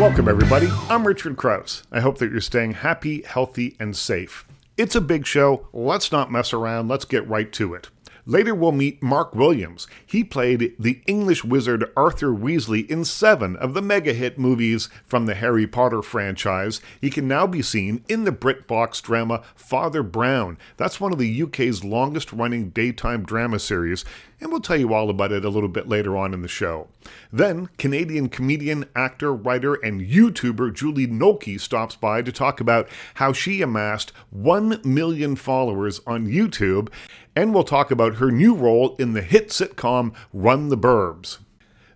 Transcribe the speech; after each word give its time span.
Welcome, 0.00 0.28
everybody. 0.28 0.66
I'm 0.88 1.06
Richard 1.06 1.36
Crouse. 1.36 1.82
I 1.92 2.00
hope 2.00 2.16
that 2.18 2.32
you're 2.32 2.40
staying 2.40 2.72
happy, 2.72 3.20
healthy, 3.20 3.76
and 3.78 3.94
safe. 3.94 4.46
It's 4.78 4.94
a 4.94 5.00
big 5.02 5.26
show. 5.26 5.68
Let's 5.74 6.10
not 6.10 6.32
mess 6.32 6.54
around. 6.54 6.88
Let's 6.88 7.04
get 7.04 7.28
right 7.28 7.52
to 7.52 7.74
it. 7.74 7.90
Later, 8.24 8.54
we'll 8.54 8.72
meet 8.72 9.02
Mark 9.02 9.34
Williams. 9.34 9.86
He 10.06 10.24
played 10.24 10.74
the 10.78 11.02
English 11.06 11.44
wizard 11.44 11.84
Arthur 11.96 12.28
Weasley 12.28 12.88
in 12.88 13.04
seven 13.04 13.56
of 13.56 13.74
the 13.74 13.82
mega 13.82 14.14
hit 14.14 14.38
movies 14.38 14.88
from 15.04 15.26
the 15.26 15.34
Harry 15.34 15.66
Potter 15.66 16.00
franchise. 16.00 16.80
He 16.98 17.10
can 17.10 17.28
now 17.28 17.46
be 17.46 17.60
seen 17.60 18.02
in 18.08 18.24
the 18.24 18.32
BritBox 18.32 19.02
drama 19.02 19.42
Father 19.54 20.02
Brown. 20.02 20.56
That's 20.78 20.98
one 20.98 21.12
of 21.12 21.18
the 21.18 21.42
UK's 21.42 21.84
longest 21.84 22.32
running 22.32 22.70
daytime 22.70 23.24
drama 23.24 23.58
series 23.58 24.06
and 24.40 24.50
we'll 24.50 24.60
tell 24.60 24.76
you 24.76 24.94
all 24.94 25.10
about 25.10 25.32
it 25.32 25.44
a 25.44 25.48
little 25.48 25.68
bit 25.68 25.88
later 25.88 26.16
on 26.16 26.32
in 26.32 26.42
the 26.42 26.48
show. 26.48 26.88
Then, 27.32 27.68
Canadian 27.78 28.28
comedian, 28.28 28.86
actor, 28.96 29.34
writer, 29.34 29.74
and 29.74 30.00
YouTuber 30.00 30.74
Julie 30.74 31.06
Nolke 31.06 31.60
stops 31.60 31.96
by 31.96 32.22
to 32.22 32.32
talk 32.32 32.60
about 32.60 32.88
how 33.14 33.32
she 33.32 33.62
amassed 33.62 34.12
1 34.30 34.80
million 34.84 35.36
followers 35.36 36.00
on 36.06 36.26
YouTube, 36.26 36.88
and 37.36 37.54
we'll 37.54 37.64
talk 37.64 37.90
about 37.90 38.16
her 38.16 38.30
new 38.30 38.54
role 38.54 38.96
in 38.96 39.12
the 39.12 39.22
hit 39.22 39.48
sitcom 39.48 40.14
Run 40.32 40.68
the 40.68 40.78
Burbs. 40.78 41.38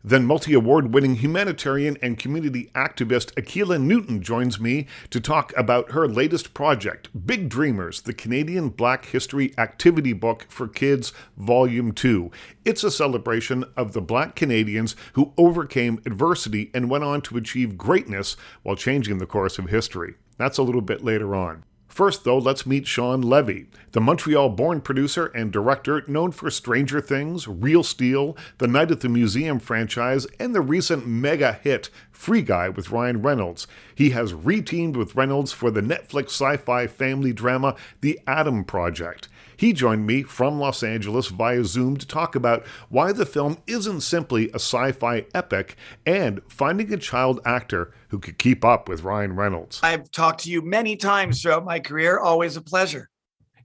Then 0.07 0.27
multi 0.27 0.53
award 0.53 0.93
winning 0.93 1.15
humanitarian 1.15 1.97
and 2.03 2.19
community 2.19 2.71
activist 2.75 3.33
Akilah 3.37 3.81
Newton 3.81 4.21
joins 4.21 4.61
me 4.61 4.87
to 5.09 5.19
talk 5.19 5.55
about 5.57 5.93
her 5.93 6.07
latest 6.07 6.53
project, 6.53 7.09
Big 7.27 7.49
Dreamers, 7.49 8.03
the 8.03 8.13
Canadian 8.13 8.69
Black 8.69 9.07
History 9.07 9.55
Activity 9.57 10.13
Book 10.13 10.45
for 10.51 10.69
Kids, 10.69 11.15
Volume 11.39 11.93
2. 11.93 12.31
It's 12.67 12.85
a 12.85 12.91
celebration 12.91 13.65
of 13.79 13.95
the 13.95 14.03
Black 14.03 14.37
Canadians 14.37 14.95
who 15.15 15.33
overcame 15.39 16.03
adversity 16.05 16.71
and 16.75 16.91
went 16.91 17.05
on 17.05 17.23
to 17.23 17.39
achieve 17.39 17.79
greatness 17.79 18.37
while 18.63 18.77
changing 18.77 19.17
the 19.17 19.27
course 19.27 19.59
of 19.59 19.71
history. 19.71 20.17
That's 20.37 20.59
a 20.59 20.63
little 20.63 20.83
bit 20.83 21.03
later 21.03 21.35
on. 21.35 21.65
First, 21.95 22.25
though, 22.25 22.39
let's 22.39 22.67
meet 22.67 22.89
Shawn 22.89 23.23
Levy, 23.23 23.69
the 23.93 24.01
Montreal 24.01 24.49
born 24.49 24.81
producer 24.81 25.27
and 25.27 25.53
director 25.53 26.03
known 26.09 26.33
for 26.33 26.51
Stranger 26.51 27.01
Things, 27.01 27.47
Real 27.47 27.85
Steel, 27.85 28.37
the 28.59 28.67
Night 28.67 28.91
at 28.91 28.99
the 28.99 29.09
Museum 29.09 29.61
franchise, 29.61 30.27
and 30.41 30.53
the 30.53 30.61
recent 30.61 31.07
mega 31.07 31.53
hit 31.53 31.91
Free 32.11 32.43
Guy 32.43 32.69
with 32.69 32.91
Ryan 32.91 33.23
Reynolds. 33.23 33.69
He 33.95 34.11
has 34.11 34.33
reteamed 34.33 34.97
with 34.97 35.15
Reynolds 35.15 35.53
for 35.53 35.71
the 35.71 35.83
Netflix 35.83 36.31
sci 36.31 36.57
fi 36.57 36.89
family 36.89 37.33
drama 37.33 37.77
The 38.01 38.19
Adam 38.27 38.65
Project. 38.65 39.29
He 39.57 39.73
joined 39.73 40.07
me 40.07 40.23
from 40.23 40.59
Los 40.59 40.83
Angeles 40.83 41.29
via 41.29 41.65
Zoom 41.65 41.97
to 41.97 42.07
talk 42.07 42.35
about 42.35 42.67
why 42.89 43.13
the 43.13 43.27
film 43.27 43.59
isn't 43.67 44.03
simply 44.03 44.51
a 44.51 44.57
sci 44.57 44.93
fi 44.93 45.27
epic 45.35 45.77
and 46.07 46.41
finding 46.49 46.93
a 46.93 46.97
child 46.97 47.41
actor 47.45 47.93
who 48.09 48.19
could 48.19 48.39
keep 48.39 48.65
up 48.65 48.89
with 48.89 49.03
Ryan 49.03 49.37
Reynolds. 49.37 49.81
I've 49.83 50.11
talked 50.11 50.45
to 50.45 50.51
you 50.51 50.63
many 50.63 50.97
times 50.97 51.43
throughout 51.43 51.65
my 51.65 51.81
career. 51.81 52.19
Always 52.19 52.57
a 52.57 52.63
pleasure. 52.63 53.11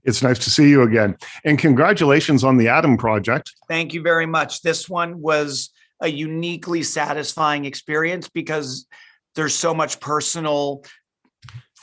It's 0.04 0.22
nice 0.22 0.38
to 0.40 0.50
see 0.50 0.70
you 0.70 0.82
again. 0.82 1.16
And 1.44 1.58
congratulations 1.58 2.42
on 2.42 2.56
the 2.56 2.68
Adam 2.68 2.96
Project. 2.96 3.52
Thank 3.68 3.92
you 3.92 4.02
very 4.02 4.26
much. 4.26 4.62
This 4.62 4.88
one 4.88 5.20
was 5.20 5.70
a 6.00 6.08
uniquely 6.08 6.82
satisfying 6.82 7.66
experience 7.66 8.28
because 8.28 8.86
there's 9.34 9.54
so 9.54 9.74
much 9.74 10.00
personal 10.00 10.82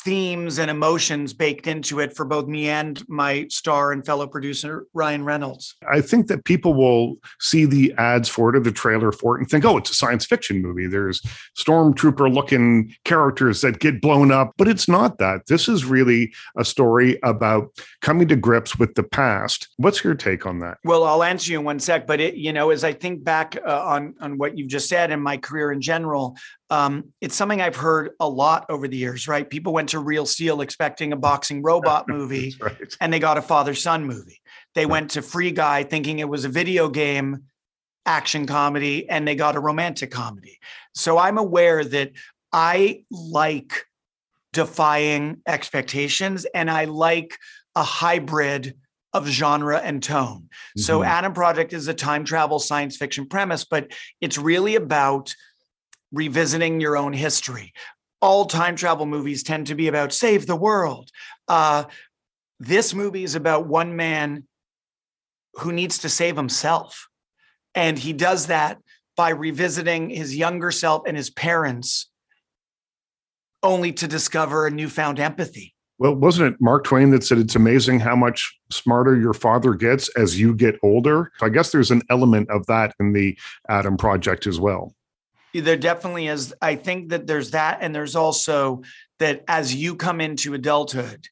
themes 0.08 0.58
and 0.58 0.72
emotions 0.72 1.34
baked 1.34 1.68
into 1.68 2.00
it 2.00 2.16
for 2.16 2.24
both 2.24 2.48
me 2.48 2.70
and 2.70 3.04
my 3.10 3.46
star 3.50 3.92
and 3.92 4.06
fellow 4.06 4.26
producer 4.26 4.86
Ryan 4.94 5.26
Reynolds. 5.26 5.76
I 5.92 6.00
think 6.00 6.28
that 6.28 6.46
people 6.46 6.74
will 6.74 7.18
see 7.42 7.66
the 7.66 7.94
ads 7.98 8.30
for 8.30 8.50
it 8.50 8.56
or 8.56 8.62
the 8.62 8.72
trailer 8.72 9.12
for 9.12 9.36
it 9.36 9.42
and 9.42 9.50
think, 9.50 9.66
oh, 9.66 9.76
it's 9.76 9.90
a 9.90 9.94
science 9.94 10.26
fiction 10.26 10.62
movie. 10.62 10.88
There's 10.88 11.22
stormtrooper 11.60 12.34
looking 12.34 12.96
characters 13.04 13.60
that 13.64 13.80
get 13.80 14.00
blown 14.00 14.32
up, 14.32 14.54
but 14.58 14.70
it's 14.70 14.88
not 14.88 15.18
that. 15.18 15.48
This 15.48 15.68
is 15.68 15.84
really 15.84 16.34
a 16.58 16.64
story 16.64 17.20
about 17.22 17.68
coming 18.02 18.30
to 18.30 18.38
grips 18.38 18.80
with 18.80 18.96
the 18.96 19.04
past. 19.04 19.68
What's 19.76 20.06
your 20.06 20.16
take 20.16 20.46
on 20.46 20.60
that? 20.60 20.78
Well, 20.86 21.04
I'll 21.04 21.22
answer 21.22 21.52
you 21.52 21.60
in 21.60 21.66
one 21.66 21.82
sec, 21.82 22.08
but 22.08 22.22
it, 22.22 22.36
you 22.36 22.54
know, 22.54 22.70
as 22.70 22.86
I 22.86 22.94
think 22.94 23.26
back 23.26 23.58
uh, 23.58 23.84
on 23.84 24.16
on 24.22 24.38
what 24.38 24.58
you've 24.58 24.70
just 24.70 24.88
said 24.88 25.12
and 25.12 25.22
my 25.22 25.36
career 25.36 25.74
in 25.74 25.82
general, 25.82 26.38
um, 26.70 27.14
it's 27.22 27.36
something 27.36 27.62
I've 27.62 27.76
heard 27.76 28.12
a 28.20 28.28
lot 28.28 28.66
over 28.70 28.88
the 28.88 28.98
years, 28.98 29.28
right? 29.28 29.50
People 29.50 29.74
went 29.74 29.90
to 29.90 30.00
Real 30.00 30.26
Steel 30.26 30.62
expecting 30.62 31.14
a 31.14 31.16
boxing 31.16 31.62
robot 31.62 32.06
movie 32.08 32.56
right. 32.60 32.96
and 33.00 33.12
they 33.12 33.20
got 33.20 33.38
a 33.38 33.42
father 33.42 33.74
son 33.74 34.06
movie. 34.06 34.42
They 34.76 34.86
went 34.86 35.12
to 35.12 35.22
Free 35.22 35.52
Guy 35.52 35.84
thinking 35.84 36.20
it 36.20 36.30
was 36.30 36.46
a 36.46 36.50
video 36.50 36.90
game 36.90 37.44
action 38.06 38.46
comedy 38.46 39.10
and 39.10 39.28
they 39.28 39.36
got 39.36 39.56
a 39.56 39.60
romantic 39.60 40.12
comedy. 40.12 40.60
So 40.94 41.18
I'm 41.18 41.38
aware 41.38 41.84
that 41.84 42.12
I 42.52 43.04
like 43.12 43.86
defying 44.54 45.42
expectations 45.46 46.46
and 46.54 46.70
I 46.70 46.86
like 46.86 47.38
a 47.76 47.84
hybrid 47.84 48.76
of 49.14 49.28
genre 49.28 49.78
and 49.78 50.02
tone. 50.02 50.44
Mm-hmm. 50.50 50.82
So 50.82 51.04
Adam 51.04 51.34
Project 51.34 51.74
is 51.74 51.88
a 51.88 51.94
time 51.94 52.26
travel 52.26 52.60
science 52.60 52.98
fiction 52.98 53.28
premise, 53.28 53.66
but 53.66 53.92
it's 54.22 54.38
really 54.38 54.76
about 54.76 55.34
revisiting 56.12 56.80
your 56.80 56.98
own 56.98 57.14
history. 57.14 57.74
All 58.22 58.46
time 58.46 58.76
travel 58.76 59.06
movies 59.06 59.44
tend 59.44 59.68
to 59.68 59.76
be 59.76 59.88
about 59.88 60.14
save 60.14 60.48
the 60.48 60.56
world. 60.56 61.10
Uh, 61.48 61.86
this 62.60 62.94
movie 62.94 63.24
is 63.24 63.36
about 63.36 63.68
one 63.68 63.96
man 63.96 64.44
who 65.56 65.72
needs 65.72 66.00
to 66.00 66.10
save 66.10 66.36
himself. 66.36 67.08
And 67.76 67.98
he 67.98 68.14
does 68.14 68.48
that 68.48 68.78
by 69.16 69.30
revisiting 69.30 70.10
his 70.10 70.36
younger 70.36 70.72
self 70.72 71.04
and 71.06 71.18
his 71.18 71.30
parents, 71.30 72.10
only 73.62 73.92
to 73.94 74.08
discover 74.08 74.66
a 74.66 74.72
newfound 74.72 75.20
empathy. 75.20 75.76
Well, 76.00 76.14
wasn't 76.14 76.54
it 76.54 76.62
Mark 76.62 76.84
Twain 76.84 77.10
that 77.12 77.24
said 77.24 77.40
it's 77.40 77.56
amazing 77.56 78.00
how 78.00 78.16
much 78.16 78.56
smarter 78.70 79.20
your 79.20 79.34
father 79.34 79.74
gets 79.74 80.10
as 80.10 80.40
you 80.40 80.54
get 80.54 80.76
older? 80.84 81.32
I 81.42 81.50
guess 81.50 81.72
there's 81.72 81.90
an 81.90 82.04
element 82.12 82.52
of 82.52 82.68
that 82.68 82.94
in 83.00 83.14
the 83.14 83.38
Adam 83.68 83.98
Project 83.98 84.46
as 84.46 84.60
well 84.60 84.94
there 85.54 85.78
definitely 85.78 86.28
is. 86.28 86.54
I 86.62 86.76
think 86.76 87.10
that 87.10 87.28
there's 87.28 87.52
that. 87.52 87.80
And 87.82 87.94
there's 87.94 88.16
also 88.16 88.84
that 89.20 89.44
as 89.48 89.74
you 89.74 89.96
come 89.96 90.22
into 90.22 90.54
adulthood, 90.54 91.28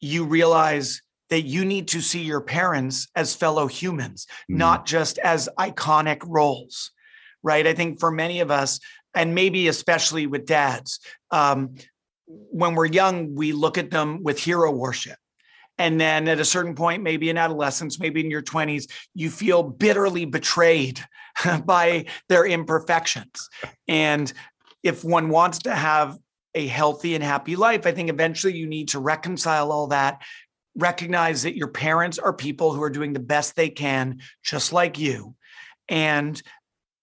you 0.00 0.24
realize 0.24 1.02
that 1.30 1.42
you 1.42 1.64
need 1.64 1.88
to 1.88 2.00
see 2.00 2.22
your 2.22 2.40
parents 2.40 3.08
as 3.14 3.34
fellow 3.34 3.66
humans, 3.66 4.26
mm-hmm. 4.42 4.58
not 4.58 4.86
just 4.86 5.18
as 5.18 5.48
iconic 5.58 6.22
roles, 6.26 6.90
right? 7.42 7.66
I 7.66 7.74
think 7.74 8.00
for 8.00 8.10
many 8.10 8.40
of 8.40 8.50
us, 8.50 8.80
and 9.14 9.34
maybe 9.34 9.68
especially 9.68 10.26
with 10.26 10.46
dads, 10.46 11.00
um, 11.30 11.74
when 12.26 12.74
we're 12.74 12.86
young, 12.86 13.34
we 13.34 13.52
look 13.52 13.78
at 13.78 13.90
them 13.90 14.22
with 14.22 14.38
hero 14.38 14.70
worship. 14.70 15.18
And 15.78 16.00
then 16.00 16.26
at 16.28 16.40
a 16.40 16.44
certain 16.44 16.74
point, 16.74 17.02
maybe 17.02 17.30
in 17.30 17.38
adolescence, 17.38 18.00
maybe 18.00 18.20
in 18.20 18.30
your 18.30 18.42
20s, 18.42 18.90
you 19.14 19.30
feel 19.30 19.62
bitterly 19.62 20.24
betrayed 20.24 21.00
by 21.64 22.06
their 22.28 22.44
imperfections. 22.44 23.48
And 23.86 24.32
if 24.82 25.04
one 25.04 25.28
wants 25.28 25.60
to 25.60 25.74
have 25.74 26.18
a 26.54 26.66
healthy 26.66 27.14
and 27.14 27.22
happy 27.22 27.56
life, 27.56 27.86
I 27.86 27.92
think 27.92 28.10
eventually 28.10 28.56
you 28.56 28.66
need 28.66 28.88
to 28.88 28.98
reconcile 28.98 29.70
all 29.70 29.88
that, 29.88 30.22
recognize 30.76 31.42
that 31.42 31.56
your 31.56 31.68
parents 31.68 32.18
are 32.18 32.32
people 32.32 32.72
who 32.72 32.82
are 32.82 32.90
doing 32.90 33.12
the 33.12 33.20
best 33.20 33.54
they 33.54 33.68
can, 33.68 34.20
just 34.42 34.72
like 34.72 34.98
you, 34.98 35.34
and 35.88 36.40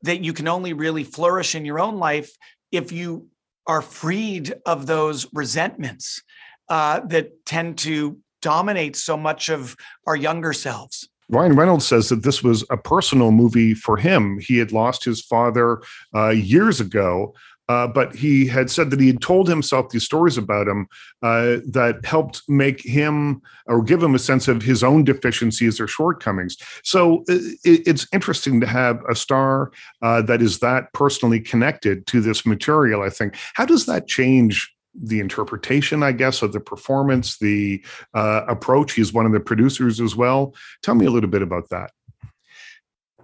that 0.02 0.24
you 0.24 0.34
can 0.34 0.48
only 0.48 0.74
really 0.74 1.04
flourish 1.04 1.56
in 1.56 1.66
your 1.66 1.80
own 1.80 1.98
life 1.98 2.32
if 2.72 2.92
you 2.92 3.30
are 3.68 3.82
freed 3.82 4.54
of 4.66 4.86
those 4.86 5.28
resentments 5.34 6.22
uh, 6.70 7.00
that 7.08 7.46
tend 7.46 7.78
to 7.80 8.20
dominate 8.46 8.96
so 8.96 9.18
much 9.18 9.50
of 9.50 9.76
our 10.06 10.16
younger 10.16 10.54
selves. 10.54 11.10
Ryan 11.30 11.56
Reynolds 11.56 11.88
says 11.88 12.10
that 12.10 12.22
this 12.22 12.44
was 12.44 12.64
a 12.70 12.78
personal 12.78 13.32
movie 13.32 13.74
for 13.74 13.98
him. 13.98 14.38
He 14.40 14.60
had 14.60 14.72
lost 14.72 15.04
his 15.04 15.20
father 15.20 15.82
uh, 16.14 16.30
years 16.30 16.80
ago, 16.80 17.34
uh, 17.68 17.88
but 17.88 18.16
he 18.16 18.46
had 18.46 18.70
said 18.70 18.92
that 18.92 19.00
he 19.00 19.08
had 19.08 19.22
told 19.22 19.50
himself 19.50 19.90
these 19.90 20.04
stories 20.04 20.38
about 20.38 20.68
him 20.68 20.88
uh, 21.24 21.58
that 21.66 22.06
helped 22.06 22.44
make 22.48 22.82
him 22.82 23.42
or 23.66 23.82
give 23.82 24.04
him 24.04 24.14
a 24.14 24.20
sense 24.20 24.48
of 24.48 24.62
his 24.62 24.84
own 24.84 25.04
deficiencies 25.04 25.80
or 25.80 25.88
shortcomings. 25.88 26.58
So 26.84 27.24
uh, 27.28 27.42
it, 27.64 27.88
it's 27.88 28.08
interesting 28.14 28.62
to 28.62 28.68
have 28.68 29.02
a 29.10 29.16
star 29.16 29.72
uh, 30.04 30.22
that 30.24 30.44
is 30.44 30.60
that 30.60 30.94
personally 30.94 31.40
connected 31.40 32.06
to 32.08 32.22
this 32.22 32.46
material, 32.46 33.02
I 33.02 33.10
think. 33.10 33.36
How 33.56 33.66
does 33.66 33.88
that 33.88 34.08
change 34.08 34.75
the 35.02 35.20
interpretation, 35.20 36.04
I 36.04 36.12
guess, 36.12 36.42
of 36.42 36.54
the 36.54 36.60
performance, 36.60 37.38
the 37.38 37.84
uh, 38.14 38.44
approach. 38.48 38.94
He's 38.94 39.14
one 39.14 39.26
of 39.26 39.32
the 39.32 39.40
producers 39.40 40.00
as 40.00 40.16
well. 40.16 40.56
Tell 40.84 40.96
me 40.96 41.06
a 41.06 41.12
little 41.12 41.30
bit 41.30 41.42
about 41.42 41.70
that. 41.70 41.92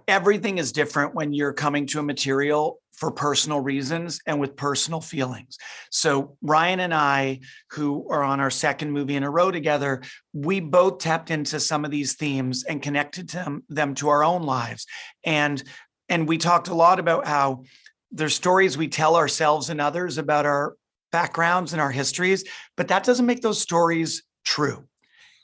Everything 0.08 0.58
is 0.58 0.72
different 0.72 1.14
when 1.14 1.32
you're 1.32 1.52
coming 1.52 1.86
to 1.86 2.00
a 2.00 2.02
material 2.02 2.80
for 2.92 3.10
personal 3.10 3.60
reasons 3.60 4.20
and 4.26 4.38
with 4.38 4.54
personal 4.56 5.00
feelings. 5.00 5.56
So, 5.90 6.36
Ryan 6.42 6.80
and 6.80 6.94
I, 6.94 7.40
who 7.70 8.08
are 8.10 8.22
on 8.22 8.38
our 8.38 8.50
second 8.50 8.92
movie 8.92 9.16
in 9.16 9.22
a 9.22 9.30
row 9.30 9.50
together, 9.50 10.02
we 10.32 10.60
both 10.60 10.98
tapped 10.98 11.30
into 11.30 11.58
some 11.58 11.84
of 11.84 11.90
these 11.90 12.14
themes 12.14 12.64
and 12.64 12.82
connected 12.82 13.30
them, 13.30 13.64
them 13.68 13.94
to 13.96 14.08
our 14.08 14.22
own 14.22 14.42
lives. 14.42 14.86
And 15.24 15.62
and 16.08 16.28
we 16.28 16.36
talked 16.36 16.68
a 16.68 16.74
lot 16.74 16.98
about 16.98 17.26
how 17.26 17.64
there's 18.10 18.34
stories 18.34 18.76
we 18.76 18.88
tell 18.88 19.16
ourselves 19.16 19.70
and 19.70 19.80
others 19.80 20.18
about 20.18 20.44
our 20.44 20.76
backgrounds 21.12 21.72
and 21.72 21.80
our 21.80 21.90
histories, 21.90 22.44
but 22.76 22.88
that 22.88 23.04
doesn't 23.04 23.26
make 23.26 23.42
those 23.42 23.60
stories 23.60 24.22
true. 24.44 24.84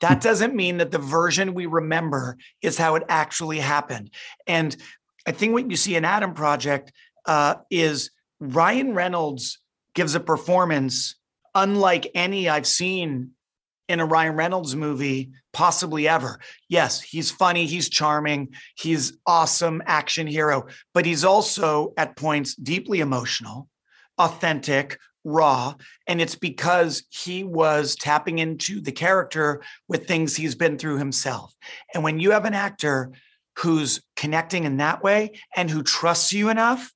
That 0.01 0.21
doesn't 0.21 0.55
mean 0.55 0.79
that 0.79 0.91
the 0.91 0.99
version 0.99 1.55
we 1.55 1.67
remember 1.67 2.37
is 2.63 2.79
how 2.79 2.95
it 2.95 3.03
actually 3.09 3.59
happened. 3.59 4.11
And 4.47 4.77
I 5.27 5.33
think 5.33 5.53
what 5.53 5.71
you 5.71 5.77
see 5.77 5.97
in 5.97 6.05
Adam 6.05 6.35
Project 6.35 6.93
uh, 7.27 7.57
is 7.71 8.11
Ryan 8.41 8.95
Reynolds 8.95 9.59
gives 9.95 10.15
a 10.15 10.21
performance 10.21 11.17
unlike 11.55 12.11
any 12.15 12.49
I've 12.49 12.67
seen 12.67 13.33
in 13.89 14.01
a 14.01 14.07
Ryan 14.07 14.37
Reynolds 14.37 14.77
movie, 14.77 15.31
possibly 15.53 16.07
ever. 16.07 16.39
Yes, 16.69 17.01
he's 17.01 17.31
funny, 17.31 17.67
he's 17.67 17.89
charming, 17.89 18.49
he's 18.77 19.15
awesome 19.27 19.83
action 19.87 20.27
hero, 20.27 20.67
but 20.93 21.07
he's 21.07 21.25
also 21.25 21.95
at 21.97 22.15
points 22.15 22.55
deeply 22.55 23.01
emotional, 23.01 23.69
authentic, 24.19 24.99
raw, 25.25 25.75
and 26.07 26.21
it's 26.21 26.35
because 26.35 27.05
he 27.11 27.45
was 27.45 27.97
tapping 27.97 28.39
into 28.39 28.81
the 28.81 28.93
character 28.93 29.63
with 29.89 30.07
things 30.07 30.35
he's 30.35 30.55
been 30.55 30.79
through 30.79 30.99
himself. 30.99 31.55
And 31.95 32.03
when 32.03 32.21
you 32.21 32.31
have 32.31 32.45
an 32.45 32.55
actor 32.55 33.13
who's 33.57 34.01
connecting 34.17 34.65
in 34.65 34.77
that 34.79 35.03
way 35.03 35.33
and 35.57 35.69
who 35.69 35.83
trusts 35.83 36.33
you 36.33 36.49
enough 36.49 36.93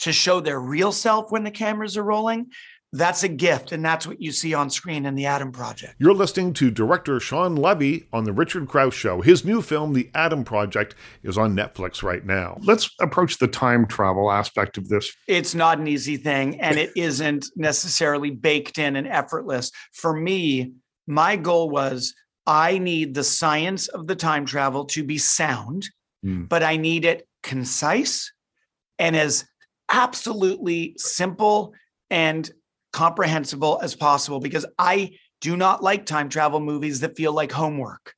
to 0.00 0.12
show 0.12 0.40
their 0.40 0.60
real 0.60 0.92
self 0.92 1.30
when 1.30 1.44
the 1.44 1.50
cameras 1.50 1.96
are 1.96 2.02
rolling, 2.02 2.50
that's 2.94 3.24
a 3.24 3.28
gift, 3.28 3.72
and 3.72 3.84
that's 3.84 4.06
what 4.06 4.22
you 4.22 4.30
see 4.30 4.54
on 4.54 4.70
screen 4.70 5.04
in 5.04 5.14
The 5.14 5.26
Adam 5.26 5.50
Project. 5.50 5.96
You're 5.98 6.14
listening 6.14 6.52
to 6.54 6.70
director 6.70 7.18
Shawn 7.18 7.56
Levy 7.56 8.06
on 8.12 8.24
The 8.24 8.32
Richard 8.32 8.68
Crouse 8.68 8.94
Show. 8.94 9.20
His 9.20 9.44
new 9.44 9.60
film, 9.60 9.92
The 9.92 10.10
Adam 10.14 10.44
Project, 10.44 10.94
is 11.22 11.36
on 11.36 11.56
Netflix 11.56 12.02
right 12.02 12.24
now. 12.24 12.58
Let's 12.62 12.88
approach 13.00 13.38
the 13.38 13.48
time 13.48 13.86
travel 13.86 14.30
aspect 14.30 14.78
of 14.78 14.88
this. 14.88 15.12
It's 15.26 15.54
not 15.54 15.78
an 15.78 15.88
easy 15.88 16.16
thing, 16.16 16.60
and 16.60 16.78
it 16.78 16.92
isn't 16.96 17.46
necessarily 17.56 18.30
baked 18.30 18.78
in 18.78 18.96
and 18.96 19.08
effortless. 19.08 19.72
For 19.92 20.14
me, 20.14 20.74
my 21.06 21.36
goal 21.36 21.70
was 21.70 22.14
I 22.46 22.78
need 22.78 23.14
the 23.14 23.24
science 23.24 23.88
of 23.88 24.06
the 24.06 24.16
time 24.16 24.46
travel 24.46 24.84
to 24.86 25.02
be 25.02 25.18
sound, 25.18 25.88
mm. 26.24 26.48
but 26.48 26.62
I 26.62 26.76
need 26.76 27.04
it 27.04 27.26
concise 27.42 28.32
and 28.98 29.16
as 29.16 29.44
absolutely 29.90 30.94
simple 30.96 31.72
and 32.10 32.50
comprehensible 32.94 33.80
as 33.82 33.94
possible 33.94 34.40
because 34.40 34.64
I 34.78 35.18
do 35.40 35.56
not 35.56 35.82
like 35.82 36.06
time 36.06 36.28
travel 36.28 36.60
movies 36.60 37.00
that 37.00 37.16
feel 37.16 37.32
like 37.32 37.52
homework. 37.52 38.14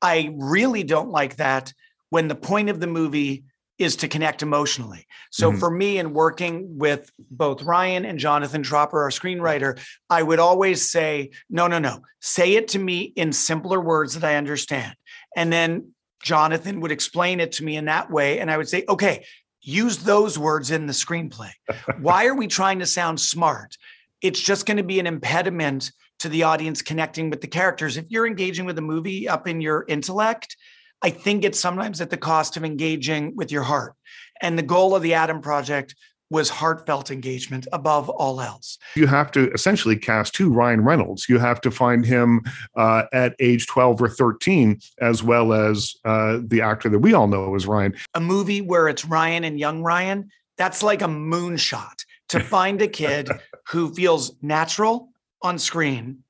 I 0.00 0.34
really 0.36 0.82
don't 0.82 1.10
like 1.10 1.36
that 1.36 1.72
when 2.08 2.26
the 2.26 2.34
point 2.34 2.70
of 2.70 2.80
the 2.80 2.86
movie 2.86 3.44
is 3.78 3.96
to 3.96 4.08
connect 4.08 4.42
emotionally. 4.42 5.06
So 5.30 5.50
mm-hmm. 5.50 5.58
for 5.58 5.70
me, 5.70 5.98
in 5.98 6.14
working 6.14 6.78
with 6.78 7.10
both 7.30 7.62
Ryan 7.62 8.06
and 8.06 8.18
Jonathan 8.18 8.62
Tropper, 8.62 9.02
our 9.02 9.10
screenwriter, 9.10 9.78
I 10.08 10.22
would 10.22 10.38
always 10.38 10.90
say, 10.90 11.30
no, 11.50 11.66
no, 11.66 11.78
no, 11.78 12.00
say 12.20 12.54
it 12.54 12.68
to 12.68 12.78
me 12.78 13.12
in 13.16 13.34
simpler 13.34 13.80
words 13.80 14.14
that 14.14 14.24
I 14.24 14.36
understand. 14.36 14.94
And 15.36 15.52
then 15.52 15.92
Jonathan 16.22 16.80
would 16.80 16.90
explain 16.90 17.38
it 17.38 17.52
to 17.52 17.64
me 17.64 17.76
in 17.76 17.84
that 17.84 18.10
way. 18.10 18.38
And 18.38 18.50
I 18.50 18.56
would 18.56 18.68
say, 18.68 18.84
okay, 18.88 19.26
use 19.60 19.98
those 19.98 20.38
words 20.38 20.70
in 20.70 20.86
the 20.86 20.94
screenplay. 20.94 21.50
Why 22.00 22.26
are 22.26 22.34
we 22.34 22.46
trying 22.46 22.78
to 22.78 22.86
sound 22.86 23.20
smart? 23.20 23.76
It's 24.22 24.40
just 24.40 24.66
going 24.66 24.76
to 24.76 24.82
be 24.82 25.00
an 25.00 25.06
impediment 25.06 25.92
to 26.20 26.28
the 26.28 26.42
audience 26.42 26.82
connecting 26.82 27.30
with 27.30 27.40
the 27.40 27.46
characters. 27.46 27.96
If 27.96 28.06
you're 28.08 28.26
engaging 28.26 28.64
with 28.64 28.78
a 28.78 28.82
movie 28.82 29.28
up 29.28 29.46
in 29.46 29.60
your 29.60 29.84
intellect, 29.88 30.56
I 31.02 31.10
think 31.10 31.44
it's 31.44 31.60
sometimes 31.60 32.00
at 32.00 32.10
the 32.10 32.16
cost 32.16 32.56
of 32.56 32.64
engaging 32.64 33.36
with 33.36 33.52
your 33.52 33.62
heart. 33.62 33.94
And 34.40 34.58
the 34.58 34.62
goal 34.62 34.94
of 34.94 35.02
the 35.02 35.14
Adam 35.14 35.40
Project 35.40 35.94
was 36.30 36.48
heartfelt 36.48 37.10
engagement 37.10 37.68
above 37.72 38.08
all 38.08 38.40
else. 38.40 38.78
You 38.96 39.06
have 39.06 39.30
to 39.32 39.50
essentially 39.52 39.96
cast 39.96 40.34
two 40.34 40.52
Ryan 40.52 40.80
Reynolds. 40.80 41.28
You 41.28 41.38
have 41.38 41.60
to 41.60 41.70
find 41.70 42.04
him 42.04 42.42
uh, 42.74 43.04
at 43.12 43.36
age 43.38 43.66
12 43.68 44.02
or 44.02 44.08
13, 44.08 44.80
as 45.00 45.22
well 45.22 45.52
as 45.52 45.94
uh, 46.04 46.40
the 46.44 46.62
actor 46.62 46.88
that 46.88 46.98
we 46.98 47.14
all 47.14 47.28
know 47.28 47.54
as 47.54 47.66
Ryan. 47.66 47.94
A 48.14 48.20
movie 48.20 48.60
where 48.60 48.88
it's 48.88 49.04
Ryan 49.04 49.44
and 49.44 49.60
young 49.60 49.82
Ryan, 49.82 50.30
that's 50.58 50.82
like 50.82 51.02
a 51.02 51.06
moonshot 51.06 52.05
to 52.28 52.40
find 52.40 52.82
a 52.82 52.88
kid 52.88 53.28
who 53.68 53.94
feels 53.94 54.32
natural 54.42 55.10
on 55.42 55.58
screen, 55.58 56.24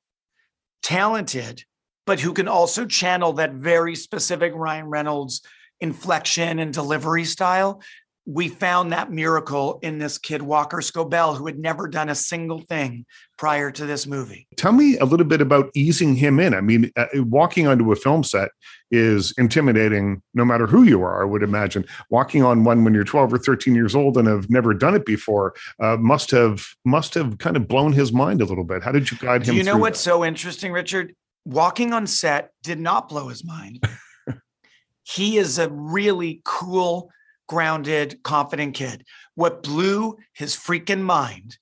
talented, 0.83 1.65
but 2.07 2.21
who 2.21 2.33
can 2.33 2.49
also 2.49 2.87
channel 2.87 3.35
that 3.35 3.53
very 3.53 3.97
specific 3.97 4.53
Ryan 4.55 4.87
Reynolds 4.87 5.43
inflection 5.81 6.59
and 6.59 6.73
delivery 6.73 7.25
style 7.25 7.83
we 8.26 8.49
found 8.49 8.93
that 8.93 9.11
miracle 9.12 9.78
in 9.82 9.99
this 9.99 10.19
kid 10.19 10.43
Walker 10.43 10.78
Scobell, 10.78 11.37
who 11.37 11.46
had 11.46 11.61
never 11.61 11.87
done 11.87 12.08
a 12.08 12.14
single 12.14 12.61
thing 12.61 13.06
prior 13.38 13.70
to 13.70 13.87
this 13.87 14.05
movie. 14.05 14.49
Tell 14.56 14.73
me 14.73 14.99
a 14.99 15.05
little 15.05 15.26
bit 15.26 15.40
about 15.40 15.70
easing 15.75 16.17
him 16.17 16.40
in. 16.40 16.52
I 16.52 16.61
mean, 16.61 16.90
uh, 16.96 17.06
walking 17.14 17.69
onto 17.69 17.93
a 17.93 17.96
film 17.96 18.25
set 18.25 18.50
is 18.90 19.32
intimidating, 19.38 20.23
no 20.34 20.44
matter 20.44 20.67
who 20.67 20.82
you 20.82 21.02
are. 21.02 21.23
I 21.23 21.25
would 21.25 21.44
imagine 21.44 21.84
walking 22.11 22.43
on 22.43 22.64
one 22.64 22.82
when 22.82 22.94
you're 22.94 23.05
12 23.05 23.32
or 23.32 23.38
13 23.38 23.76
years 23.76 23.94
old 23.94 24.17
and 24.17 24.26
have 24.26 24.50
never 24.50 24.75
done 24.75 24.96
it 24.96 25.06
before 25.06 25.55
uh, 25.81 25.96
must 25.96 26.32
have 26.32 26.67
must 26.84 27.14
have 27.14 27.38
kind 27.38 27.56
of 27.56 27.69
blown 27.69 27.93
his 27.93 28.12
mind 28.12 28.43
a 28.43 28.44
little 28.44 28.64
bit. 28.64 28.82
How 28.82 28.90
did 28.90 29.08
you 29.08 29.19
guide 29.19 29.43
him? 29.43 29.55
Do 29.55 29.56
you 29.56 29.64
know 29.64 29.76
what's 29.76 30.02
that? 30.02 30.11
so 30.11 30.25
interesting, 30.25 30.73
Richard? 30.73 31.14
Walking 31.44 31.93
on 31.93 32.08
set 32.08 32.50
did 32.64 32.81
not 32.81 33.08
blow 33.08 33.28
his 33.28 33.44
mind. 33.44 33.87
he 35.05 35.38
is 35.38 35.61
a 35.61 35.69
really 35.70 36.40
cool 36.44 37.11
grounded, 37.47 38.23
confident 38.23 38.75
kid. 38.75 39.05
What 39.35 39.63
blew 39.63 40.17
his 40.33 40.55
freaking 40.57 41.03
mind 41.03 41.59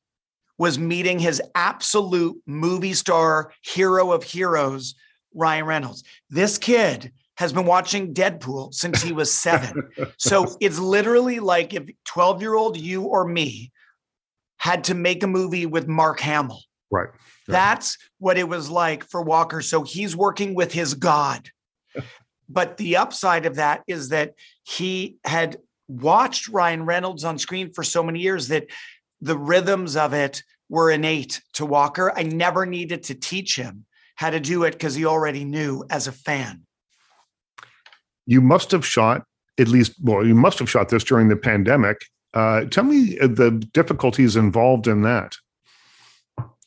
was 0.58 0.78
meeting 0.78 1.18
his 1.18 1.42
absolute 1.54 2.40
movie 2.46 2.94
star 2.94 3.52
hero 3.62 4.12
of 4.12 4.22
heroes, 4.22 4.94
Ryan 5.34 5.66
Reynolds. 5.66 6.04
This 6.30 6.58
kid 6.58 7.12
has 7.36 7.52
been 7.52 7.66
watching 7.66 8.14
Deadpool 8.14 8.72
since 8.72 9.02
he 9.02 9.12
was 9.12 9.32
seven. 9.32 9.90
so 10.18 10.56
it's 10.60 10.78
literally 10.78 11.40
like 11.40 11.74
if 11.74 11.84
12 12.04 12.40
year 12.40 12.54
old 12.54 12.76
you 12.76 13.02
or 13.02 13.26
me 13.26 13.72
had 14.58 14.84
to 14.84 14.94
make 14.94 15.22
a 15.22 15.26
movie 15.26 15.66
with 15.66 15.88
Mark 15.88 16.20
Hamill. 16.20 16.62
Right. 16.90 17.08
right. 17.08 17.12
That's 17.48 17.98
what 18.18 18.38
it 18.38 18.48
was 18.48 18.70
like 18.70 19.04
for 19.04 19.20
Walker. 19.20 19.60
So 19.60 19.82
he's 19.82 20.16
working 20.16 20.54
with 20.54 20.72
his 20.72 20.94
God. 20.94 21.50
but 22.48 22.76
the 22.76 22.96
upside 22.96 23.46
of 23.46 23.56
that 23.56 23.82
is 23.88 24.10
that 24.10 24.34
he 24.62 25.16
had 25.24 25.56
watched 25.88 26.48
Ryan 26.48 26.84
Reynolds 26.84 27.24
on 27.24 27.38
screen 27.38 27.72
for 27.72 27.84
so 27.84 28.02
many 28.02 28.20
years 28.20 28.48
that 28.48 28.66
the 29.20 29.38
rhythms 29.38 29.96
of 29.96 30.12
it 30.12 30.42
were 30.68 30.90
innate 30.90 31.42
to 31.54 31.66
Walker. 31.66 32.12
I 32.14 32.22
never 32.22 32.66
needed 32.66 33.04
to 33.04 33.14
teach 33.14 33.56
him 33.56 33.84
how 34.16 34.30
to 34.30 34.40
do 34.40 34.64
it 34.64 34.72
because 34.72 34.94
he 34.94 35.04
already 35.04 35.44
knew 35.44 35.84
as 35.90 36.06
a 36.06 36.12
fan. 36.12 36.62
You 38.26 38.40
must 38.40 38.70
have 38.70 38.86
shot 38.86 39.24
at 39.58 39.68
least, 39.68 39.94
well, 40.02 40.26
you 40.26 40.34
must 40.34 40.58
have 40.58 40.70
shot 40.70 40.88
this 40.88 41.04
during 41.04 41.28
the 41.28 41.36
pandemic. 41.36 42.06
Uh, 42.32 42.64
tell 42.64 42.84
me 42.84 43.16
the 43.16 43.50
difficulties 43.72 44.36
involved 44.36 44.88
in 44.88 45.02
that. 45.02 45.36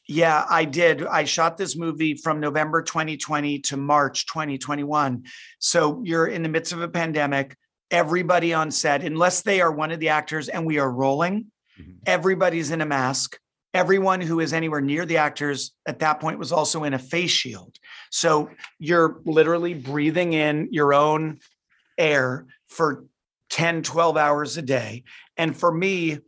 Yeah, 0.08 0.46
I 0.50 0.64
did. 0.64 1.06
I 1.06 1.26
shot 1.26 1.58
this 1.58 1.76
movie 1.76 2.16
from 2.16 2.40
November 2.40 2.82
2020 2.82 3.60
to 3.60 3.76
March 3.78 4.26
2021. 4.28 5.26
So 5.60 6.02
you're 6.06 6.28
in 6.28 6.44
the 6.44 6.50
midst 6.50 6.72
of 6.72 6.82
a 6.82 6.88
pandemic 6.88 7.58
everybody 7.92 8.54
on 8.54 8.72
set, 8.72 9.04
unless 9.04 9.42
they 9.42 9.62
are 9.62 9.72
one 9.72 9.92
of 9.92 10.00
the 10.00 10.10
actors 10.10 10.50
and 10.50 10.66
we 10.66 10.80
are 10.80 10.92
rolling, 10.92 11.52
mm-hmm. 11.80 11.92
everybody's 12.06 12.72
in 12.72 12.82
a 12.82 12.86
mask. 12.86 13.40
Everyone 13.74 14.22
who 14.22 14.40
is 14.40 14.54
anywhere 14.54 14.82
near 14.82 15.06
the 15.06 15.18
actors 15.18 15.74
at 15.86 16.00
that 16.00 16.20
point 16.20 16.40
was 16.40 16.52
also 16.52 16.84
in 16.84 16.94
a 16.94 17.00
face 17.00 17.32
shield. 17.32 17.78
So 18.10 18.50
you're 18.80 19.22
literally 19.26 19.74
breathing 19.74 20.34
in 20.34 20.70
your 20.72 20.94
own 20.94 21.40
air 21.98 22.48
for 22.68 23.06
10, 23.50 23.84
12 23.84 24.18
hours 24.18 24.58
a 24.58 24.62
day. 24.62 25.04
And 25.38 25.56
for 25.56 25.72
me, 25.72 26.20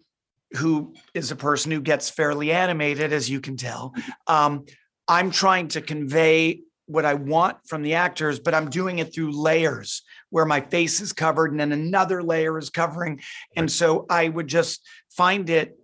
who 0.58 0.94
is 1.14 1.32
a 1.32 1.36
person 1.36 1.72
who 1.72 1.82
gets 1.82 2.10
fairly 2.10 2.52
animated, 2.52 3.14
as 3.14 3.30
you 3.30 3.40
can 3.40 3.58
tell, 3.58 3.94
um, 4.28 4.66
I'm 5.08 5.32
trying 5.32 5.70
to 5.70 5.82
convey 5.82 6.62
what 6.86 7.06
I 7.06 7.14
want 7.16 7.58
from 7.68 7.84
the 7.84 7.96
actors, 7.96 8.40
but 8.40 8.54
I'm 8.54 8.70
doing 8.70 9.00
it 9.00 9.14
through 9.14 9.32
layers 9.32 10.04
where 10.30 10.46
my 10.46 10.62
face 10.62 11.02
is 11.02 11.14
covered 11.14 11.52
and 11.52 11.60
then 11.60 11.72
another 11.72 12.22
layer 12.24 12.58
is 12.58 12.70
covering. 12.70 13.22
And 13.56 13.72
so 13.72 14.06
I 14.10 14.30
would 14.30 14.48
just 14.48 14.88
find 15.10 15.50
it 15.50 15.78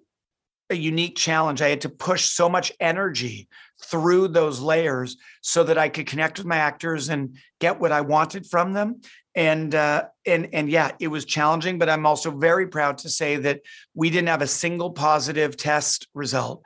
a 0.70 0.76
unique 0.76 1.16
challenge. 1.16 1.62
I 1.62 1.70
had 1.70 1.82
to 1.82 1.90
push 1.90 2.26
so 2.26 2.50
much 2.50 2.72
energy 2.80 3.48
through 3.84 4.30
those 4.30 4.60
layers 4.60 5.18
so 5.42 5.64
that 5.64 5.78
I 5.78 5.90
could 5.90 6.08
connect 6.08 6.38
with 6.38 6.48
my 6.48 6.58
actors 6.58 7.10
and 7.10 7.38
get 7.60 7.80
what 7.80 7.92
I 7.92 8.02
wanted 8.02 8.48
from 8.48 8.74
them. 8.74 9.02
And 9.36 9.76
uh, 9.76 10.06
and 10.26 10.50
and 10.54 10.70
yeah, 10.70 10.92
it 11.00 11.10
was 11.10 11.26
challenging, 11.26 11.78
but 11.78 11.90
I'm 11.90 12.06
also 12.06 12.32
very 12.32 12.68
proud 12.68 13.00
to 13.00 13.10
say 13.10 13.36
that 13.36 13.62
we 13.94 14.10
didn't 14.10 14.30
have 14.30 14.42
a 14.42 14.48
single 14.48 14.92
positive 14.92 15.58
test 15.58 16.08
result 16.14 16.66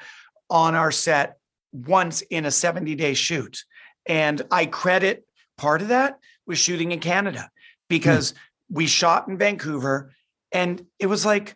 on 0.49 0.75
our 0.75 0.91
set 0.91 1.37
once 1.71 2.21
in 2.21 2.45
a 2.45 2.51
70 2.51 2.95
day 2.95 3.15
shoot. 3.15 3.63
And 4.05 4.41
I 4.51 4.65
credit 4.65 5.25
part 5.57 5.81
of 5.81 5.89
that 5.89 6.19
was 6.45 6.57
shooting 6.57 6.91
in 6.91 6.99
Canada 6.99 7.49
because 7.89 8.31
mm. 8.31 8.35
we 8.69 8.87
shot 8.87 9.27
in 9.27 9.37
Vancouver 9.37 10.13
and 10.51 10.85
it 10.99 11.07
was 11.07 11.25
like 11.25 11.55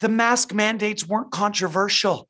the 0.00 0.08
mask 0.08 0.52
mandates 0.52 1.06
weren't 1.06 1.30
controversial. 1.30 2.28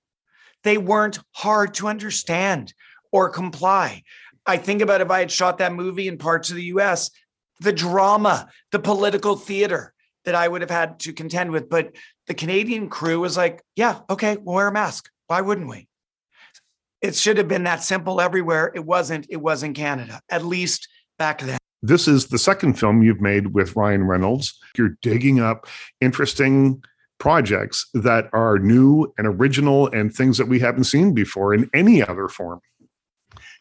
They 0.62 0.78
weren't 0.78 1.18
hard 1.32 1.74
to 1.74 1.88
understand 1.88 2.72
or 3.10 3.30
comply. 3.30 4.02
I 4.46 4.56
think 4.56 4.82
about 4.82 5.00
if 5.00 5.10
I 5.10 5.20
had 5.20 5.30
shot 5.30 5.58
that 5.58 5.74
movie 5.74 6.08
in 6.08 6.18
parts 6.18 6.50
of 6.50 6.56
the 6.56 6.64
US, 6.64 7.10
the 7.60 7.72
drama, 7.72 8.48
the 8.70 8.78
political 8.78 9.36
theater 9.36 9.94
that 10.24 10.34
I 10.34 10.46
would 10.46 10.60
have 10.60 10.70
had 10.70 11.00
to 11.00 11.12
contend 11.12 11.50
with. 11.50 11.68
But 11.68 11.94
the 12.26 12.34
Canadian 12.34 12.88
crew 12.88 13.20
was 13.20 13.36
like, 13.36 13.62
yeah, 13.76 14.00
okay, 14.08 14.36
we'll 14.36 14.56
wear 14.56 14.68
a 14.68 14.72
mask. 14.72 15.10
Why 15.26 15.40
wouldn't 15.40 15.68
we? 15.68 15.88
It 17.00 17.16
should 17.16 17.38
have 17.38 17.48
been 17.48 17.64
that 17.64 17.82
simple 17.82 18.20
everywhere. 18.20 18.70
It 18.74 18.84
wasn't. 18.84 19.26
It 19.28 19.38
was 19.38 19.62
in 19.62 19.74
Canada, 19.74 20.20
at 20.28 20.44
least 20.44 20.88
back 21.18 21.40
then. 21.40 21.58
This 21.82 22.06
is 22.06 22.28
the 22.28 22.38
second 22.38 22.78
film 22.78 23.02
you've 23.02 23.20
made 23.20 23.54
with 23.54 23.74
Ryan 23.74 24.04
Reynolds. 24.04 24.58
You're 24.78 24.96
digging 25.02 25.40
up 25.40 25.66
interesting 26.00 26.82
projects 27.18 27.88
that 27.94 28.28
are 28.32 28.58
new 28.58 29.12
and 29.18 29.26
original 29.26 29.88
and 29.88 30.12
things 30.12 30.38
that 30.38 30.48
we 30.48 30.60
haven't 30.60 30.84
seen 30.84 31.12
before 31.12 31.54
in 31.54 31.68
any 31.74 32.02
other 32.02 32.28
form. 32.28 32.60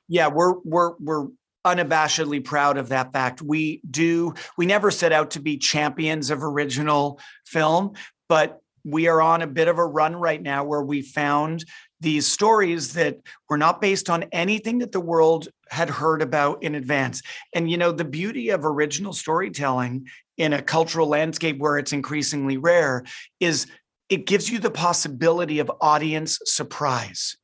Yeah, 0.08 0.28
we're 0.28 0.56
we're 0.63 0.94
we're 1.00 1.28
unabashedly 1.66 2.44
proud 2.44 2.78
of 2.78 2.90
that 2.90 3.13
fact. 3.13 3.42
We 3.42 3.82
do 3.90 4.34
we 4.58 4.66
never 4.66 4.92
set 4.92 5.12
out 5.12 5.32
to 5.32 5.40
be 5.40 5.58
champions 5.58 6.30
of 6.30 6.44
original 6.44 7.20
film, 7.46 7.94
but 8.30 8.60
we 8.84 9.08
are 9.08 9.22
on 9.22 9.42
a 9.42 9.48
bit 9.48 9.68
of 9.68 9.78
a 9.78 9.86
run 9.86 10.16
right 10.16 10.42
now 10.42 10.63
where 10.63 10.82
we 10.82 11.01
found 11.01 11.66
these 12.00 12.28
stories 12.28 12.94
that 12.94 13.20
were 13.48 13.58
not 13.58 13.80
based 13.80 14.10
on 14.10 14.24
anything 14.32 14.80
that 14.80 14.92
the 14.92 15.00
world 15.00 15.50
had 15.72 15.90
heard 15.90 16.22
about 16.22 16.62
in 16.63 16.75
advance. 16.75 17.22
And, 17.54 17.72
you 17.72 17.78
know, 17.78 17.94
the 17.94 18.06
beauty 18.06 18.50
of 18.50 18.66
original 18.66 19.13
storytelling 19.13 20.08
in 20.38 20.51
a 20.51 20.62
cultural 20.62 21.08
landscape 21.08 21.58
where 21.60 21.78
it's 21.78 21.94
increasingly 21.94 22.58
rare 22.58 23.06
is 23.40 23.68
it 24.10 24.28
gives 24.28 24.50
you 24.50 24.60
the 24.60 24.70
possibility 24.70 25.60
of 25.60 25.72
audience 25.80 26.38
surprise. 26.44 27.38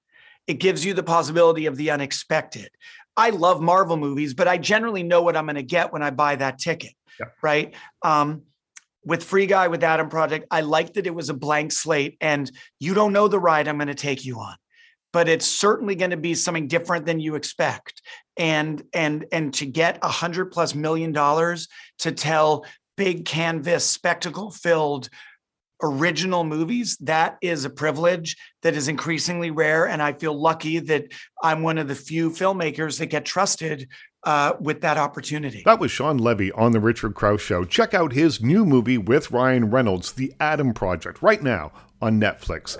It 0.45 0.55
gives 0.55 0.83
you 0.83 0.93
the 0.93 1.03
possibility 1.03 1.67
of 1.67 1.77
the 1.77 1.89
unexpected. 1.89 2.69
I 3.15 3.29
love 3.29 3.61
Marvel 3.61 3.95
movies, 3.95 4.33
but 4.33 4.47
I 4.47 4.57
generally 4.57 5.03
know 5.03 5.21
what 5.21 5.37
I'm 5.37 5.45
going 5.45 5.55
to 5.55 5.63
get 5.63 5.93
when 5.93 6.03
I 6.03 6.09
buy 6.09 6.35
that 6.35 6.59
ticket. 6.59 6.91
Yeah. 7.19 7.27
Right. 7.41 7.73
Um, 8.03 8.43
with 9.05 9.23
Free 9.23 9.45
Guy 9.45 9.69
with 9.69 9.83
Adam 9.83 10.09
Project, 10.09 10.47
I 10.51 10.61
like 10.61 10.93
that 10.93 11.07
it 11.07 11.15
was 11.15 11.29
a 11.29 11.33
blank 11.33 11.71
slate 11.71 12.17
and 12.19 12.51
you 12.77 12.93
don't 12.93 13.13
know 13.13 13.29
the 13.29 13.39
ride 13.39 13.69
I'm 13.69 13.77
going 13.77 13.87
to 13.87 13.95
take 13.95 14.25
you 14.25 14.39
on. 14.39 14.55
But 15.17 15.27
it's 15.27 15.47
certainly 15.47 15.95
going 15.95 16.11
to 16.11 16.17
be 16.17 16.35
something 16.35 16.67
different 16.67 17.07
than 17.07 17.19
you 17.19 17.33
expect. 17.33 18.03
And 18.37 18.83
and 18.93 19.25
and 19.31 19.51
to 19.55 19.65
get 19.65 19.97
a 20.03 20.09
hundred 20.09 20.51
plus 20.51 20.75
million 20.75 21.11
dollars 21.11 21.69
to 22.01 22.11
tell 22.11 22.67
big 22.97 23.25
canvas, 23.25 23.83
spectacle 23.83 24.51
filled 24.51 25.09
original 25.81 26.43
movies, 26.43 26.97
that 26.97 27.39
is 27.41 27.65
a 27.65 27.71
privilege 27.71 28.37
that 28.61 28.75
is 28.75 28.87
increasingly 28.87 29.49
rare. 29.49 29.87
And 29.87 30.03
I 30.03 30.13
feel 30.13 30.39
lucky 30.39 30.77
that 30.77 31.05
I'm 31.41 31.63
one 31.63 31.79
of 31.79 31.87
the 31.87 31.95
few 31.95 32.29
filmmakers 32.29 32.99
that 32.99 33.07
get 33.07 33.25
trusted 33.25 33.89
uh, 34.23 34.53
with 34.59 34.81
that 34.81 34.99
opportunity. 34.99 35.63
That 35.65 35.79
was 35.79 35.89
Shawn 35.89 36.19
Levy 36.19 36.51
on 36.51 36.73
The 36.73 36.79
Richard 36.79 37.15
Crouse 37.15 37.41
Show. 37.41 37.63
Check 37.65 37.95
out 37.95 38.13
his 38.13 38.39
new 38.39 38.67
movie 38.67 38.99
with 38.99 39.31
Ryan 39.31 39.71
Reynolds, 39.71 40.11
The 40.11 40.31
Adam 40.39 40.75
Project, 40.75 41.23
right 41.23 41.41
now 41.41 41.71
on 42.01 42.19
Netflix. 42.19 42.77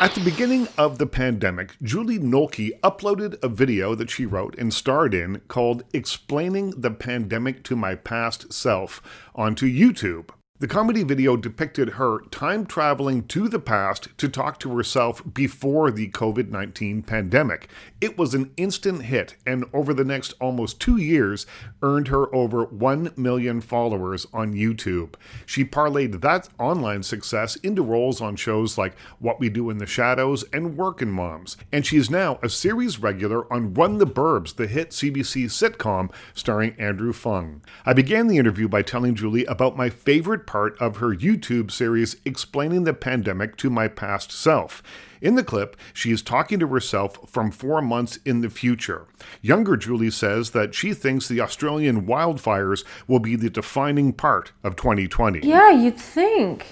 At 0.00 0.14
the 0.14 0.20
beginning 0.20 0.68
of 0.78 0.98
the 0.98 1.06
pandemic, 1.06 1.76
Julie 1.82 2.18
Nolke 2.18 2.78
uploaded 2.80 3.42
a 3.42 3.48
video 3.48 3.94
that 3.94 4.10
she 4.10 4.24
wrote 4.24 4.56
and 4.58 4.72
starred 4.72 5.12
in 5.14 5.40
called 5.48 5.84
Explaining 5.92 6.70
the 6.70 6.90
Pandemic 6.90 7.62
to 7.64 7.76
My 7.76 7.94
Past 7.94 8.52
Self 8.52 9.02
onto 9.34 9.66
YouTube. 9.66 10.30
The 10.60 10.68
comedy 10.68 11.04
video 11.04 11.38
depicted 11.38 11.94
her 11.94 12.20
time 12.30 12.66
traveling 12.66 13.26
to 13.28 13.48
the 13.48 13.58
past 13.58 14.08
to 14.18 14.28
talk 14.28 14.60
to 14.60 14.76
herself 14.76 15.22
before 15.32 15.90
the 15.90 16.10
COVID 16.10 16.50
19 16.50 17.00
pandemic. 17.00 17.70
It 17.98 18.18
was 18.18 18.34
an 18.34 18.52
instant 18.58 19.04
hit, 19.04 19.36
and 19.46 19.64
over 19.72 19.94
the 19.94 20.04
next 20.04 20.34
almost 20.38 20.78
two 20.78 20.98
years, 20.98 21.46
earned 21.80 22.08
her 22.08 22.34
over 22.34 22.64
1 22.64 23.14
million 23.16 23.62
followers 23.62 24.26
on 24.34 24.52
YouTube. 24.52 25.14
She 25.46 25.64
parlayed 25.64 26.20
that 26.20 26.50
online 26.58 27.04
success 27.04 27.56
into 27.56 27.80
roles 27.80 28.20
on 28.20 28.36
shows 28.36 28.76
like 28.76 28.98
What 29.18 29.40
We 29.40 29.48
Do 29.48 29.70
in 29.70 29.78
the 29.78 29.86
Shadows 29.86 30.44
and 30.52 30.76
Workin' 30.76 31.10
Moms, 31.10 31.56
and 31.72 31.86
she 31.86 31.96
is 31.96 32.10
now 32.10 32.38
a 32.42 32.50
series 32.50 32.98
regular 32.98 33.50
on 33.50 33.72
Run 33.72 33.96
the 33.96 34.06
Burbs, 34.06 34.56
the 34.56 34.66
hit 34.66 34.90
CBC 34.90 35.46
sitcom 35.46 36.12
starring 36.34 36.74
Andrew 36.78 37.14
Fung. 37.14 37.62
I 37.86 37.94
began 37.94 38.26
the 38.26 38.36
interview 38.36 38.68
by 38.68 38.82
telling 38.82 39.14
Julie 39.14 39.46
about 39.46 39.74
my 39.74 39.88
favorite 39.88 40.49
part 40.50 40.76
of 40.80 40.96
her 40.96 41.14
YouTube 41.14 41.70
series 41.70 42.16
explaining 42.24 42.82
the 42.82 42.92
pandemic 42.92 43.56
to 43.56 43.70
my 43.70 43.86
past 43.86 44.32
self. 44.32 44.82
In 45.20 45.36
the 45.36 45.44
clip, 45.44 45.76
she 45.94 46.10
is 46.10 46.22
talking 46.22 46.58
to 46.58 46.66
herself 46.66 47.30
from 47.30 47.52
four 47.52 47.80
months 47.80 48.18
in 48.24 48.40
the 48.40 48.50
future. 48.50 49.06
Younger 49.42 49.76
Julie 49.76 50.10
says 50.10 50.50
that 50.50 50.74
she 50.74 50.92
thinks 50.92 51.28
the 51.28 51.40
Australian 51.40 52.04
wildfires 52.04 52.82
will 53.06 53.20
be 53.20 53.36
the 53.36 53.48
defining 53.48 54.12
part 54.12 54.50
of 54.64 54.74
2020. 54.74 55.46
Yeah, 55.46 55.70
you'd 55.70 55.96
think. 55.96 56.66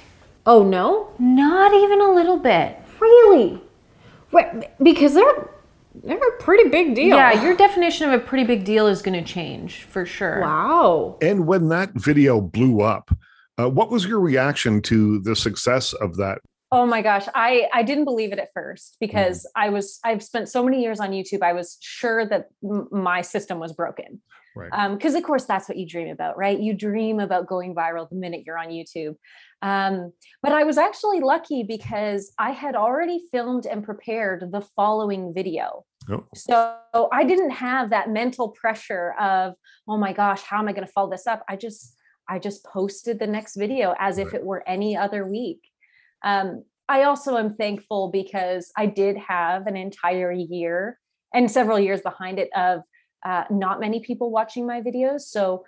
Oh, 0.44 0.64
no? 0.64 1.12
Not 1.20 1.72
even 1.72 2.00
a 2.00 2.12
little 2.12 2.38
bit. 2.38 2.76
Really? 2.98 3.62
Because 4.82 5.14
they're 5.14 5.50
they're 6.02 6.16
a 6.16 6.42
pretty 6.42 6.68
big 6.68 6.96
deal. 6.96 7.16
Yeah, 7.16 7.44
your 7.44 7.56
definition 7.56 8.08
of 8.08 8.20
a 8.20 8.24
pretty 8.24 8.44
big 8.44 8.64
deal 8.64 8.88
is 8.88 9.02
going 9.02 9.24
to 9.24 9.32
change 9.32 9.84
for 9.84 10.04
sure. 10.04 10.40
Wow. 10.40 11.16
And 11.22 11.46
when 11.46 11.68
that 11.68 11.90
video 11.94 12.40
blew 12.40 12.80
up, 12.80 13.10
uh, 13.58 13.68
what 13.68 13.90
was 13.90 14.06
your 14.06 14.20
reaction 14.20 14.80
to 14.82 15.20
the 15.20 15.34
success 15.34 15.92
of 15.92 16.16
that? 16.16 16.40
Oh 16.70 16.84
my 16.84 17.00
gosh, 17.00 17.26
I 17.34 17.66
I 17.72 17.82
didn't 17.82 18.04
believe 18.04 18.32
it 18.32 18.38
at 18.38 18.52
first 18.52 18.96
because 19.00 19.44
mm. 19.44 19.50
I 19.56 19.70
was 19.70 20.00
I've 20.04 20.22
spent 20.22 20.48
so 20.48 20.62
many 20.62 20.82
years 20.82 21.00
on 21.00 21.10
YouTube. 21.10 21.42
I 21.42 21.54
was 21.54 21.78
sure 21.80 22.26
that 22.26 22.48
m- 22.62 22.88
my 22.90 23.22
system 23.22 23.58
was 23.58 23.72
broken. 23.72 24.20
Right. 24.54 24.92
Because 24.92 25.14
um, 25.14 25.18
of 25.18 25.24
course 25.24 25.44
that's 25.44 25.68
what 25.68 25.78
you 25.78 25.86
dream 25.86 26.08
about, 26.08 26.36
right? 26.36 26.58
You 26.58 26.74
dream 26.74 27.20
about 27.20 27.46
going 27.46 27.74
viral 27.74 28.08
the 28.08 28.16
minute 28.16 28.42
you're 28.44 28.58
on 28.58 28.68
YouTube. 28.68 29.14
Um, 29.62 30.12
but 30.42 30.52
I 30.52 30.64
was 30.64 30.78
actually 30.78 31.20
lucky 31.20 31.62
because 31.62 32.32
I 32.38 32.50
had 32.50 32.74
already 32.74 33.20
filmed 33.30 33.66
and 33.66 33.84
prepared 33.84 34.50
the 34.50 34.60
following 34.60 35.32
video. 35.32 35.84
Oh. 36.10 36.24
So 36.34 36.76
I 37.12 37.22
didn't 37.24 37.50
have 37.50 37.90
that 37.90 38.10
mental 38.10 38.48
pressure 38.48 39.14
of, 39.20 39.54
oh 39.86 39.96
my 39.96 40.12
gosh, 40.12 40.42
how 40.42 40.58
am 40.58 40.66
I 40.66 40.72
going 40.72 40.86
to 40.86 40.92
follow 40.92 41.10
this 41.10 41.26
up? 41.26 41.44
I 41.48 41.54
just 41.54 41.94
I 42.28 42.38
just 42.38 42.64
posted 42.64 43.18
the 43.18 43.26
next 43.26 43.56
video 43.56 43.94
as 43.98 44.18
if 44.18 44.34
it 44.34 44.44
were 44.44 44.66
any 44.68 44.96
other 44.96 45.26
week. 45.26 45.60
Um, 46.22 46.64
I 46.88 47.04
also 47.04 47.36
am 47.36 47.54
thankful 47.54 48.10
because 48.10 48.72
I 48.76 48.86
did 48.86 49.16
have 49.16 49.66
an 49.66 49.76
entire 49.76 50.32
year 50.32 50.98
and 51.34 51.50
several 51.50 51.78
years 51.78 52.00
behind 52.00 52.38
it 52.38 52.50
of 52.56 52.80
uh, 53.24 53.44
not 53.50 53.80
many 53.80 54.00
people 54.00 54.30
watching 54.30 54.66
my 54.66 54.80
videos. 54.80 55.22
So 55.22 55.64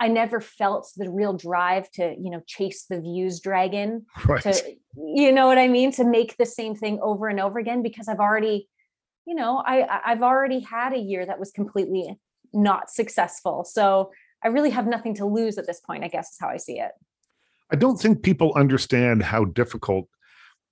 I 0.00 0.08
never 0.08 0.40
felt 0.40 0.90
the 0.96 1.10
real 1.10 1.32
drive 1.32 1.90
to, 1.92 2.14
you 2.18 2.30
know, 2.30 2.42
chase 2.46 2.86
the 2.88 3.00
views 3.00 3.40
dragon. 3.40 4.06
Right. 4.26 4.42
To, 4.42 4.76
you 4.96 5.32
know 5.32 5.46
what 5.46 5.58
I 5.58 5.68
mean? 5.68 5.92
To 5.92 6.04
make 6.04 6.36
the 6.36 6.46
same 6.46 6.74
thing 6.74 6.98
over 7.02 7.28
and 7.28 7.38
over 7.38 7.58
again 7.58 7.82
because 7.82 8.08
I've 8.08 8.18
already, 8.18 8.68
you 9.26 9.34
know, 9.34 9.62
I 9.64 10.00
I've 10.04 10.22
already 10.22 10.60
had 10.60 10.92
a 10.92 10.98
year 10.98 11.24
that 11.24 11.38
was 11.38 11.50
completely 11.52 12.18
not 12.52 12.90
successful. 12.90 13.64
So 13.64 14.10
I 14.44 14.48
really 14.48 14.70
have 14.70 14.86
nothing 14.86 15.14
to 15.16 15.26
lose 15.26 15.58
at 15.58 15.66
this 15.66 15.80
point, 15.80 16.04
I 16.04 16.08
guess 16.08 16.32
is 16.32 16.38
how 16.40 16.48
I 16.48 16.56
see 16.56 16.78
it. 16.78 16.92
I 17.72 17.76
don't 17.76 17.96
think 17.96 18.22
people 18.22 18.52
understand 18.54 19.22
how 19.22 19.44
difficult 19.44 20.08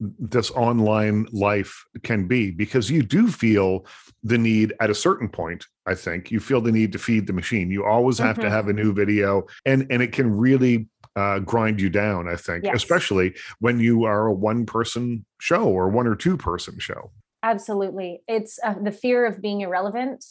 this 0.00 0.50
online 0.52 1.26
life 1.30 1.84
can 2.02 2.26
be 2.26 2.50
because 2.50 2.90
you 2.90 3.02
do 3.02 3.28
feel 3.28 3.84
the 4.24 4.38
need 4.38 4.72
at 4.80 4.88
a 4.88 4.94
certain 4.94 5.28
point 5.28 5.66
i 5.86 5.94
think 5.94 6.30
you 6.30 6.40
feel 6.40 6.60
the 6.60 6.72
need 6.72 6.90
to 6.90 6.98
feed 6.98 7.26
the 7.26 7.32
machine 7.32 7.70
you 7.70 7.84
always 7.84 8.16
have 8.16 8.36
mm-hmm. 8.36 8.44
to 8.44 8.50
have 8.50 8.68
a 8.68 8.72
new 8.72 8.94
video 8.94 9.46
and 9.66 9.86
and 9.90 10.02
it 10.02 10.12
can 10.12 10.30
really 10.30 10.88
uh, 11.16 11.38
grind 11.40 11.80
you 11.80 11.90
down 11.90 12.28
i 12.28 12.36
think 12.36 12.64
yes. 12.64 12.74
especially 12.74 13.34
when 13.58 13.78
you 13.78 14.04
are 14.04 14.28
a 14.28 14.32
one 14.32 14.64
person 14.64 15.24
show 15.38 15.64
or 15.64 15.88
one 15.88 16.06
or 16.06 16.16
two 16.16 16.36
person 16.36 16.78
show 16.78 17.10
absolutely 17.42 18.22
it's 18.26 18.58
uh, 18.64 18.74
the 18.82 18.92
fear 18.92 19.26
of 19.26 19.42
being 19.42 19.60
irrelevant 19.60 20.24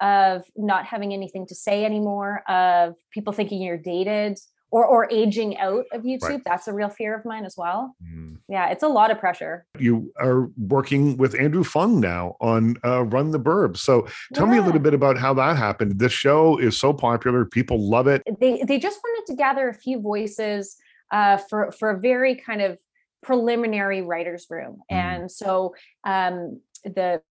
of 0.00 0.44
not 0.56 0.86
having 0.86 1.12
anything 1.12 1.46
to 1.46 1.54
say 1.54 1.84
anymore, 1.84 2.42
of 2.48 2.94
people 3.12 3.32
thinking 3.32 3.60
you're 3.62 3.76
dated 3.76 4.38
or 4.70 4.84
or 4.84 5.10
aging 5.10 5.58
out 5.58 5.84
of 5.92 6.02
YouTube. 6.02 6.22
Right. 6.22 6.44
That's 6.44 6.68
a 6.68 6.72
real 6.72 6.88
fear 6.88 7.16
of 7.16 7.24
mine 7.24 7.44
as 7.44 7.56
well. 7.56 7.94
Mm. 8.02 8.38
Yeah, 8.48 8.70
it's 8.70 8.82
a 8.82 8.88
lot 8.88 9.10
of 9.10 9.18
pressure. 9.18 9.66
You 9.78 10.12
are 10.20 10.48
working 10.56 11.16
with 11.16 11.38
Andrew 11.38 11.64
Fung 11.64 12.00
now 12.00 12.36
on 12.40 12.76
uh, 12.84 13.04
Run 13.04 13.30
the 13.30 13.40
Burbs. 13.40 13.78
So 13.78 14.08
tell 14.34 14.46
yeah. 14.46 14.54
me 14.54 14.58
a 14.58 14.62
little 14.62 14.80
bit 14.80 14.94
about 14.94 15.18
how 15.18 15.34
that 15.34 15.56
happened. 15.56 15.98
This 15.98 16.12
show 16.12 16.58
is 16.58 16.76
so 16.76 16.92
popular; 16.92 17.44
people 17.44 17.88
love 17.88 18.06
it. 18.06 18.22
They 18.40 18.62
they 18.62 18.78
just 18.78 19.00
wanted 19.02 19.30
to 19.30 19.36
gather 19.36 19.68
a 19.68 19.74
few 19.74 20.00
voices 20.00 20.76
uh, 21.10 21.36
for 21.36 21.72
for 21.72 21.90
a 21.90 21.98
very 21.98 22.36
kind 22.36 22.62
of 22.62 22.78
preliminary 23.22 24.02
writers 24.02 24.46
room, 24.50 24.82
mm. 24.90 24.96
and 24.96 25.30
so 25.30 25.74
um, 26.04 26.60
the 26.84 27.22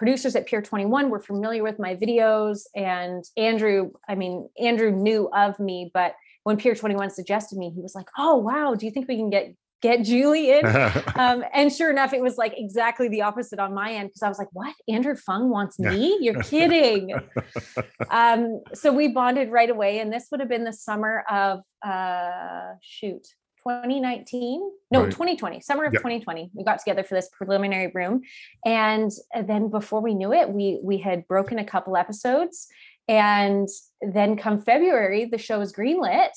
producers 0.00 0.34
at 0.34 0.46
Pier 0.46 0.62
21 0.62 1.10
were 1.10 1.20
familiar 1.20 1.62
with 1.62 1.78
my 1.78 1.94
videos. 1.94 2.62
And 2.74 3.22
Andrew, 3.36 3.90
I 4.08 4.14
mean, 4.14 4.48
Andrew 4.58 4.90
knew 4.90 5.28
of 5.36 5.60
me, 5.60 5.90
but 5.92 6.14
when 6.44 6.56
Pier 6.56 6.74
21 6.74 7.10
suggested 7.10 7.58
me, 7.58 7.68
he 7.68 7.82
was 7.82 7.94
like, 7.94 8.06
Oh, 8.16 8.36
wow, 8.36 8.74
do 8.74 8.86
you 8.86 8.92
think 8.92 9.08
we 9.08 9.16
can 9.16 9.28
get 9.28 9.54
get 9.82 10.02
Julie 10.02 10.52
in. 10.52 10.66
um, 11.16 11.44
and 11.54 11.72
sure 11.72 11.90
enough, 11.90 12.12
it 12.12 12.20
was 12.20 12.36
like 12.38 12.54
exactly 12.56 13.08
the 13.08 13.22
opposite 13.22 13.58
on 13.58 13.74
my 13.74 13.92
end 13.92 14.08
because 14.08 14.22
I 14.22 14.28
was 14.28 14.38
like, 14.38 14.48
what? 14.52 14.74
Andrew 14.88 15.16
Fung 15.16 15.48
wants 15.48 15.78
me? 15.78 16.18
You're 16.20 16.42
kidding. 16.42 17.14
um, 18.10 18.60
so 18.74 18.92
we 18.92 19.08
bonded 19.08 19.50
right 19.50 19.70
away. 19.70 19.98
And 20.00 20.12
this 20.12 20.26
would 20.30 20.40
have 20.40 20.50
been 20.50 20.64
the 20.64 20.72
summer 20.72 21.24
of, 21.30 21.60
uh, 21.82 22.74
shoot, 22.82 23.26
2019 23.64 24.70
no 24.90 25.02
right. 25.02 25.10
2020 25.10 25.60
summer 25.60 25.84
of 25.84 25.92
yep. 25.92 26.00
2020 26.00 26.50
we 26.54 26.64
got 26.64 26.78
together 26.78 27.02
for 27.02 27.14
this 27.14 27.28
preliminary 27.32 27.90
room. 27.94 28.22
And 28.64 29.10
then 29.38 29.68
before 29.68 30.00
we 30.00 30.14
knew 30.14 30.32
it 30.32 30.48
we 30.50 30.80
we 30.82 30.98
had 30.98 31.26
broken 31.28 31.58
a 31.58 31.64
couple 31.64 31.96
episodes. 31.96 32.68
And 33.08 33.68
then 34.00 34.36
come 34.36 34.60
february 34.60 35.26
the 35.26 35.38
show 35.38 35.58
was 35.58 35.72
greenlit. 35.72 36.30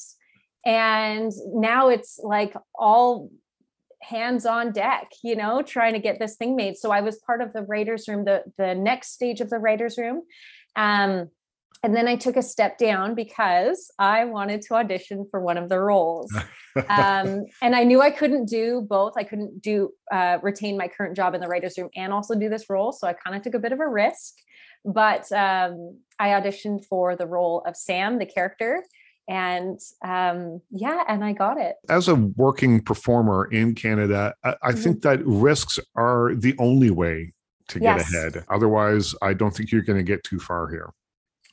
And 0.65 1.32
now 1.53 1.89
it's 1.89 2.20
like 2.22 2.56
all 2.75 3.30
hands 4.01 4.46
on 4.46 4.74
deck 4.74 5.10
you 5.24 5.34
know 5.34 5.62
trying 5.62 5.94
to 5.94 6.00
get 6.00 6.20
this 6.20 6.36
thing 6.36 6.56
made. 6.56 6.77
So 6.77 6.92
i 6.92 7.01
was 7.01 7.18
part 7.18 7.42
of 7.42 7.53
the 7.53 7.63
writers 7.63 8.08
room 8.08 8.25
the 8.25 8.44
the 8.58 8.75
next 8.75 9.13
stage 9.13 9.42
of 9.42 9.50
the 9.50 9.60
writers 9.60 9.98
room. 9.98 10.24
Um 10.75 11.30
and 11.84 11.96
then 11.96 12.08
i 12.08 12.16
took 12.16 12.36
a 12.38 12.42
step 12.42 12.78
down 12.78 13.13
because 13.13 13.92
i 14.00 14.25
wanted 14.25 14.62
to 14.62 14.74
audition 14.74 15.25
for 15.30 15.40
one 15.40 15.58
of 15.58 15.70
the 15.70 15.80
roles 15.80 16.34
um, 16.90 17.46
and 17.62 17.75
i 17.75 17.84
knew 17.84 18.02
i 18.02 18.10
couldn't 18.10 18.46
do 18.46 18.82
both 18.90 19.13
i 19.18 19.24
couldn't 19.24 19.62
do 19.62 19.92
uh, 20.12 20.38
retain 20.42 20.78
my 20.78 20.88
current 20.88 21.16
job 21.16 21.36
in 21.36 21.42
the 21.42 21.48
writers 21.48 21.78
room 21.78 21.90
and 21.96 22.12
also 22.12 22.36
do 22.36 22.50
this 22.50 22.70
role 22.70 22.92
so 22.92 23.08
i 23.08 23.13
kind 23.13 23.36
of 23.36 23.42
took 23.42 23.54
a 23.54 23.60
bit 23.60 23.72
of 23.72 23.80
a 23.80 23.88
risk 23.88 24.36
but 24.86 25.32
um, 25.32 25.98
i 26.20 26.30
auditioned 26.30 26.84
for 26.86 27.16
the 27.16 27.28
role 27.28 27.62
of 27.66 27.75
sam 27.75 28.18
the 28.18 28.25
character 28.25 28.84
and 29.28 29.80
um, 30.04 30.62
yeah, 30.70 31.04
and 31.08 31.24
I 31.24 31.32
got 31.32 31.58
it. 31.58 31.75
As 31.90 32.10
a 32.10 32.16
working 32.16 32.82
performer 32.82 33.46
in 33.46 33.74
Canada, 33.74 34.34
I, 34.44 34.50
I 34.50 34.54
mm-hmm. 34.54 34.82
think 34.82 35.02
that 35.04 35.25
risks 35.25 35.80
are 35.96 36.36
the 36.36 36.56
only 36.60 36.90
way 36.90 37.34
to 37.70 37.80
get 37.80 37.98
yes. 37.98 38.13
ahead. 38.13 38.44
Otherwise, 38.50 39.16
I 39.22 39.34
don't 39.34 39.56
think 39.56 39.72
you're 39.72 39.82
going 39.82 39.98
to 39.98 40.04
get 40.04 40.24
too 40.24 40.40
far 40.40 40.68
here. 40.70 40.92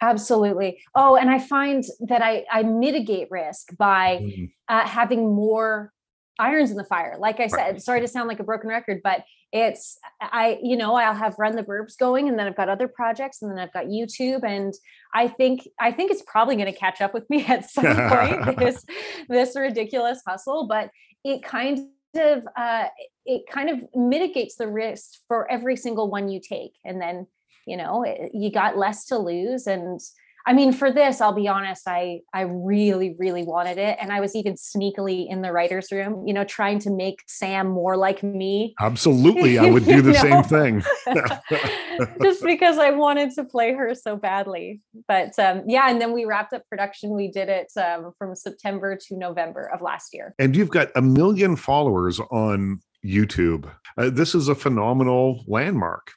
Absolutely. 0.01 0.83
Oh, 0.95 1.17
and 1.17 1.29
I 1.29 1.39
find 1.39 1.85
that 2.01 2.23
I 2.23 2.45
I 2.51 2.63
mitigate 2.63 3.31
risk 3.31 3.77
by 3.77 4.21
mm-hmm. 4.23 4.45
uh, 4.69 4.87
having 4.87 5.35
more 5.35 5.93
irons 6.39 6.71
in 6.71 6.77
the 6.77 6.85
fire. 6.85 7.17
Like 7.19 7.39
I 7.39 7.47
said, 7.47 7.73
right. 7.73 7.83
sorry 7.83 8.01
to 8.01 8.09
sound 8.09 8.27
like 8.27 8.41
a 8.41 8.45
broken 8.45 8.71
record, 8.71 9.01
but 9.05 9.25
it's 9.53 9.99
I, 10.21 10.59
you 10.63 10.77
know, 10.77 10.95
I'll 10.95 11.15
have 11.15 11.35
run 11.39 11.55
the 11.55 11.63
burbs 11.63 11.99
going 11.99 12.29
and 12.29 12.39
then 12.39 12.47
I've 12.47 12.57
got 12.57 12.69
other 12.69 12.89
projects 12.89 13.43
and 13.43 13.51
then 13.51 13.59
I've 13.59 13.73
got 13.73 13.87
YouTube. 13.87 14.45
And 14.45 14.73
I 15.15 15.29
think 15.29 15.69
I 15.79 15.93
think 15.93 16.11
it's 16.11 16.23
probably 16.27 16.57
going 16.57 16.73
to 16.73 16.79
catch 16.79 17.01
up 17.01 17.13
with 17.13 17.29
me 17.29 17.45
at 17.49 17.71
some 17.71 17.85
point, 17.85 18.57
this 18.59 18.85
this 19.29 19.57
ridiculous 19.57 20.23
hustle. 20.27 20.67
But 20.67 20.91
it 21.25 21.43
kind 21.43 21.79
of 22.17 22.47
uh 22.57 22.87
it 23.27 23.43
kind 23.51 23.71
of 23.71 23.85
mitigates 23.95 24.57
the 24.57 24.67
risk 24.67 25.11
for 25.29 25.51
every 25.51 25.77
single 25.77 26.11
one 26.11 26.29
you 26.29 26.41
take. 26.41 26.73
And 26.85 27.01
then, 27.01 27.27
you 27.71 27.77
know, 27.77 28.05
you 28.35 28.51
got 28.51 28.77
less 28.77 29.07
to 29.07 29.19
lose 29.19 29.67
and 29.67 30.01
I 30.47 30.53
mean, 30.53 30.73
for 30.73 30.91
this, 30.91 31.21
I'll 31.21 31.35
be 31.35 31.49
honest, 31.49 31.87
I 31.87 32.21
I 32.33 32.43
really, 32.43 33.15
really 33.19 33.43
wanted 33.43 33.79
it. 33.79 33.99
And 34.01 34.11
I 34.11 34.21
was 34.21 34.35
even 34.35 34.55
sneakily 34.55 35.29
in 35.29 35.43
the 35.43 35.53
writer's 35.53 35.93
room, 35.93 36.27
you 36.27 36.33
know, 36.33 36.45
trying 36.45 36.79
to 36.81 36.91
make 36.91 37.23
Sam 37.27 37.69
more 37.69 37.97
like 37.97 38.23
me. 38.23 38.75
Absolutely. 38.81 39.59
I 39.59 39.69
would 39.69 39.85
do 39.97 40.01
the 40.01 40.15
same 40.15 40.43
thing. 40.43 40.83
Just 42.23 42.43
because 42.43 42.79
I 42.79 42.91
wanted 42.91 43.33
to 43.35 43.45
play 43.45 43.75
her 43.75 43.95
so 43.95 44.17
badly. 44.17 44.81
But 45.07 45.39
um, 45.39 45.63
yeah, 45.67 45.91
and 45.91 46.01
then 46.01 46.13
we 46.13 46.25
wrapped 46.25 46.53
up 46.53 46.67
production. 46.69 47.11
We 47.11 47.31
did 47.31 47.49
it 47.49 47.71
um, 47.77 48.13
from 48.19 48.35
September 48.35 48.97
to 49.09 49.17
November 49.17 49.71
of 49.73 49.83
last 49.83 50.15
year. 50.15 50.35
And 50.39 50.57
you've 50.57 50.71
got 50.71 50.89
a 50.97 51.03
million 51.03 51.57
followers 51.57 52.19
on 52.31 52.81
YouTube. 53.05 53.71
Uh, 53.99 54.11
this 54.11 54.35
is 54.35 54.49
a 54.49 54.55
phenomenal 54.55 55.45
landmark. 55.47 56.13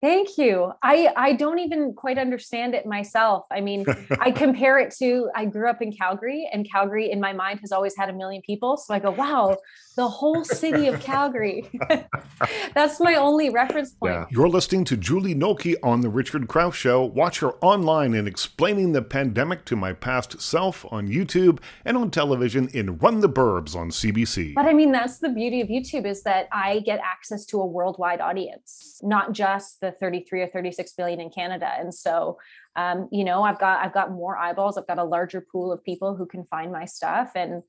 Thank 0.00 0.38
you. 0.38 0.72
I 0.82 1.12
I 1.16 1.32
don't 1.32 1.58
even 1.58 1.92
quite 1.92 2.18
understand 2.18 2.74
it 2.74 2.86
myself. 2.86 3.46
I 3.50 3.60
mean, 3.60 3.84
I 4.20 4.30
compare 4.44 4.78
it 4.78 4.94
to 4.98 5.28
I 5.34 5.44
grew 5.44 5.68
up 5.68 5.82
in 5.82 5.92
Calgary 5.92 6.48
and 6.52 6.68
Calgary 6.70 7.10
in 7.10 7.20
my 7.20 7.32
mind 7.32 7.60
has 7.60 7.72
always 7.72 7.96
had 7.96 8.08
a 8.08 8.12
million 8.12 8.40
people. 8.42 8.76
So 8.76 8.94
I 8.94 9.00
go, 9.00 9.10
wow, 9.10 9.56
the 9.96 10.06
whole 10.06 10.44
city 10.44 10.86
of 10.86 11.00
Calgary. 11.00 11.68
That's 12.74 13.00
my 13.00 13.16
only 13.16 13.50
reference 13.50 13.92
point. 13.92 14.14
Yeah. 14.14 14.26
You're 14.30 14.48
listening 14.48 14.84
to 14.84 14.96
Julie 14.96 15.34
Nolke 15.34 15.74
on 15.82 16.02
the 16.02 16.08
Richard 16.08 16.46
Crouse 16.46 16.76
show. 16.76 17.04
Watch 17.04 17.40
her 17.40 17.54
online 17.54 18.14
in 18.14 18.28
explaining 18.28 18.92
the 18.92 19.02
pandemic 19.02 19.64
to 19.64 19.74
my 19.74 19.92
past 19.92 20.40
self 20.40 20.86
on 20.92 21.08
YouTube 21.08 21.58
and 21.84 21.96
on 21.96 22.12
television 22.12 22.68
in 22.68 22.98
Run 22.98 23.18
the 23.20 23.28
Burbs 23.28 23.74
on 23.74 23.90
CBC. 23.90 24.54
But 24.54 24.66
I 24.66 24.72
mean, 24.72 24.92
that's 24.92 25.18
the 25.18 25.30
beauty 25.30 25.60
of 25.60 25.66
YouTube 25.66 26.06
is 26.06 26.22
that 26.22 26.48
I 26.52 26.78
get 26.80 27.00
access 27.00 27.44
to 27.46 27.60
a 27.60 27.66
worldwide 27.66 28.20
audience, 28.20 29.00
not 29.02 29.32
just 29.32 29.80
the 29.80 29.87
the 29.88 29.96
33 29.98 30.42
or 30.42 30.48
36 30.48 30.92
billion 30.92 31.20
in 31.20 31.30
Canada. 31.30 31.70
And 31.78 31.94
so, 31.94 32.38
um, 32.76 33.08
you 33.10 33.24
know, 33.24 33.42
I've 33.42 33.58
got 33.58 33.84
I've 33.84 33.94
got 33.94 34.12
more 34.12 34.36
eyeballs. 34.36 34.76
I've 34.76 34.86
got 34.86 34.98
a 34.98 35.04
larger 35.04 35.40
pool 35.40 35.72
of 35.72 35.82
people 35.82 36.14
who 36.14 36.26
can 36.26 36.44
find 36.44 36.70
my 36.70 36.84
stuff. 36.84 37.32
And 37.34 37.62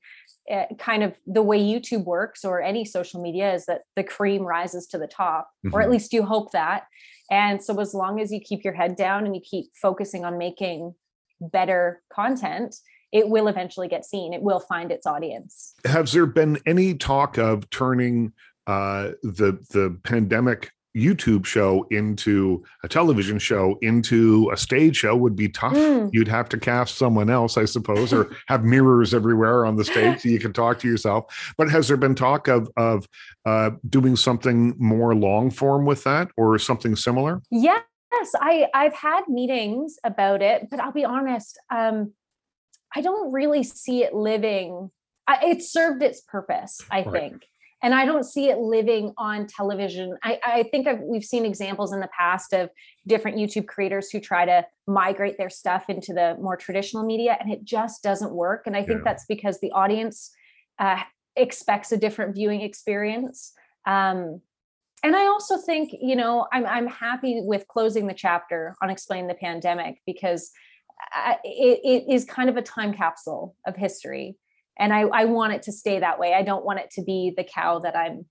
kind 0.78 1.02
of 1.02 1.16
the 1.26 1.42
way 1.42 1.60
YouTube 1.60 2.04
works 2.04 2.44
or 2.44 2.60
any 2.60 2.84
social 2.84 3.22
media 3.22 3.54
is 3.54 3.66
that 3.66 3.82
the 3.96 4.04
cream 4.04 4.42
rises 4.42 4.86
to 4.88 4.98
the 4.98 5.06
top, 5.06 5.50
mm-hmm. 5.64 5.74
or 5.74 5.80
at 5.80 5.84
mm-hmm. 5.84 5.92
least 5.92 6.12
you 6.12 6.24
hope 6.24 6.52
that. 6.52 6.86
And 7.30 7.62
so, 7.62 7.78
as 7.80 7.94
long 7.94 8.20
as 8.20 8.32
you 8.32 8.40
keep 8.40 8.64
your 8.64 8.74
head 8.74 8.96
down 8.96 9.24
and 9.24 9.34
you 9.34 9.40
keep 9.40 9.66
focusing 9.80 10.24
on 10.24 10.38
making 10.38 10.94
better 11.40 12.02
content, 12.12 12.76
it 13.12 13.28
will 13.28 13.48
eventually 13.48 13.88
get 13.88 14.04
seen. 14.04 14.32
It 14.32 14.42
will 14.42 14.60
find 14.60 14.90
its 14.90 15.06
audience. 15.06 15.74
Has 15.84 16.12
there 16.12 16.26
been 16.26 16.58
any 16.66 16.94
talk 16.94 17.38
of 17.38 17.68
turning 17.70 18.32
uh, 18.66 19.12
the 19.22 19.58
the 19.70 19.98
pandemic 20.04 20.70
YouTube 20.96 21.44
show 21.46 21.86
into 21.90 22.64
a 22.82 22.88
television 22.88 23.38
show 23.38 23.78
into 23.80 24.50
a 24.52 24.56
stage 24.56 24.96
show 24.96 25.14
would 25.14 25.36
be 25.36 25.48
tough. 25.48 25.74
Mm. 25.74 26.10
You'd 26.12 26.28
have 26.28 26.48
to 26.50 26.58
cast 26.58 26.96
someone 26.96 27.30
else, 27.30 27.56
I 27.56 27.64
suppose, 27.64 28.12
or 28.12 28.30
have 28.48 28.64
mirrors 28.64 29.14
everywhere 29.14 29.64
on 29.64 29.76
the 29.76 29.84
stage 29.84 30.22
so 30.22 30.28
you 30.28 30.40
can 30.40 30.52
talk 30.52 30.80
to 30.80 30.88
yourself. 30.88 31.54
But 31.56 31.70
has 31.70 31.88
there 31.88 31.96
been 31.96 32.14
talk 32.14 32.48
of 32.48 32.70
of 32.76 33.06
uh, 33.46 33.70
doing 33.88 34.16
something 34.16 34.74
more 34.78 35.14
long 35.14 35.50
form 35.50 35.84
with 35.84 36.02
that 36.04 36.30
or 36.36 36.58
something 36.58 36.96
similar? 36.96 37.40
Yes, 37.50 37.82
I 38.34 38.66
I've 38.74 38.94
had 38.94 39.28
meetings 39.28 39.96
about 40.04 40.42
it, 40.42 40.68
but 40.70 40.80
I'll 40.80 40.92
be 40.92 41.04
honest, 41.04 41.58
um, 41.70 42.12
I 42.94 43.00
don't 43.00 43.32
really 43.32 43.62
see 43.62 44.02
it 44.02 44.12
living. 44.12 44.90
it 45.28 45.62
served 45.62 46.02
its 46.02 46.20
purpose, 46.20 46.80
I 46.90 47.02
right. 47.02 47.12
think 47.12 47.46
and 47.82 47.94
I 47.94 48.04
don't 48.04 48.24
see 48.24 48.50
it 48.50 48.58
living 48.58 49.12
on 49.16 49.46
television. 49.46 50.16
I, 50.22 50.38
I 50.44 50.62
think 50.64 50.86
I've, 50.86 51.00
we've 51.00 51.24
seen 51.24 51.44
examples 51.44 51.92
in 51.92 52.00
the 52.00 52.10
past 52.16 52.52
of 52.52 52.70
different 53.06 53.38
YouTube 53.38 53.66
creators 53.66 54.10
who 54.10 54.20
try 54.20 54.44
to 54.44 54.66
migrate 54.86 55.38
their 55.38 55.50
stuff 55.50 55.88
into 55.88 56.12
the 56.12 56.36
more 56.40 56.56
traditional 56.56 57.04
media, 57.04 57.36
and 57.40 57.50
it 57.50 57.64
just 57.64 58.02
doesn't 58.02 58.32
work. 58.32 58.66
And 58.66 58.76
I 58.76 58.84
think 58.84 58.98
yeah. 58.98 59.04
that's 59.04 59.24
because 59.26 59.60
the 59.60 59.72
audience 59.72 60.30
uh, 60.78 61.00
expects 61.36 61.92
a 61.92 61.96
different 61.96 62.34
viewing 62.34 62.60
experience. 62.60 63.52
Um, 63.86 64.40
and 65.02 65.16
I 65.16 65.26
also 65.26 65.56
think, 65.56 65.94
you 66.00 66.16
know, 66.16 66.46
I'm 66.52 66.66
I'm 66.66 66.86
happy 66.86 67.40
with 67.42 67.66
closing 67.68 68.06
the 68.06 68.14
chapter 68.14 68.74
on 68.82 68.90
explaining 68.90 69.28
the 69.28 69.34
pandemic 69.34 70.02
because 70.04 70.50
uh, 71.16 71.34
it, 71.42 71.80
it 71.82 72.12
is 72.12 72.26
kind 72.26 72.50
of 72.50 72.58
a 72.58 72.62
time 72.62 72.92
capsule 72.92 73.56
of 73.66 73.76
history 73.76 74.36
and 74.80 74.92
I, 74.92 75.02
I 75.02 75.26
want 75.26 75.52
it 75.52 75.62
to 75.64 75.72
stay 75.72 76.00
that 76.00 76.18
way. 76.18 76.34
I 76.34 76.42
don't 76.42 76.64
want 76.64 76.80
it 76.80 76.90
to 76.92 77.02
be 77.02 77.32
the 77.36 77.44
cow 77.44 77.78
that 77.80 77.96
I'm 77.96 78.24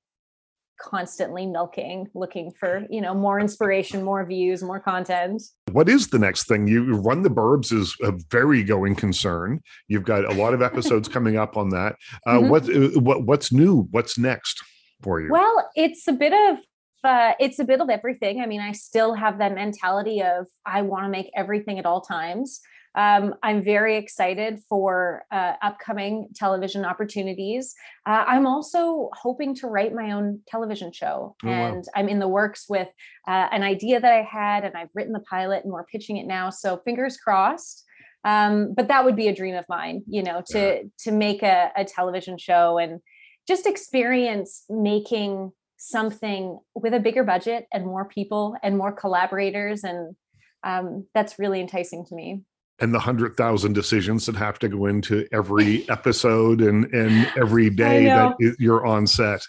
constantly 0.81 1.45
milking 1.45 2.07
looking 2.15 2.49
for 2.57 2.85
you 2.89 3.01
know 3.01 3.13
more 3.13 3.38
inspiration 3.38 4.01
more 4.01 4.25
views 4.25 4.63
more 4.63 4.79
content. 4.79 5.41
What 5.71 5.89
is 5.89 6.07
the 6.07 6.17
next 6.17 6.47
thing? 6.47 6.67
You 6.67 6.95
run 6.95 7.21
the 7.21 7.29
burbs 7.29 7.73
is 7.73 7.95
a 8.01 8.13
very 8.31 8.63
going 8.63 8.95
concern. 8.95 9.62
You've 9.89 10.05
got 10.05 10.23
a 10.23 10.33
lot 10.33 10.53
of 10.53 10.62
episodes 10.62 11.07
coming 11.15 11.38
up 11.38 11.57
on 11.57 11.69
that. 11.69 11.95
Uh, 12.25 12.38
mm-hmm. 12.38 12.49
what, 12.49 12.69
uh, 12.69 12.99
what 12.99 13.23
what's 13.25 13.51
new? 13.51 13.88
What's 13.91 14.17
next 14.17 14.62
for 15.03 15.21
you? 15.21 15.29
Well 15.31 15.69
it's 15.75 16.07
a 16.07 16.13
bit 16.13 16.33
of 16.33 16.59
uh, 17.03 17.33
it's 17.39 17.59
a 17.59 17.63
bit 17.63 17.79
of 17.81 17.89
everything. 17.89 18.41
I 18.41 18.45
mean 18.45 18.62
i 18.62 18.71
still 18.71 19.13
have 19.13 19.38
that 19.39 19.53
mentality 19.53 20.21
of 20.21 20.47
i 20.65 20.81
want 20.81 21.03
to 21.03 21.09
make 21.09 21.29
everything 21.35 21.77
at 21.77 21.85
all 21.85 22.01
times 22.01 22.62
um, 22.95 23.36
I'm 23.43 23.63
very 23.63 23.97
excited 23.97 24.60
for 24.67 25.23
uh, 25.32 25.54
upcoming 25.62 26.30
television 26.36 26.86
opportunities. 26.86 27.75
Uh, 28.06 28.25
I'm 28.28 28.47
also 28.47 29.10
hoping 29.13 29.56
to 29.56 29.67
write 29.67 29.93
my 29.93 30.12
own 30.12 30.41
television 30.47 30.91
show, 30.91 31.36
oh, 31.43 31.47
and 31.47 31.75
wow. 31.75 31.91
I'm 31.95 32.10
in 32.10 32.19
the 32.19 32.28
works 32.28 32.65
with 32.67 32.88
uh, 33.28 33.47
an 33.52 33.63
idea 33.63 33.99
that 33.99 34.12
I 34.12 34.23
had, 34.23 34.63
and 34.65 34.75
I've 34.75 34.89
written 34.95 35.13
the 35.13 35.19
pilot, 35.21 35.63
and 35.63 35.71
we're 35.71 35.86
pitching 35.86 36.17
it 36.17 36.25
now. 36.25 36.49
So 36.49 36.78
fingers 36.78 37.17
crossed. 37.17 37.86
Um, 38.25 38.73
but 38.75 38.89
that 38.89 39.06
would 39.06 39.15
be 39.15 39.30
a 39.30 39.36
dream 39.36 39.56
of 39.56 39.63
mine, 39.69 40.04
you 40.06 40.21
know, 40.21 40.41
to 40.47 40.60
yeah. 40.60 40.82
to 41.06 41.12
make 41.12 41.41
a, 41.41 41.71
a 41.78 41.86
television 41.86 42.38
show 42.38 42.78
and 42.78 42.99
just 43.47 43.65
experience 43.65 44.65
making 44.69 45.52
something 45.78 46.60
with 46.75 46.93
a 46.93 46.99
bigger 46.99 47.23
budget 47.23 47.65
and 47.73 47.86
more 47.86 48.06
people 48.06 48.56
and 48.62 48.78
more 48.78 48.91
collaborators 48.91 49.86
and 49.86 50.15
um, 50.63 51.08
that's 51.15 51.39
really 51.39 51.62
enticing 51.62 52.06
to 52.06 52.13
me 52.13 52.41
and 52.81 52.93
the 52.93 52.99
hundred 52.99 53.35
thousand 53.35 53.73
decisions 53.73 54.25
that 54.25 54.35
have 54.35 54.59
to 54.59 54.69
go 54.69 54.85
into 54.85 55.27
every 55.31 55.89
episode 55.89 56.61
and 56.61 56.85
and 56.93 57.31
every 57.37 57.69
day 57.69 58.05
that 58.05 58.55
you're 58.59 58.85
on 58.85 59.07
set. 59.07 59.41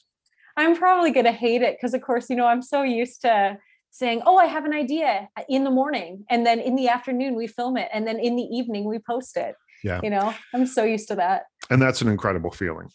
I'm 0.57 0.77
probably 0.77 1.11
going 1.11 1.27
to 1.27 1.33
hate 1.33 1.63
it 1.63 1.77
because, 1.77 1.95
of 1.95 2.03
course, 2.03 2.29
you 2.29 2.37
know 2.37 2.47
I'm 2.47 2.63
so 2.63 2.83
used 2.83 3.23
to 3.23 3.59
saying, 3.91 4.23
"Oh, 4.27 4.37
I 4.37 4.47
have 4.47 4.65
an 4.65 4.73
idea" 4.73 5.29
uh, 5.37 5.43
in 5.49 5.65
the 5.65 5.71
morning, 5.71 6.25
and 6.29 6.45
then 6.45 6.61
in 6.61 6.77
the 6.77 6.89
afternoon 6.89 7.35
we 7.35 7.47
film 7.47 7.77
it, 7.77 7.89
and 7.93 8.07
then 8.07 8.19
in 8.19 8.37
the 8.37 8.43
evening 8.43 8.85
we 8.85 8.99
post 8.99 9.37
it. 9.37 9.55
Yeah, 9.83 10.01
you 10.03 10.11
know, 10.11 10.35
I'm 10.55 10.67
so 10.67 10.85
used 10.85 11.09
to 11.09 11.17
that. 11.17 11.45
And 11.71 11.81
that's 11.81 12.03
an 12.03 12.09
incredible 12.09 12.51
feeling. 12.51 12.91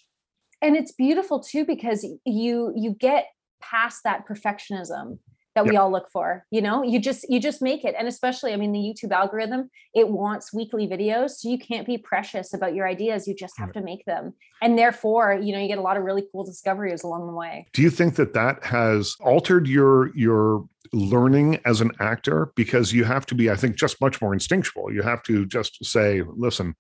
And 0.62 0.76
it's 0.76 0.92
beautiful 0.92 1.40
too 1.40 1.66
because 1.66 2.06
you 2.26 2.74
you 2.76 2.92
get 2.92 3.28
past 3.62 4.04
that 4.04 4.28
perfectionism 4.28 5.20
that 5.56 5.66
we 5.66 5.78
all 5.78 5.92
look 5.92 6.10
for 6.12 6.46
you 6.52 6.62
know? 6.62 6.84
You 6.84 7.00
just 7.00 7.28
you 7.30 7.40
just 7.40 7.62
make 7.62 7.84
it 7.84 7.96
and 7.98 8.08
especially 8.08 8.54
i 8.54 8.58
mean 8.58 8.72
the 8.72 8.80
youtube 8.80 9.12
algorithm 9.12 9.70
it 9.94 10.10
wants 10.10 10.54
weekly 10.54 10.88
videos 10.88 11.32
so 11.32 11.50
you 11.50 11.58
can't 11.58 11.88
be 11.88 11.98
precious 11.98 12.54
about 12.54 12.76
your 12.76 12.88
ideas 12.88 13.28
you 13.28 13.36
just 13.36 13.58
have 13.58 13.72
to 13.74 13.82
make 13.82 14.06
them. 14.06 14.34
And 14.62 14.78
therefore 14.78 15.40
you 15.42 15.54
know 15.54 15.60
you 15.60 15.68
get 15.68 15.78
a 15.78 15.82
lot 15.82 15.98
of 15.98 16.04
really 16.04 16.24
cool 16.32 16.44
discoveries 16.44 17.04
along 17.04 17.28
the 17.28 17.34
way. 17.34 17.68
Do 17.74 17.82
you 17.82 17.90
think 17.90 18.16
that 18.16 18.34
that 18.34 18.64
has 18.64 19.16
altered 19.20 19.68
your 19.68 20.16
your 20.16 20.66
learning 20.94 21.60
as 21.66 21.82
an 21.82 21.92
actor? 22.00 22.52
Because 22.56 22.94
you 22.94 23.04
have 23.04 23.26
to 23.28 23.36
be 23.36 23.50
i 23.50 23.56
think 23.56 23.76
just 23.76 24.00
much 24.02 24.22
more 24.22 24.34
instinctual. 24.34 24.92
You 24.92 25.02
have 25.02 25.24
to 25.24 25.46
just 25.46 25.84
say 25.84 26.22
listen 26.36 26.76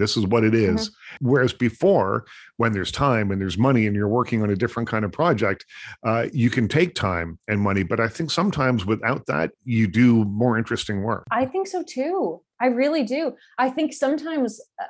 this 0.00 0.16
is 0.16 0.26
what 0.26 0.44
it 0.44 0.54
is. 0.54 0.88
Mm-hmm. 0.88 1.28
Whereas 1.28 1.52
before, 1.52 2.24
when 2.56 2.72
there's 2.72 2.90
time 2.90 3.30
and 3.30 3.40
there's 3.40 3.58
money 3.58 3.86
and 3.86 3.94
you're 3.94 4.08
working 4.08 4.42
on 4.42 4.50
a 4.50 4.56
different 4.56 4.88
kind 4.88 5.04
of 5.04 5.12
project, 5.12 5.64
uh, 6.04 6.26
you 6.32 6.50
can 6.50 6.68
take 6.68 6.94
time 6.94 7.38
and 7.48 7.60
money. 7.60 7.82
But 7.82 8.00
I 8.00 8.08
think 8.08 8.30
sometimes 8.30 8.86
without 8.86 9.26
that, 9.26 9.52
you 9.64 9.86
do 9.86 10.24
more 10.24 10.58
interesting 10.58 11.02
work. 11.02 11.24
I 11.30 11.46
think 11.46 11.68
so 11.68 11.82
too. 11.82 12.42
I 12.60 12.66
really 12.66 13.04
do. 13.04 13.34
I 13.58 13.70
think 13.70 13.92
sometimes 13.92 14.60
uh, 14.80 14.84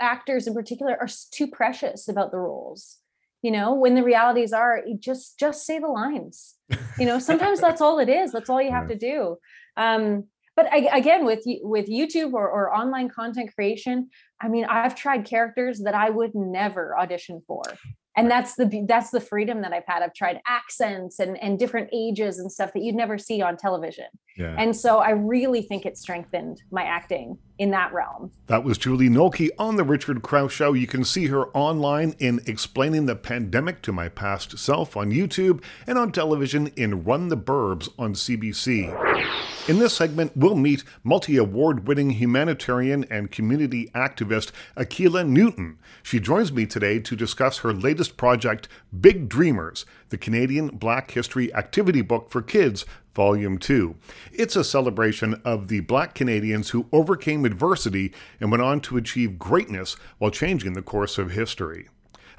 actors 0.00 0.46
in 0.46 0.54
particular 0.54 0.96
are 1.00 1.08
too 1.30 1.46
precious 1.46 2.08
about 2.08 2.30
the 2.30 2.38
roles 2.38 2.98
you 3.42 3.50
know 3.50 3.74
when 3.74 3.94
the 3.94 4.02
realities 4.02 4.52
are 4.52 4.82
just 4.98 5.38
just 5.38 5.64
say 5.64 5.78
the 5.78 5.86
lines 5.86 6.54
you 6.98 7.06
know 7.06 7.18
sometimes 7.18 7.60
that's 7.60 7.80
all 7.80 7.98
it 7.98 8.08
is 8.08 8.32
that's 8.32 8.50
all 8.50 8.60
you 8.60 8.70
have 8.70 8.88
to 8.88 8.96
do 8.96 9.36
um 9.76 10.24
but 10.56 10.66
I, 10.72 10.96
again 10.96 11.24
with 11.24 11.42
with 11.62 11.88
youtube 11.88 12.32
or, 12.32 12.48
or 12.48 12.74
online 12.74 13.08
content 13.08 13.54
creation 13.54 14.10
i 14.40 14.48
mean 14.48 14.64
i've 14.66 14.94
tried 14.94 15.24
characters 15.24 15.80
that 15.84 15.94
i 15.94 16.10
would 16.10 16.34
never 16.34 16.98
audition 16.98 17.40
for. 17.46 17.62
And 18.16 18.28
that's 18.28 18.56
the 18.56 18.84
that's 18.88 19.10
the 19.10 19.20
freedom 19.20 19.62
that 19.62 19.72
i've 19.72 19.86
had. 19.86 20.02
I've 20.02 20.14
tried 20.14 20.40
accents 20.46 21.20
and 21.20 21.40
and 21.42 21.58
different 21.58 21.90
ages 21.92 22.38
and 22.38 22.50
stuff 22.50 22.72
that 22.72 22.82
you'd 22.82 22.96
never 22.96 23.18
see 23.18 23.40
on 23.40 23.56
television 23.56 24.06
yeah. 24.36 24.54
and 24.58 24.74
so 24.74 24.98
i 24.98 25.10
really 25.10 25.62
think 25.62 25.86
it 25.86 25.96
strengthened 25.96 26.62
my 26.70 26.82
acting 26.82 27.36
in 27.58 27.70
that 27.70 27.92
realm 27.92 28.30
that 28.46 28.64
was 28.64 28.78
julie 28.78 29.08
Nolke 29.08 29.48
on 29.58 29.76
the 29.76 29.84
richard 29.84 30.22
crouse 30.22 30.52
show 30.52 30.72
you 30.72 30.86
can 30.86 31.04
see 31.04 31.26
her 31.26 31.48
online 31.56 32.14
in 32.18 32.40
explaining 32.46 33.06
the 33.06 33.16
pandemic 33.16 33.82
to 33.82 33.92
my 33.92 34.08
past 34.08 34.58
self 34.58 34.96
on 34.96 35.10
youtube 35.10 35.62
and 35.86 35.98
on 35.98 36.12
television 36.12 36.68
in 36.76 37.04
run 37.04 37.28
the 37.28 37.36
burbs 37.36 37.88
on 37.98 38.14
cbc 38.14 39.10
in 39.68 39.78
this 39.78 39.94
segment, 39.94 40.32
we'll 40.34 40.56
meet 40.56 40.82
multi 41.04 41.36
award 41.36 41.86
winning 41.86 42.10
humanitarian 42.10 43.04
and 43.10 43.30
community 43.30 43.88
activist 43.94 44.50
Akilah 44.76 45.28
Newton. 45.28 45.78
She 46.02 46.18
joins 46.18 46.50
me 46.50 46.66
today 46.66 46.98
to 46.98 47.14
discuss 47.14 47.58
her 47.58 47.72
latest 47.72 48.16
project, 48.16 48.68
Big 49.00 49.28
Dreamers, 49.28 49.84
the 50.10 50.18
Canadian 50.18 50.68
Black 50.68 51.12
History 51.12 51.52
Activity 51.54 52.02
Book 52.02 52.30
for 52.30 52.42
Kids, 52.42 52.84
Volume 53.14 53.58
2. 53.58 53.96
It's 54.32 54.56
a 54.56 54.62
celebration 54.62 55.40
of 55.44 55.68
the 55.68 55.80
Black 55.80 56.14
Canadians 56.14 56.70
who 56.70 56.88
overcame 56.92 57.44
adversity 57.44 58.12
and 58.40 58.50
went 58.50 58.62
on 58.62 58.80
to 58.82 58.96
achieve 58.96 59.38
greatness 59.38 59.96
while 60.18 60.30
changing 60.30 60.74
the 60.74 60.82
course 60.82 61.16
of 61.16 61.30
history. 61.30 61.88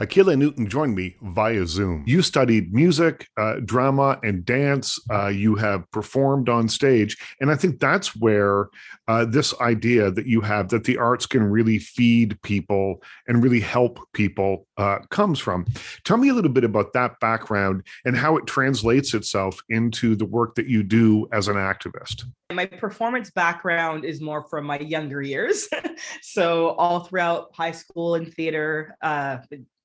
Akilah 0.02 0.36
Newton 0.36 0.68
joined 0.68 0.96
me 0.96 1.16
via 1.22 1.68
Zoom. 1.68 2.04
You 2.08 2.24
studied 2.24 2.74
music, 2.74 3.28
uh, 3.38 3.58
drama, 3.64 4.20
and 4.24 4.44
dance. 4.44 5.00
Uh, 5.12 5.28
you 5.28 5.54
have 5.56 5.90
performed 5.92 6.50
on 6.50 6.68
stage. 6.68 7.16
And 7.40 7.52
I 7.52 7.56
think 7.56 7.80
that's 7.80 8.16
where 8.16 8.70
uh, 9.08 9.26
this 9.26 9.54
idea 9.62 10.10
that 10.10 10.26
you 10.26 10.42
have 10.42 10.70
that 10.70 10.86
the 10.86 10.98
arts 10.98 11.28
can 11.28 11.44
really 11.44 11.78
feed 11.78 12.42
people 12.42 13.04
and 13.28 13.44
really 13.44 13.60
help 13.60 14.00
people 14.14 14.66
uh, 14.78 15.00
comes 15.12 15.38
from. 15.38 15.68
Tell 16.04 16.18
me 16.18 16.30
a 16.30 16.34
little 16.34 16.52
bit 16.52 16.64
about 16.64 16.94
that 16.94 17.20
background 17.20 17.86
and 18.04 18.18
how 18.18 18.38
it 18.38 18.48
translates 18.48 19.14
itself 19.14 19.62
into 19.70 20.16
the 20.16 20.26
work 20.26 20.56
that 20.56 20.66
you 20.66 20.82
do 20.82 21.28
as 21.32 21.48
an 21.48 21.58
activist. 21.58 22.24
My 22.52 22.66
performance 22.66 23.32
background 23.32 24.06
is 24.06 24.22
more 24.22 24.44
from 24.44 24.66
my 24.66 24.80
younger 24.80 25.22
years. 25.22 25.68
so, 26.22 26.70
all 26.72 27.02
throughout 27.02 27.50
high 27.54 27.72
school 27.72 28.16
and 28.16 28.34
theater, 28.34 28.96
uh, 29.02 29.38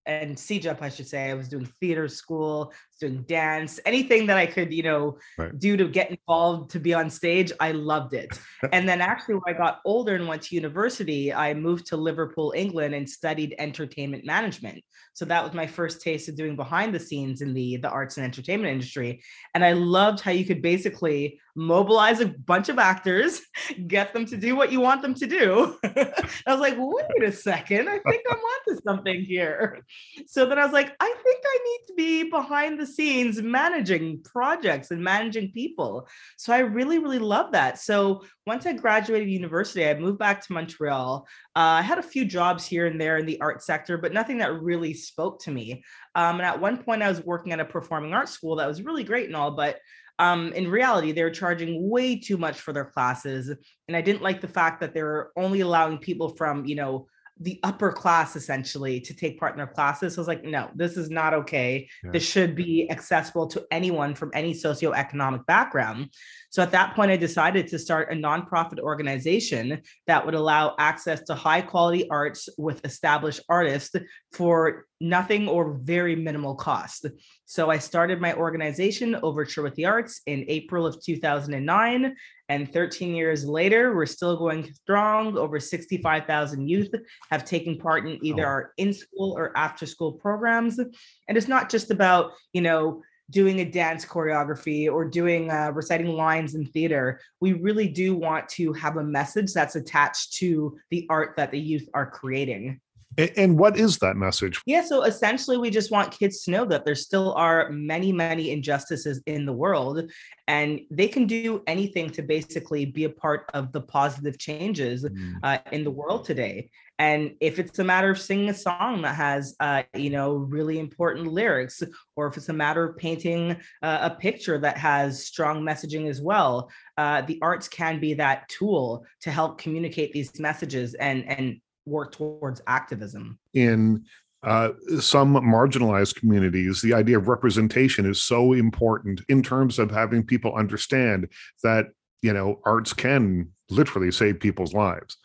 and 0.07 0.37
CEGEP, 0.37 0.81
I 0.81 0.89
should 0.89 1.09
say. 1.09 1.31
I 1.31 1.35
was 1.35 1.49
doing 1.49 1.69
theater 1.81 2.09
school, 2.09 2.73
doing 3.01 3.23
dance, 3.29 3.79
anything 3.85 4.27
that 4.27 4.37
I 4.37 4.47
could, 4.47 4.73
you 4.73 4.83
know, 4.83 5.19
right. 5.39 5.57
do 5.59 5.77
to 5.77 5.89
get 5.89 6.11
involved 6.11 6.71
to 6.71 6.81
be 6.81 6.95
on 6.95 7.11
stage. 7.11 7.53
I 7.61 7.73
loved 7.73 8.15
it. 8.15 8.39
and 8.73 8.89
then 8.89 9.01
actually, 9.01 9.35
when 9.35 9.55
I 9.55 9.59
got 9.59 9.81
older 9.85 10.15
and 10.15 10.27
went 10.27 10.43
to 10.43 10.55
university, 10.55 11.33
I 11.33 11.55
moved 11.55 11.87
to 11.87 11.97
Liverpool, 11.97 12.53
England, 12.57 12.95
and 12.95 13.09
studied 13.09 13.55
entertainment 13.59 14.25
management. 14.25 14.83
So 15.15 15.25
that 15.27 15.43
was 15.43 15.55
my 15.55 15.67
first 15.67 16.01
taste 16.01 16.29
of 16.29 16.37
doing 16.37 16.57
behind 16.57 16.95
the 16.95 17.01
scenes 17.01 17.41
in 17.41 17.55
the 17.55 17.77
the 17.79 17.89
arts 17.89 18.17
and 18.17 18.25
entertainment 18.25 18.73
industry. 18.73 19.23
And 19.55 19.65
I 19.65 19.73
loved 19.73 20.21
how 20.21 20.31
you 20.31 20.45
could 20.45 20.63
basically 20.63 21.41
mobilize 21.57 22.21
a 22.21 22.27
bunch 22.27 22.69
of 22.69 22.79
actors, 22.79 23.41
get 23.87 24.13
them 24.13 24.27
to 24.27 24.37
do 24.37 24.55
what 24.55 24.71
you 24.71 24.81
want 24.81 25.03
them 25.03 25.15
to 25.15 25.27
do. 25.27 25.77
I 25.85 26.25
was 26.47 26.61
like, 26.61 26.77
wait 26.77 27.25
a 27.25 27.33
second, 27.33 27.89
I 27.89 27.99
think 27.99 28.23
I'm 28.31 28.39
onto 28.39 28.83
something 28.83 29.23
here. 29.23 29.83
So 30.27 30.47
then 30.47 30.59
I 30.59 30.65
was 30.65 30.73
like, 30.73 30.95
I 31.01 31.15
think 31.25 31.45
I 31.45 31.59
need 31.65 31.87
to 31.89 31.95
be 31.95 32.31
behind 32.31 32.79
the 32.79 32.86
scenes 32.87 33.43
managing 33.43 34.23
projects 34.23 34.91
and 34.91 35.03
managing 35.03 35.53
people. 35.53 36.09
So 36.37 36.53
I 36.53 36.61
really, 36.61 36.99
really 36.99 37.19
love 37.19 37.53
that. 37.53 37.79
So 37.79 38.25
once 38.47 38.67
I 38.67 38.73
graduated 38.73 39.29
university, 39.29 39.87
I 39.87 39.95
moved 39.95 40.19
back 40.19 40.45
to 40.47 40.53
Montreal. 40.53 41.27
Uh, 41.55 41.59
I 41.59 41.83
had 41.83 41.99
a 41.99 42.03
few 42.03 42.25
jobs 42.25 42.67
here 42.67 42.87
and 42.87 43.01
there 43.01 43.19
in 43.19 43.27
the 43.27 43.41
art 43.41 43.63
sector, 43.63 43.99
but 43.99 44.13
nothing 44.13 44.39
that 44.39 44.61
really 44.61 44.95
spoke 44.95 45.41
to 45.43 45.51
me. 45.51 45.85
Um, 46.15 46.37
and 46.37 46.47
at 46.47 46.61
one 46.61 46.83
point, 46.83 47.03
I 47.03 47.09
was 47.09 47.25
working 47.25 47.53
at 47.53 47.61
a 47.61 47.65
performing 47.65 48.15
arts 48.15 48.33
school 48.33 48.57
that 48.57 48.69
was 48.69 48.83
really 48.83 49.05
great 49.05 49.27
and 49.27 49.37
all, 49.37 49.51
but 49.51 49.79
um, 50.19 50.53
in 50.55 50.71
reality, 50.71 51.13
they're 51.13 51.31
charging 51.31 51.91
way 51.91 52.19
too 52.19 52.39
much 52.39 52.61
for 52.61 52.73
their 52.73 52.87
classes. 52.87 53.51
And 53.89 53.97
I 53.97 54.01
didn't 54.01 54.23
like 54.23 54.41
the 54.41 54.49
fact 54.49 54.81
that 54.81 54.95
they're 54.95 55.31
only 55.37 55.61
allowing 55.61 55.99
people 55.99 56.31
from, 56.37 56.65
you 56.65 56.75
know, 56.75 57.07
the 57.39 57.61
upper 57.63 57.93
class 57.93 58.35
essentially 58.35 59.01
to 59.01 59.15
take 59.15 59.39
part 59.39 59.53
in 59.53 59.59
their 59.59 59.67
classes. 59.67 60.15
So 60.15 60.21
I 60.21 60.23
was 60.23 60.29
like, 60.29 60.45
no, 60.45 60.71
this 60.75 60.97
is 60.97 61.11
not 61.11 61.35
okay. 61.35 61.89
Yeah. 62.03 62.13
This 62.13 62.27
should 62.27 62.55
be 62.55 62.91
accessible 62.91 63.47
to 63.49 63.67
anyone 63.71 64.15
from 64.15 64.31
any 64.33 64.55
socioeconomic 64.55 65.45
background. 65.47 66.11
So 66.57 66.63
at 66.63 66.73
that 66.73 66.97
point, 66.97 67.11
I 67.11 67.19
decided 67.19 67.69
to 67.69 67.79
start 67.79 68.11
a 68.11 68.17
nonprofit 68.17 68.79
organization 68.79 69.83
that 70.07 70.25
would 70.25 70.35
allow 70.35 70.75
access 70.79 71.21
to 71.25 71.35
high 71.35 71.61
quality 71.61 72.09
arts 72.09 72.49
with 72.57 72.83
established 72.83 73.43
artists 73.51 73.95
for 74.33 74.87
nothing 74.99 75.49
or 75.49 75.75
very 75.83 76.17
minimal 76.17 76.55
cost. 76.55 77.09
So 77.45 77.71
I 77.71 77.77
started 77.77 78.23
my 78.23 78.33
organization, 78.33 79.17
Overture 79.17 79.65
with 79.65 79.75
the 79.75 79.85
Arts, 79.85 80.23
in 80.25 80.47
April 80.49 80.87
of 80.87 80.99
2009. 81.05 82.17
And 82.49 82.73
13 82.73 83.15
years 83.15 83.45
later, 83.45 83.95
we're 83.95 84.07
still 84.07 84.39
going 84.39 84.73
strong. 84.73 85.37
Over 85.37 85.61
65,000 85.61 86.67
youth 86.67 86.95
have 87.31 87.45
taken 87.45 87.77
part 87.77 88.09
in 88.09 88.19
either 88.25 88.47
oh. 88.47 88.49
our 88.49 88.73
in 88.79 88.95
school 88.95 89.37
or 89.37 89.55
after 89.59 89.85
school 89.85 90.13
programs. 90.13 90.79
And 90.79 91.37
it's 91.37 91.49
not 91.49 91.69
just 91.69 91.91
about, 91.91 92.33
you 92.55 92.63
know, 92.63 93.03
doing 93.31 93.61
a 93.61 93.65
dance 93.65 94.05
choreography 94.05 94.91
or 94.91 95.05
doing 95.05 95.51
uh, 95.51 95.71
reciting 95.73 96.09
lines 96.09 96.55
in 96.55 96.65
theater 96.67 97.21
we 97.41 97.53
really 97.55 97.89
do 97.89 98.15
want 98.15 98.49
to 98.49 98.73
have 98.73 98.97
a 98.97 99.05
message 99.05 99.53
that's 99.53 99.77
attached 99.77 100.35
to 100.35 100.77
the 100.91 101.07
art 101.11 101.35
that 101.37 101.51
the 101.51 101.59
youth 101.59 101.89
are 101.95 102.09
creating 102.09 102.81
and 103.19 103.59
what 103.59 103.79
is 103.79 103.99
that 103.99 104.17
message? 104.17 104.61
Yeah, 104.67 104.83
so 104.83 105.03
essentially, 105.05 105.57
we 105.57 105.71
just 105.71 105.91
want 105.91 106.17
kids 106.17 106.43
to 106.43 106.51
know 106.51 106.65
that 106.67 106.85
there 106.85 106.95
still 106.95 107.33
are 107.35 107.71
many, 107.71 108.13
many 108.13 108.51
injustices 108.51 109.23
in 109.27 109.47
the 109.47 109.53
world, 109.53 110.11
and 110.49 110.81
they 110.91 111.09
can 111.09 111.27
do 111.27 111.63
anything 111.67 112.11
to 112.11 112.23
basically 112.23 112.85
be 112.85 113.05
a 113.05 113.11
part 113.11 113.51
of 113.55 113.73
the 113.73 113.81
positive 113.81 114.39
changes 114.39 115.05
mm. 115.05 115.35
uh, 115.43 115.59
in 115.73 115.85
the 115.85 115.91
world 115.91 116.25
today. 116.25 116.71
And 116.99 117.35
if 117.41 117.59
it's 117.59 117.79
a 117.79 117.85
matter 117.85 118.11
of 118.11 118.19
singing 118.19 118.49
a 118.49 118.55
song 118.55 119.03
that 119.03 119.15
has, 119.17 119.55
uh, 119.61 119.83
you 119.95 120.09
know, 120.09 120.37
really 120.37 120.79
important 120.79 121.27
lyrics, 121.27 121.83
or 122.17 122.27
if 122.27 122.37
it's 122.39 122.49
a 122.49 122.55
matter 122.55 122.85
of 122.85 122.97
painting 122.97 123.57
uh, 123.83 123.99
a 124.03 124.11
picture 124.11 124.59
that 124.59 124.79
has 124.79 125.27
strong 125.27 125.63
messaging 125.63 126.09
as 126.09 126.23
well, 126.23 126.71
uh, 126.97 127.21
the 127.23 127.39
arts 127.43 127.69
can 127.69 128.01
be 128.01 128.15
that 128.15 128.49
tool 128.49 129.05
to 129.21 129.31
help 129.31 129.59
communicate 129.59 130.13
these 130.13 130.39
messages 130.41 130.95
and 130.95 131.29
and 131.29 131.61
work 131.87 132.13
towards 132.13 132.61
activism. 132.67 133.39
In 133.55 134.05
uh, 134.43 134.71
some 135.01 135.35
marginalized 135.35 136.17
communities, 136.17 136.83
the 136.83 136.93
idea 136.95 137.19
of 137.19 137.29
representation 137.29 138.05
is 138.05 138.23
so 138.23 138.53
important 138.53 139.23
in 139.29 139.43
terms 139.43 139.79
of 139.79 139.91
having 139.91 140.25
people 140.25 140.55
understand 140.55 141.29
that 141.63 141.87
you 142.23 142.33
know 142.33 142.61
arts 142.65 142.93
can 142.93 143.51
literally 143.71 144.13
save 144.13 144.41
people's 144.41 144.75
lives. 144.75 145.17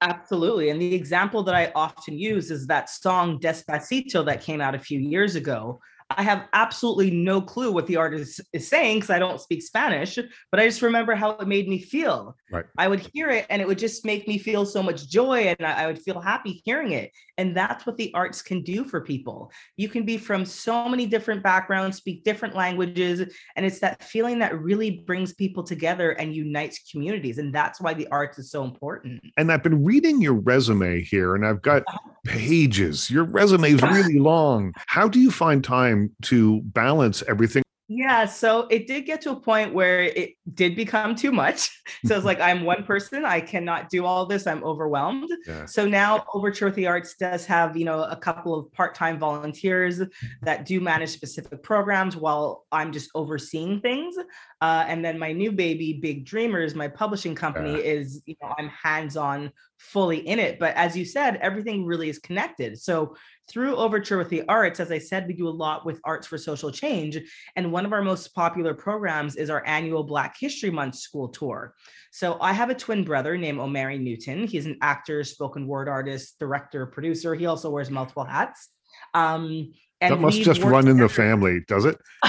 Absolutely. 0.00 0.68
And 0.68 0.80
the 0.80 0.94
example 0.94 1.42
that 1.44 1.54
I 1.54 1.72
often 1.74 2.18
use 2.18 2.50
is 2.50 2.66
that 2.66 2.90
song 2.90 3.38
Despacito 3.38 4.24
that 4.26 4.42
came 4.42 4.60
out 4.60 4.74
a 4.74 4.78
few 4.78 4.98
years 4.98 5.34
ago, 5.34 5.80
I 6.10 6.22
have 6.22 6.48
absolutely 6.52 7.10
no 7.10 7.40
clue 7.40 7.72
what 7.72 7.86
the 7.86 7.96
artist 7.96 8.40
is 8.52 8.68
saying 8.68 8.98
because 8.98 9.10
I 9.10 9.18
don't 9.18 9.40
speak 9.40 9.62
Spanish, 9.62 10.18
but 10.50 10.60
I 10.60 10.66
just 10.66 10.82
remember 10.82 11.14
how 11.14 11.30
it 11.30 11.48
made 11.48 11.68
me 11.68 11.78
feel. 11.78 12.36
Right. 12.50 12.66
I 12.76 12.88
would 12.88 13.00
hear 13.12 13.30
it 13.30 13.46
and 13.48 13.62
it 13.62 13.66
would 13.66 13.78
just 13.78 14.04
make 14.04 14.28
me 14.28 14.38
feel 14.38 14.66
so 14.66 14.82
much 14.82 15.08
joy 15.08 15.44
and 15.44 15.66
I, 15.66 15.84
I 15.84 15.86
would 15.86 15.98
feel 15.98 16.20
happy 16.20 16.62
hearing 16.64 16.92
it. 16.92 17.10
And 17.38 17.56
that's 17.56 17.86
what 17.86 17.96
the 17.96 18.12
arts 18.14 18.42
can 18.42 18.62
do 18.62 18.84
for 18.84 19.00
people. 19.00 19.50
You 19.76 19.88
can 19.88 20.04
be 20.04 20.18
from 20.18 20.44
so 20.44 20.88
many 20.88 21.06
different 21.06 21.42
backgrounds, 21.42 21.96
speak 21.96 22.22
different 22.22 22.54
languages, 22.54 23.20
and 23.56 23.66
it's 23.66 23.80
that 23.80 24.04
feeling 24.04 24.38
that 24.40 24.60
really 24.60 25.02
brings 25.06 25.32
people 25.32 25.64
together 25.64 26.12
and 26.12 26.34
unites 26.34 26.80
communities. 26.90 27.38
And 27.38 27.52
that's 27.52 27.80
why 27.80 27.94
the 27.94 28.06
arts 28.08 28.38
is 28.38 28.50
so 28.50 28.62
important. 28.62 29.22
And 29.36 29.50
I've 29.50 29.62
been 29.62 29.84
reading 29.84 30.20
your 30.20 30.34
resume 30.34 31.02
here 31.02 31.34
and 31.34 31.46
I've 31.46 31.62
got 31.62 31.82
uh-huh. 31.88 31.98
pages. 32.24 33.10
Your 33.10 33.24
resume 33.24 33.72
is 33.72 33.82
really 33.82 34.18
long. 34.18 34.74
How 34.86 35.08
do 35.08 35.18
you 35.18 35.30
find 35.30 35.64
time 35.64 35.93
to 36.22 36.60
balance 36.62 37.22
everything? 37.28 37.64
Yeah, 37.88 38.24
so 38.24 38.66
it 38.68 38.86
did 38.86 39.04
get 39.04 39.20
to 39.22 39.32
a 39.32 39.36
point 39.36 39.74
where 39.74 40.00
it 40.04 40.36
did 40.54 40.74
become 40.74 41.14
too 41.14 41.32
much. 41.32 41.70
So 42.06 42.16
it's 42.16 42.24
like, 42.24 42.40
I'm 42.40 42.64
one 42.64 42.84
person, 42.84 43.24
I 43.24 43.40
cannot 43.40 43.88
do 43.88 44.04
all 44.04 44.26
this, 44.26 44.46
I'm 44.46 44.62
overwhelmed. 44.62 45.30
Yeah. 45.46 45.64
So 45.64 45.86
now 45.86 46.26
Overture 46.34 46.66
with 46.66 46.74
the 46.74 46.86
Arts 46.86 47.14
does 47.14 47.46
have, 47.46 47.76
you 47.78 47.86
know, 47.86 48.02
a 48.02 48.16
couple 48.16 48.58
of 48.58 48.70
part-time 48.72 49.18
volunteers 49.18 50.02
that 50.42 50.66
do 50.66 50.80
manage 50.82 51.10
specific 51.10 51.62
programs 51.62 52.14
while 52.14 52.66
I'm 52.72 52.92
just 52.92 53.10
overseeing 53.14 53.80
things. 53.80 54.16
Uh, 54.60 54.84
and 54.86 55.02
then 55.02 55.18
my 55.18 55.32
new 55.32 55.50
baby, 55.50 55.94
Big 55.94 56.26
Dreamers, 56.26 56.74
my 56.74 56.88
publishing 56.88 57.34
company, 57.34 57.72
yeah. 57.72 57.78
is, 57.78 58.22
you 58.26 58.34
know, 58.42 58.54
I'm 58.58 58.68
hands-on 58.68 59.50
fully 59.84 60.26
in 60.26 60.38
it. 60.38 60.58
But 60.58 60.74
as 60.76 60.96
you 60.96 61.04
said, 61.04 61.36
everything 61.36 61.84
really 61.84 62.08
is 62.08 62.18
connected. 62.18 62.80
So 62.80 63.16
through 63.48 63.76
Overture 63.76 64.18
with 64.18 64.30
the 64.30 64.42
Arts, 64.48 64.80
as 64.80 64.90
I 64.90 64.98
said, 64.98 65.26
we 65.26 65.34
do 65.34 65.46
a 65.46 65.50
lot 65.50 65.84
with 65.84 66.00
Arts 66.04 66.26
for 66.26 66.38
Social 66.38 66.70
Change. 66.70 67.18
And 67.56 67.70
one 67.70 67.84
of 67.84 67.92
our 67.92 68.02
most 68.02 68.34
popular 68.34 68.74
programs 68.74 69.36
is 69.36 69.50
our 69.50 69.64
annual 69.66 70.02
Black 70.02 70.36
History 70.38 70.70
Month 70.70 70.96
school 70.96 71.28
tour. 71.28 71.74
So 72.10 72.38
I 72.40 72.52
have 72.52 72.70
a 72.70 72.74
twin 72.74 73.04
brother 73.04 73.36
named 73.36 73.60
Omari 73.60 73.98
Newton. 73.98 74.46
He's 74.46 74.66
an 74.66 74.78
actor, 74.80 75.22
spoken 75.22 75.66
word 75.66 75.88
artist, 75.88 76.38
director, 76.38 76.86
producer. 76.86 77.34
He 77.34 77.46
also 77.46 77.70
wears 77.70 77.90
multiple 77.90 78.24
hats. 78.24 78.70
Um, 79.12 79.72
and 80.00 80.14
that 80.14 80.20
must 80.20 80.40
just 80.42 80.62
run 80.62 80.88
in 80.88 80.96
the 80.96 81.08
family, 81.08 81.60
does 81.66 81.84
it? 81.84 81.98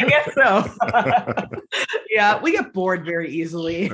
I 0.00 0.06
guess 0.06 0.34
so. 0.34 0.64
yeah, 2.10 2.40
we 2.40 2.52
get 2.52 2.72
bored 2.72 3.04
very 3.04 3.30
easily. 3.30 3.90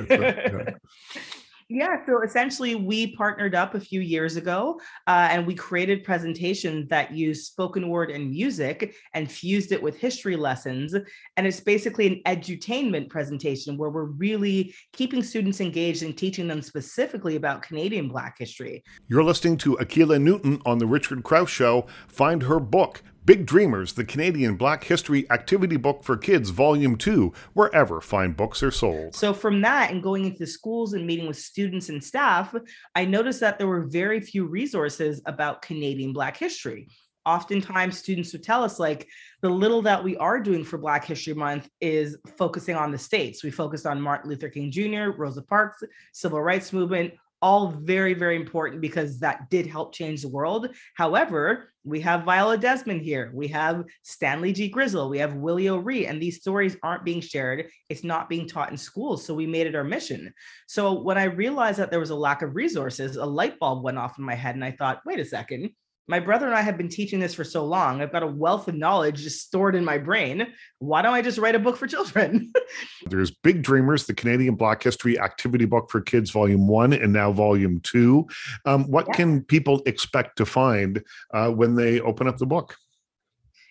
Yeah, 1.71 2.03
so 2.07 2.23
essentially, 2.23 2.73
we 2.73 3.15
partnered 3.15 3.53
up 3.53 3.75
a 3.75 3.79
few 3.79 4.01
years 4.01 4.37
ago 4.37 4.81
uh, 5.05 5.27
and 5.29 5.45
we 5.45 5.53
created 5.53 6.03
presentations 6.03 6.89
that 6.89 7.13
use 7.13 7.45
spoken 7.45 7.89
word 7.89 8.09
and 8.09 8.31
music 8.31 8.95
and 9.13 9.31
fused 9.31 9.71
it 9.71 9.81
with 9.81 9.95
history 9.95 10.35
lessons. 10.35 10.95
And 11.37 11.45
it's 11.45 11.59
basically 11.59 12.07
an 12.07 12.21
edutainment 12.25 13.11
presentation 13.11 13.77
where 13.77 13.91
we're 13.91 14.05
really 14.05 14.73
keeping 14.93 15.21
students 15.21 15.61
engaged 15.61 16.01
and 16.01 16.17
teaching 16.17 16.47
them 16.47 16.63
specifically 16.63 17.35
about 17.35 17.61
Canadian 17.61 18.07
Black 18.07 18.37
history. 18.39 18.83
You're 19.07 19.23
listening 19.23 19.57
to 19.57 19.77
Akilah 19.77 20.19
Newton 20.19 20.59
on 20.65 20.79
The 20.79 20.87
Richard 20.87 21.23
Crouse 21.23 21.51
Show. 21.51 21.85
Find 22.07 22.41
her 22.41 22.59
book, 22.59 23.03
Big 23.25 23.45
Dreamers, 23.45 23.93
the 23.93 24.05
Canadian 24.05 24.55
Black 24.55 24.83
History 24.83 25.29
Activity 25.29 25.77
Book 25.77 26.03
for 26.03 26.17
Kids, 26.17 26.49
Volume 26.49 26.95
2, 26.95 27.33
wherever 27.53 28.01
fine 28.01 28.31
books 28.31 28.63
are 28.63 28.71
sold. 28.71 29.13
So, 29.13 29.33
from 29.33 29.61
that 29.61 29.91
and 29.91 30.01
going 30.01 30.25
into 30.25 30.47
schools 30.47 30.93
and 30.93 31.05
meeting 31.05 31.27
with 31.27 31.37
students 31.37 31.89
and 31.89 32.03
staff, 32.03 32.55
I 32.95 33.05
noticed 33.05 33.39
that 33.41 33.57
there 33.57 33.67
were 33.67 33.83
very 33.83 34.21
few 34.21 34.45
resources 34.45 35.21
about 35.25 35.61
Canadian 35.61 36.13
Black 36.13 36.37
history. 36.37 36.87
Oftentimes, 37.25 37.97
students 37.97 38.31
would 38.33 38.43
tell 38.43 38.63
us, 38.63 38.79
like, 38.79 39.07
the 39.41 39.49
little 39.49 39.81
that 39.83 40.03
we 40.03 40.17
are 40.17 40.39
doing 40.39 40.63
for 40.63 40.77
Black 40.77 41.05
History 41.05 41.33
Month 41.33 41.69
is 41.81 42.17
focusing 42.37 42.75
on 42.75 42.91
the 42.91 42.97
states. 42.97 43.43
We 43.43 43.51
focused 43.51 43.85
on 43.85 44.01
Martin 44.01 44.29
Luther 44.29 44.49
King 44.49 44.71
Jr., 44.71 45.11
Rosa 45.15 45.41
Parks, 45.41 45.83
civil 46.13 46.41
rights 46.41 46.73
movement, 46.73 47.13
all 47.41 47.67
very, 47.67 48.13
very 48.13 48.35
important 48.35 48.81
because 48.81 49.19
that 49.19 49.49
did 49.49 49.65
help 49.65 49.93
change 49.93 50.21
the 50.21 50.29
world. 50.29 50.69
However, 50.95 51.71
we 51.83 52.01
have 52.01 52.23
Viola 52.23 52.57
Desmond 52.57 53.01
here. 53.01 53.31
We 53.33 53.47
have 53.47 53.85
Stanley 54.03 54.51
G. 54.51 54.67
Grizzle. 54.67 55.09
We 55.09 55.19
have 55.19 55.35
Willie 55.35 55.69
O'Ree. 55.69 56.05
And 56.05 56.21
these 56.21 56.41
stories 56.41 56.75
aren't 56.83 57.05
being 57.05 57.21
shared. 57.21 57.69
It's 57.87 58.03
not 58.03 58.29
being 58.29 58.47
taught 58.47 58.71
in 58.71 58.77
schools. 58.77 59.25
So 59.25 59.33
we 59.33 59.47
made 59.47 59.67
it 59.67 59.75
our 59.75 59.83
mission. 59.83 60.33
So 60.67 61.01
when 61.01 61.17
I 61.17 61.23
realized 61.23 61.79
that 61.79 61.91
there 61.91 61.99
was 61.99 62.09
a 62.09 62.15
lack 62.15 62.41
of 62.41 62.55
resources, 62.55 63.15
a 63.15 63.25
light 63.25 63.57
bulb 63.59 63.83
went 63.83 63.97
off 63.97 64.19
in 64.19 64.25
my 64.25 64.35
head. 64.35 64.55
And 64.55 64.63
I 64.63 64.71
thought, 64.71 65.01
wait 65.05 65.19
a 65.19 65.25
second, 65.25 65.71
my 66.09 66.19
brother 66.19 66.47
and 66.47 66.55
I 66.55 66.61
have 66.61 66.75
been 66.75 66.89
teaching 66.89 67.19
this 67.19 67.35
for 67.35 67.43
so 67.43 67.63
long. 67.63 68.01
I've 68.01 68.11
got 68.11 68.23
a 68.23 68.27
wealth 68.27 68.67
of 68.67 68.73
knowledge 68.73 69.21
just 69.21 69.45
stored 69.45 69.75
in 69.75 69.85
my 69.85 69.99
brain. 69.99 70.47
Why 70.79 71.03
don't 71.03 71.13
I 71.13 71.21
just 71.21 71.37
write 71.37 71.53
a 71.53 71.59
book 71.59 71.77
for 71.77 71.85
children? 71.85 72.51
There's 73.05 73.29
Big 73.29 73.61
Dreamers, 73.61 74.07
the 74.07 74.15
Canadian 74.15 74.55
Black 74.55 74.81
History 74.81 75.19
Activity 75.19 75.65
Book 75.65 75.91
for 75.91 76.01
Kids, 76.01 76.31
Volume 76.31 76.67
One, 76.67 76.93
and 76.93 77.13
now 77.13 77.31
Volume 77.31 77.79
Two. 77.81 78.27
Um, 78.65 78.89
what 78.89 79.05
yeah. 79.09 79.13
can 79.13 79.43
people 79.43 79.83
expect 79.85 80.37
to 80.37 80.47
find 80.47 81.03
uh, 81.31 81.51
when 81.51 81.75
they 81.75 81.99
open 81.99 82.27
up 82.27 82.37
the 82.37 82.47
book? 82.47 82.75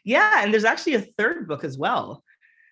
Yeah, 0.04 0.44
and 0.44 0.54
there's 0.54 0.64
actually 0.64 0.94
a 0.94 1.02
third 1.02 1.48
book 1.48 1.64
as 1.64 1.76
well. 1.76 2.22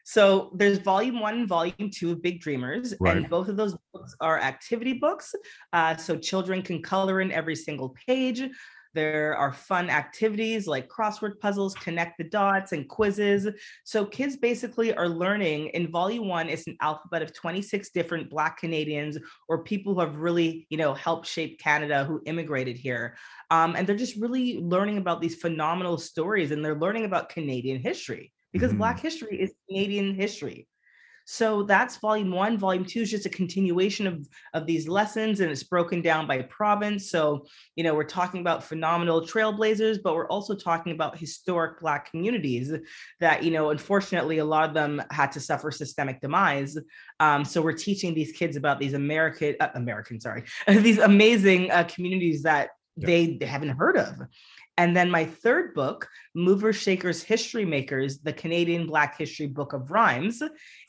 So 0.04 0.52
there's 0.54 0.78
volume 0.78 1.18
one 1.18 1.40
and 1.40 1.48
volume 1.48 1.90
two 1.92 2.12
of 2.12 2.22
Big 2.22 2.40
Dreamers, 2.40 2.94
right. 3.00 3.16
and 3.16 3.28
both 3.28 3.48
of 3.48 3.56
those 3.56 3.76
books 3.92 4.14
are 4.20 4.38
activity 4.38 4.92
books. 4.92 5.34
Uh, 5.72 5.96
so 5.96 6.16
children 6.16 6.62
can 6.62 6.80
color 6.80 7.20
in 7.20 7.32
every 7.32 7.56
single 7.56 7.92
page. 8.06 8.48
There 8.96 9.36
are 9.36 9.52
fun 9.52 9.90
activities 9.90 10.66
like 10.66 10.88
crossword 10.88 11.38
puzzles, 11.38 11.74
connect 11.74 12.16
the 12.16 12.24
dots, 12.24 12.72
and 12.72 12.88
quizzes. 12.88 13.46
So 13.84 14.06
kids 14.06 14.38
basically 14.38 14.94
are 14.94 15.06
learning. 15.06 15.68
In 15.74 15.90
volume 15.92 16.28
one, 16.28 16.48
it's 16.48 16.66
an 16.66 16.78
alphabet 16.80 17.20
of 17.20 17.34
26 17.34 17.90
different 17.90 18.30
Black 18.30 18.56
Canadians 18.56 19.18
or 19.50 19.62
people 19.64 19.92
who 19.92 20.00
have 20.00 20.16
really, 20.16 20.66
you 20.70 20.78
know, 20.78 20.94
helped 20.94 21.26
shape 21.26 21.60
Canada 21.60 22.06
who 22.06 22.22
immigrated 22.24 22.78
here. 22.78 23.18
Um, 23.50 23.76
and 23.76 23.86
they're 23.86 23.96
just 23.96 24.16
really 24.16 24.58
learning 24.60 24.96
about 24.96 25.20
these 25.20 25.34
phenomenal 25.34 25.98
stories 25.98 26.50
and 26.50 26.64
they're 26.64 26.74
learning 26.74 27.04
about 27.04 27.28
Canadian 27.28 27.82
history 27.82 28.32
because 28.50 28.70
mm-hmm. 28.70 28.78
Black 28.78 28.98
history 28.98 29.38
is 29.38 29.52
Canadian 29.68 30.14
history. 30.14 30.66
So 31.28 31.64
that's 31.64 31.96
volume 31.96 32.30
one. 32.30 32.56
Volume 32.56 32.84
two 32.84 33.00
is 33.00 33.10
just 33.10 33.26
a 33.26 33.28
continuation 33.28 34.06
of, 34.06 34.28
of 34.54 34.64
these 34.64 34.86
lessons 34.86 35.40
and 35.40 35.50
it's 35.50 35.64
broken 35.64 36.00
down 36.00 36.28
by 36.28 36.42
province. 36.42 37.10
So, 37.10 37.46
you 37.74 37.82
know, 37.82 37.94
we're 37.94 38.04
talking 38.04 38.40
about 38.40 38.62
phenomenal 38.62 39.20
trailblazers, 39.20 39.98
but 40.02 40.14
we're 40.14 40.28
also 40.28 40.54
talking 40.54 40.92
about 40.92 41.18
historic 41.18 41.80
Black 41.80 42.08
communities 42.12 42.72
that, 43.18 43.42
you 43.42 43.50
know, 43.50 43.70
unfortunately, 43.70 44.38
a 44.38 44.44
lot 44.44 44.68
of 44.68 44.74
them 44.74 45.02
had 45.10 45.32
to 45.32 45.40
suffer 45.40 45.72
systemic 45.72 46.20
demise. 46.20 46.78
Um, 47.18 47.44
so 47.44 47.60
we're 47.60 47.72
teaching 47.72 48.14
these 48.14 48.30
kids 48.30 48.56
about 48.56 48.78
these 48.78 48.94
American, 48.94 49.56
uh, 49.58 49.70
American, 49.74 50.20
sorry, 50.20 50.44
these 50.68 50.98
amazing 50.98 51.72
uh, 51.72 51.84
communities 51.84 52.44
that 52.44 52.70
yeah. 52.96 53.06
they 53.06 53.38
haven't 53.44 53.70
heard 53.70 53.96
of. 53.96 54.14
And 54.78 54.94
then 54.94 55.10
my 55.10 55.24
third 55.24 55.74
book, 55.74 56.08
Movers 56.34 56.76
Shakers 56.76 57.22
History 57.22 57.64
Makers, 57.64 58.18
the 58.18 58.32
Canadian 58.32 58.86
Black 58.86 59.16
History 59.16 59.46
Book 59.46 59.72
of 59.72 59.90
Rhymes. 59.90 60.42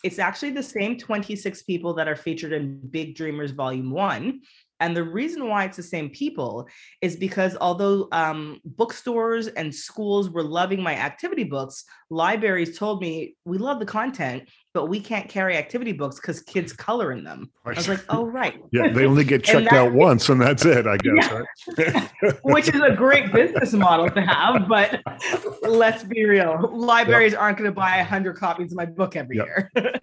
It's 0.03 0.19
actually 0.19 0.51
the 0.51 0.63
same 0.63 0.97
26 0.97 1.63
people 1.63 1.93
that 1.93 2.07
are 2.07 2.15
featured 2.15 2.51
in 2.51 2.79
Big 2.89 3.15
Dreamers 3.15 3.51
Volume 3.51 3.91
1. 3.91 4.41
And 4.79 4.95
the 4.95 5.03
reason 5.03 5.47
why 5.47 5.65
it's 5.65 5.77
the 5.77 5.83
same 5.83 6.09
people 6.09 6.67
is 7.01 7.15
because 7.15 7.57
although 7.59 8.07
um, 8.11 8.59
bookstores 8.63 9.47
and 9.47 9.73
schools 9.73 10.29
were 10.29 10.43
loving 10.43 10.81
my 10.81 10.95
activity 10.95 11.43
books, 11.43 11.83
libraries 12.09 12.77
told 12.77 13.01
me, 13.01 13.35
we 13.45 13.57
love 13.57 13.79
the 13.79 13.85
content, 13.85 14.47
but 14.73 14.85
we 14.85 14.99
can't 14.99 15.27
carry 15.27 15.57
activity 15.57 15.91
books 15.91 16.17
because 16.17 16.41
kids 16.41 16.71
color 16.73 17.11
in 17.11 17.23
them. 17.23 17.49
I 17.65 17.69
was 17.73 17.89
like, 17.89 18.05
oh, 18.09 18.25
right. 18.25 18.61
yeah, 18.71 18.89
they 18.89 19.05
only 19.05 19.23
get 19.23 19.43
checked 19.43 19.73
out 19.73 19.93
once 19.93 20.29
and 20.29 20.39
that's 20.39 20.65
it, 20.65 20.85
I 20.85 20.97
guess. 21.03 21.31
Yeah. 21.77 22.07
Right? 22.21 22.39
Which 22.43 22.69
is 22.69 22.81
a 22.81 22.91
great 22.91 23.31
business 23.33 23.73
model 23.73 24.09
to 24.09 24.21
have, 24.21 24.67
but 24.67 25.01
let's 25.63 26.03
be 26.03 26.25
real. 26.25 26.69
Libraries 26.71 27.33
yep. 27.33 27.41
aren't 27.41 27.57
going 27.57 27.69
to 27.69 27.75
buy 27.75 27.97
100 27.97 28.35
copies 28.35 28.71
of 28.71 28.77
my 28.77 28.85
book 28.85 29.15
every 29.15 29.37
yep. 29.37 29.47
year. 29.75 30.01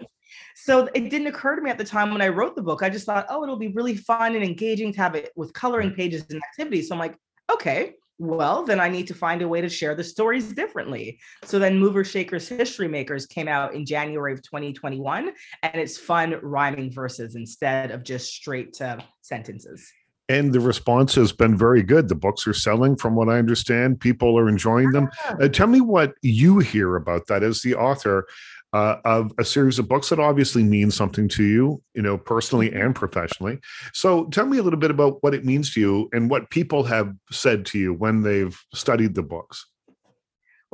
So 0.56 0.88
it 0.94 1.10
didn't 1.10 1.26
occur 1.26 1.56
to 1.56 1.62
me 1.62 1.70
at 1.70 1.78
the 1.78 1.84
time 1.84 2.10
when 2.10 2.22
I 2.22 2.28
wrote 2.28 2.56
the 2.56 2.62
book. 2.62 2.82
I 2.82 2.90
just 2.90 3.06
thought, 3.06 3.26
oh, 3.28 3.42
it'll 3.42 3.56
be 3.56 3.68
really 3.68 3.96
fun 3.96 4.34
and 4.34 4.44
engaging 4.44 4.92
to 4.92 4.98
have 4.98 5.14
it 5.14 5.32
with 5.36 5.52
coloring 5.52 5.92
pages 5.92 6.24
and 6.30 6.42
activities. 6.42 6.88
So 6.88 6.94
I'm 6.94 6.98
like, 6.98 7.16
okay, 7.52 7.94
well, 8.18 8.64
then 8.64 8.78
I 8.78 8.88
need 8.88 9.08
to 9.08 9.14
find 9.14 9.42
a 9.42 9.48
way 9.48 9.60
to 9.60 9.68
share 9.68 9.94
the 9.94 10.04
stories 10.04 10.52
differently. 10.52 11.18
So 11.42 11.58
then 11.58 11.78
Mover 11.78 12.04
Shakers 12.04 12.48
History 12.48 12.86
Makers 12.86 13.26
came 13.26 13.48
out 13.48 13.74
in 13.74 13.84
January 13.84 14.32
of 14.32 14.42
2021, 14.42 15.32
and 15.62 15.74
it's 15.74 15.98
fun 15.98 16.38
rhyming 16.42 16.92
verses 16.92 17.34
instead 17.34 17.90
of 17.90 18.04
just 18.04 18.32
straight 18.32 18.72
to 18.74 18.98
sentences. 19.22 19.90
And 20.28 20.54
the 20.54 20.60
response 20.60 21.14
has 21.16 21.32
been 21.32 21.56
very 21.56 21.82
good. 21.82 22.08
The 22.08 22.14
books 22.14 22.46
are 22.46 22.54
selling, 22.54 22.96
from 22.96 23.14
what 23.14 23.28
I 23.28 23.38
understand. 23.38 24.00
People 24.00 24.38
are 24.38 24.48
enjoying 24.48 24.90
them. 24.90 25.10
Uh, 25.28 25.48
tell 25.48 25.66
me 25.66 25.82
what 25.82 26.14
you 26.22 26.60
hear 26.60 26.96
about 26.96 27.26
that 27.26 27.42
as 27.42 27.60
the 27.60 27.74
author 27.74 28.26
uh, 28.74 29.00
of 29.04 29.32
a 29.38 29.44
series 29.44 29.78
of 29.78 29.88
books 29.88 30.08
that 30.08 30.18
obviously 30.18 30.64
means 30.64 30.96
something 30.96 31.28
to 31.28 31.44
you, 31.44 31.80
you 31.94 32.02
know, 32.02 32.18
personally 32.18 32.68
mm-hmm. 32.68 32.86
and 32.86 32.94
professionally. 32.94 33.58
So 33.92 34.24
tell 34.26 34.46
me 34.46 34.58
a 34.58 34.62
little 34.64 34.80
bit 34.80 34.90
about 34.90 35.22
what 35.22 35.32
it 35.32 35.44
means 35.44 35.72
to 35.74 35.80
you 35.80 36.08
and 36.12 36.28
what 36.28 36.50
people 36.50 36.82
have 36.82 37.14
said 37.30 37.64
to 37.66 37.78
you 37.78 37.94
when 37.94 38.22
they've 38.22 38.58
studied 38.74 39.14
the 39.14 39.22
books. 39.22 39.64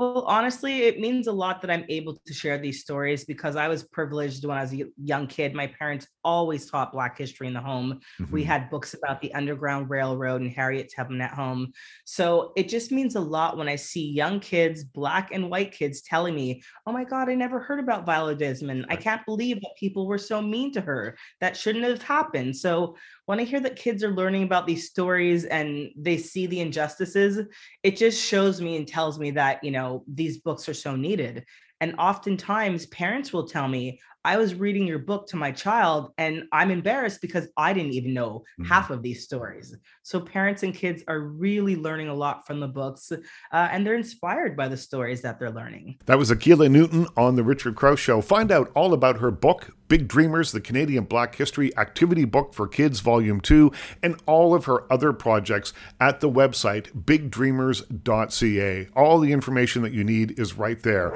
Well, 0.00 0.24
honestly, 0.26 0.84
it 0.84 0.98
means 0.98 1.26
a 1.26 1.32
lot 1.32 1.60
that 1.60 1.70
I'm 1.70 1.84
able 1.90 2.18
to 2.24 2.32
share 2.32 2.56
these 2.56 2.80
stories 2.80 3.26
because 3.26 3.54
I 3.54 3.68
was 3.68 3.82
privileged 3.82 4.42
when 4.46 4.56
I 4.56 4.62
was 4.62 4.72
a 4.72 4.86
young 4.96 5.26
kid. 5.26 5.52
My 5.52 5.66
parents 5.66 6.06
always 6.24 6.70
taught 6.70 6.94
Black 6.94 7.18
history 7.18 7.48
in 7.48 7.52
the 7.52 7.60
home. 7.60 8.00
Mm-hmm. 8.18 8.32
We 8.32 8.42
had 8.42 8.70
books 8.70 8.94
about 8.94 9.20
the 9.20 9.34
Underground 9.34 9.90
Railroad 9.90 10.40
and 10.40 10.50
Harriet 10.50 10.90
Tubman 10.96 11.20
at 11.20 11.34
home. 11.34 11.72
So 12.06 12.52
it 12.56 12.70
just 12.70 12.90
means 12.90 13.14
a 13.14 13.20
lot 13.20 13.58
when 13.58 13.68
I 13.68 13.76
see 13.76 14.10
young 14.10 14.40
kids, 14.40 14.84
Black 14.84 15.32
and 15.34 15.50
white 15.50 15.72
kids, 15.72 16.00
telling 16.00 16.34
me, 16.34 16.62
Oh 16.86 16.92
my 16.92 17.04
God, 17.04 17.28
I 17.28 17.34
never 17.34 17.60
heard 17.60 17.78
about 17.78 18.06
Viola 18.06 18.34
Desmond. 18.34 18.86
I 18.88 18.96
can't 18.96 19.26
believe 19.26 19.60
that 19.60 19.76
people 19.78 20.06
were 20.06 20.16
so 20.16 20.40
mean 20.40 20.72
to 20.72 20.80
her. 20.80 21.18
That 21.42 21.58
shouldn't 21.58 21.84
have 21.84 22.02
happened. 22.02 22.56
So 22.56 22.96
when 23.30 23.38
I 23.38 23.44
hear 23.44 23.60
that 23.60 23.76
kids 23.76 24.02
are 24.02 24.10
learning 24.10 24.42
about 24.42 24.66
these 24.66 24.88
stories 24.88 25.44
and 25.44 25.92
they 25.94 26.16
see 26.16 26.48
the 26.48 26.58
injustices, 26.58 27.46
it 27.84 27.96
just 27.96 28.20
shows 28.20 28.60
me 28.60 28.76
and 28.76 28.88
tells 28.88 29.20
me 29.20 29.30
that, 29.30 29.62
you 29.62 29.70
know, 29.70 30.02
these 30.12 30.38
books 30.38 30.68
are 30.68 30.74
so 30.74 30.96
needed. 30.96 31.44
And 31.80 31.94
oftentimes 31.96 32.86
parents 32.86 33.32
will 33.32 33.46
tell 33.46 33.68
me, 33.68 34.00
I 34.24 34.37
was 34.37 34.54
reading 34.54 34.87
your 34.87 34.98
book 34.98 35.26
to 35.28 35.37
my 35.37 35.50
child 35.50 36.12
and 36.18 36.44
I'm 36.52 36.70
embarrassed 36.70 37.22
because 37.22 37.48
I 37.56 37.72
didn't 37.72 37.92
even 37.92 38.12
know 38.12 38.44
mm-hmm. 38.59 38.64
half 38.64 38.90
of 38.90 39.02
these 39.02 39.24
stories. 39.24 39.74
So 40.02 40.20
parents 40.20 40.62
and 40.62 40.74
kids 40.74 41.02
are 41.09 41.20
really 41.20 41.74
learning 41.74 42.09
a 42.09 42.14
lot 42.14 42.46
from 42.46 42.61
the 42.61 42.68
books 42.68 43.12
uh, 43.12 43.18
and 43.52 43.87
they're 43.87 43.94
inspired 43.94 44.56
by 44.56 44.68
the 44.68 44.76
stories 44.76 45.22
that 45.22 45.38
they're 45.38 45.50
learning. 45.50 45.96
That 46.04 46.18
was 46.18 46.30
Akilah 46.30 46.70
Newton 46.70 47.06
on 47.16 47.37
The 47.37 47.42
Richard 47.42 47.76
Crouse 47.76 47.98
Show. 47.98 48.20
Find 48.20 48.52
out 48.52 48.70
all 48.74 48.92
about 48.92 49.18
her 49.20 49.30
book, 49.30 49.74
Big 49.88 50.06
Dreamers, 50.06 50.52
the 50.52 50.61
Canadian 50.61 51.04
Black 51.04 51.35
History 51.35 51.76
Activity 51.78 52.26
Book 52.26 52.52
for 52.52 52.68
Kids, 52.68 53.00
Volume 53.00 53.40
2, 53.40 53.72
and 54.02 54.20
all 54.26 54.54
of 54.54 54.66
her 54.66 54.90
other 54.92 55.14
projects 55.14 55.72
at 55.98 56.20
the 56.20 56.30
website 56.30 56.92
bigdreamers.ca. 57.04 58.88
All 58.94 59.18
the 59.18 59.33
information 59.33 59.83
that 59.83 59.92
you 59.92 60.04
need 60.04 60.38
is 60.38 60.59
right 60.59 60.83
there. 60.83 61.12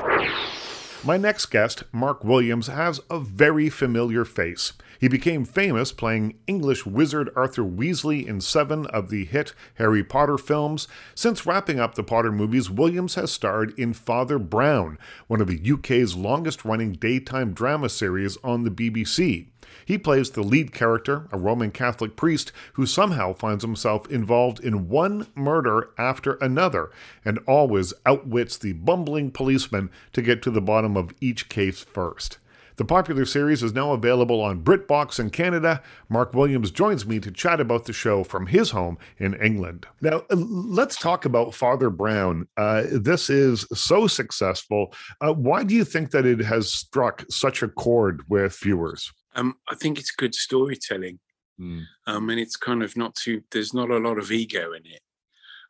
My 1.07 1.19
next 1.19 1.47
guest, 1.47 1.85
Mark 1.93 2.25
Williams, 2.25 2.69
has 2.69 2.99
a 3.11 3.21
very 3.21 3.69
familiar 3.69 4.25
face. 4.25 4.73
He 4.99 5.07
became 5.07 5.45
famous 5.45 5.93
playing 5.93 6.39
English 6.47 6.87
wizard 6.87 7.29
Arthur 7.37 7.63
Weasley 7.63 8.27
in 8.27 8.41
seven 8.41 8.87
of 8.87 9.11
the 9.11 9.27
hit 9.27 9.53
Harry 9.75 10.03
Potter 10.03 10.39
films. 10.39 10.89
Since 11.15 11.45
wrapping 11.45 11.79
up 11.79 11.95
the 11.95 12.03
Potter 12.03 12.33
movies, 12.33 12.71
Williams 12.71 13.17
has 13.17 13.31
starred 13.31 13.79
in 13.79 13.93
Father 13.93 14.39
Brown, 14.39 14.97
one 15.27 15.43
of 15.43 15.47
the 15.47 15.73
UK's 15.73 16.15
longest 16.15 16.65
running 16.65 16.93
daytime 16.93 17.53
drama 17.53 17.91
series 17.91 18.39
on 18.43 18.65
the 18.65 18.71
BBC. 18.71 19.49
He 19.85 19.99
plays 19.99 20.31
the 20.31 20.43
lead 20.43 20.73
character, 20.73 21.29
a 21.33 21.39
Roman 21.39 21.71
Catholic 21.71 22.17
priest 22.17 22.53
who 22.75 22.87
somehow 22.87 23.33
finds 23.33 23.65
himself 23.65 24.09
involved 24.11 24.61
in 24.61 24.89
one 24.89 25.27
murder 25.35 25.91
after 25.99 26.35
another 26.35 26.91
and 27.25 27.39
always 27.47 27.95
outwits 28.07 28.57
the 28.57 28.73
bumbling 28.73 29.31
policeman 29.31 29.91
to 30.13 30.23
get 30.23 30.43
to 30.43 30.51
the 30.51 30.61
bottom 30.61 30.97
of 30.97 31.13
each 31.21 31.49
case 31.49 31.81
first. 31.81 32.39
The 32.77 32.85
popular 32.85 33.25
series 33.25 33.63
is 33.63 33.73
now 33.73 33.93
available 33.93 34.41
on 34.41 34.65
BritBox 34.65 35.21
in 35.21 35.31
Canada. 35.31 35.81
Mark 36.09 36.35
Williams 36.35 36.73
joins 36.73 37.07
me 37.07 37.21
to 37.21 37.31
chat 37.31 37.61
about 37.61 37.85
the 37.85 37.93
show 37.93 38.25
from 38.25 38.47
his 38.47 38.71
home 38.71 38.99
in 39.19 39.35
England. 39.35 39.87
Now, 40.01 40.25
uh, 40.29 40.37
let's 40.37 40.97
talk 40.97 41.25
about 41.25 41.55
Father 41.55 41.89
Brown. 41.89 42.49
Uh, 42.57 42.83
this 42.91 43.31
is 43.31 43.65
so 43.73 44.09
successful. 44.09 44.93
Uh, 45.21 45.33
why 45.33 45.63
do 45.63 45.73
you 45.73 45.85
think 45.85 46.11
that 46.11 46.27
it 46.27 46.41
has 46.41 46.73
struck 46.73 47.25
such 47.31 47.63
a 47.63 47.69
chord 47.69 48.23
with 48.29 48.59
viewers? 48.59 49.13
Um, 49.35 49.57
I 49.69 49.75
think 49.75 49.99
it's 49.99 50.11
good 50.11 50.35
storytelling. 50.35 51.19
Mm. 51.61 51.85
Um, 52.07 52.31
and 52.31 52.41
it's 52.41 52.57
kind 52.57 52.83
of 52.83 52.97
not 52.97 53.15
too, 53.15 53.43
there's 53.53 53.75
not 53.75 53.91
a 53.91 53.99
lot 53.99 54.19
of 54.19 54.33
ego 54.33 54.73
in 54.73 54.85
it. 54.87 55.01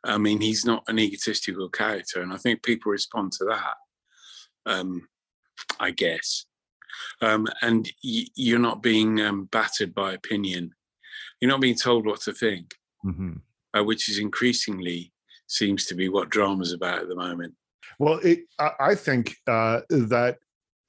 I 0.03 0.17
mean, 0.17 0.41
he's 0.41 0.65
not 0.65 0.83
an 0.87 0.99
egotistical 0.99 1.69
character. 1.69 2.21
And 2.21 2.31
I 2.31 2.37
think 2.37 2.63
people 2.63 2.91
respond 2.91 3.31
to 3.33 3.45
that, 3.45 3.75
um, 4.65 5.07
I 5.79 5.91
guess. 5.91 6.45
Um, 7.21 7.47
and 7.61 7.91
y- 8.03 8.27
you're 8.35 8.59
not 8.59 8.83
being 8.83 9.19
um, 9.21 9.45
battered 9.51 9.93
by 9.93 10.13
opinion. 10.13 10.73
You're 11.39 11.51
not 11.51 11.61
being 11.61 11.75
told 11.75 12.05
what 12.05 12.21
to 12.21 12.33
think, 12.33 12.73
mm-hmm. 13.03 13.33
uh, 13.77 13.83
which 13.83 14.09
is 14.09 14.19
increasingly 14.19 15.11
seems 15.47 15.85
to 15.85 15.95
be 15.95 16.09
what 16.09 16.29
drama's 16.29 16.73
about 16.73 17.01
at 17.01 17.07
the 17.07 17.15
moment. 17.15 17.53
Well, 17.99 18.19
it, 18.23 18.39
I 18.79 18.95
think 18.95 19.37
uh, 19.47 19.81
that 19.89 20.37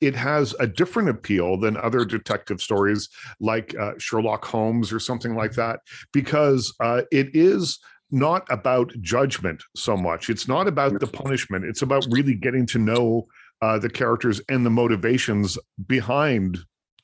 it 0.00 0.14
has 0.14 0.54
a 0.60 0.66
different 0.66 1.08
appeal 1.08 1.58
than 1.58 1.76
other 1.76 2.04
detective 2.04 2.60
stories 2.60 3.08
like 3.40 3.74
uh, 3.78 3.92
Sherlock 3.98 4.44
Holmes 4.44 4.92
or 4.92 5.00
something 5.00 5.34
like 5.34 5.52
that 5.52 5.80
because 6.12 6.74
uh, 6.80 7.02
it 7.10 7.34
is 7.34 7.78
not 8.10 8.46
about 8.50 8.92
judgment 9.00 9.62
so 9.74 9.96
much. 9.96 10.30
It's 10.30 10.46
not 10.46 10.68
about 10.68 11.00
the 11.00 11.06
punishment. 11.06 11.64
It's 11.64 11.82
about 11.82 12.06
really 12.10 12.34
getting 12.34 12.66
to 12.66 12.78
know 12.78 13.26
uh, 13.62 13.78
the 13.78 13.90
characters 13.90 14.40
and 14.48 14.64
the 14.64 14.70
motivations 14.70 15.58
behind 15.86 16.58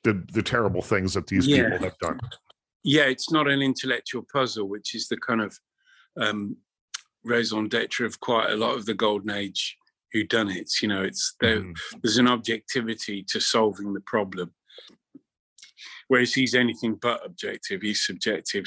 the 0.05 0.25
the 0.33 0.43
terrible 0.43 0.83
things 0.83 1.15
that 1.15 1.27
these 1.27 1.47
yeah. 1.47 1.65
people 1.65 1.85
have 1.85 1.99
done. 1.99 2.21
Yeah, 2.85 3.05
it's 3.05 3.31
not 3.31 3.49
an 3.49 3.63
intellectual 3.63 4.25
puzzle, 4.33 4.69
which 4.69 4.95
is 4.95 5.09
the 5.09 5.17
kind 5.17 5.41
of 5.41 5.59
um, 6.21 6.57
raison 7.25 7.69
d'etre 7.69 8.05
of 8.05 8.21
quite 8.21 8.51
a 8.51 8.57
lot 8.57 8.77
of 8.77 8.87
the 8.87 8.95
golden 8.95 9.31
age 9.31 9.77
who 10.13 10.25
done 10.25 10.51
it. 10.51 10.71
You 10.81 10.89
know, 10.89 11.03
it's 11.03 11.35
there, 11.41 11.61
mm. 11.61 11.77
there's 12.03 12.19
an 12.19 12.29
objectivity 12.29 13.25
to 13.29 13.41
solving 13.41 13.93
the 13.93 14.01
problem. 14.01 14.53
Whereas 16.09 16.35
he's 16.35 16.55
anything 16.55 16.99
but 17.01 17.25
objective, 17.25 17.83
he's 17.83 18.05
subjective, 18.05 18.65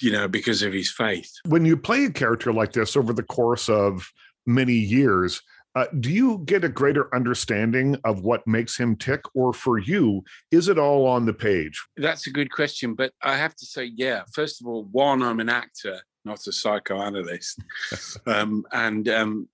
you 0.00 0.10
know, 0.10 0.26
because 0.26 0.62
of 0.62 0.72
his 0.72 0.90
faith. 0.90 1.30
When 1.46 1.64
you 1.64 1.76
play 1.76 2.04
a 2.06 2.10
character 2.10 2.52
like 2.52 2.72
this 2.72 2.96
over 2.96 3.12
the 3.12 3.22
course 3.22 3.68
of 3.68 4.10
many 4.46 4.74
years, 4.74 5.40
uh, 5.74 5.86
do 6.00 6.10
you 6.10 6.42
get 6.44 6.64
a 6.64 6.68
greater 6.68 7.14
understanding 7.14 7.96
of 8.04 8.22
what 8.22 8.46
makes 8.46 8.76
him 8.76 8.96
tick, 8.96 9.22
or 9.34 9.52
for 9.52 9.78
you, 9.78 10.22
is 10.50 10.68
it 10.68 10.78
all 10.78 11.06
on 11.06 11.24
the 11.24 11.32
page? 11.32 11.82
That's 11.96 12.26
a 12.26 12.30
good 12.30 12.52
question, 12.52 12.94
but 12.94 13.12
I 13.22 13.36
have 13.36 13.54
to 13.56 13.66
say, 13.66 13.90
yeah. 13.94 14.22
First 14.32 14.60
of 14.60 14.66
all, 14.66 14.84
one, 14.92 15.22
I'm 15.22 15.40
an 15.40 15.48
actor, 15.48 16.00
not 16.24 16.46
a 16.46 16.52
psychoanalyst, 16.52 17.62
um, 18.26 18.64
and 18.72 19.08
um, 19.08 19.48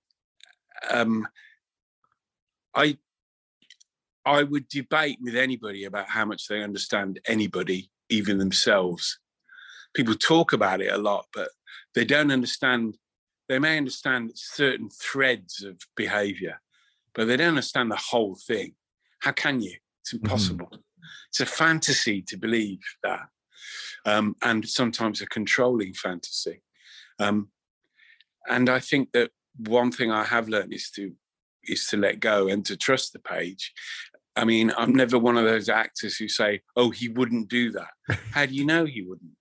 um, 0.89 1.27
I 2.75 2.97
I 4.25 4.43
would 4.43 4.67
debate 4.67 5.17
with 5.21 5.35
anybody 5.35 5.85
about 5.85 6.09
how 6.09 6.25
much 6.25 6.47
they 6.47 6.61
understand 6.61 7.19
anybody, 7.25 7.89
even 8.09 8.37
themselves. 8.37 9.19
People 9.95 10.13
talk 10.13 10.53
about 10.53 10.81
it 10.81 10.93
a 10.93 10.97
lot, 10.97 11.25
but 11.33 11.49
they 11.95 12.05
don't 12.05 12.31
understand. 12.31 12.97
They 13.47 13.59
may 13.59 13.77
understand 13.77 14.31
certain 14.35 14.89
threads 14.89 15.63
of 15.63 15.79
behavior, 15.95 16.61
but 17.15 17.27
they 17.27 17.37
don't 17.37 17.49
understand 17.49 17.91
the 17.91 17.95
whole 17.95 18.35
thing. 18.35 18.75
How 19.21 19.31
can 19.31 19.61
you? 19.61 19.75
It's 20.01 20.13
mm-hmm. 20.13 20.25
impossible. 20.25 20.67
Mm-hmm. 20.67 20.81
It's 21.29 21.39
a 21.39 21.45
fantasy 21.45 22.21
to 22.23 22.37
believe 22.37 22.81
that, 23.03 23.27
um, 24.05 24.35
and 24.43 24.67
sometimes 24.67 25.21
a 25.21 25.25
controlling 25.25 25.93
fantasy. 25.93 26.61
Um, 27.19 27.49
and 28.47 28.69
I 28.69 28.79
think 28.79 29.11
that 29.13 29.31
one 29.67 29.91
thing 29.91 30.11
I 30.11 30.23
have 30.23 30.47
learned 30.47 30.73
is 30.73 30.89
to 30.91 31.13
is 31.63 31.87
to 31.87 31.97
let 31.97 32.19
go 32.19 32.47
and 32.47 32.65
to 32.65 32.77
trust 32.77 33.13
the 33.13 33.19
page. 33.19 33.73
I 34.35 34.45
mean, 34.45 34.71
I'm 34.77 34.93
never 34.93 35.19
one 35.19 35.37
of 35.37 35.43
those 35.43 35.69
actors 35.69 36.15
who 36.15 36.27
say, 36.27 36.61
"Oh, 36.75 36.89
he 36.89 37.09
wouldn't 37.09 37.49
do 37.49 37.71
that." 37.71 37.91
How 38.31 38.45
do 38.45 38.53
you 38.53 38.65
know 38.65 38.85
he 38.85 39.01
wouldn't? 39.01 39.31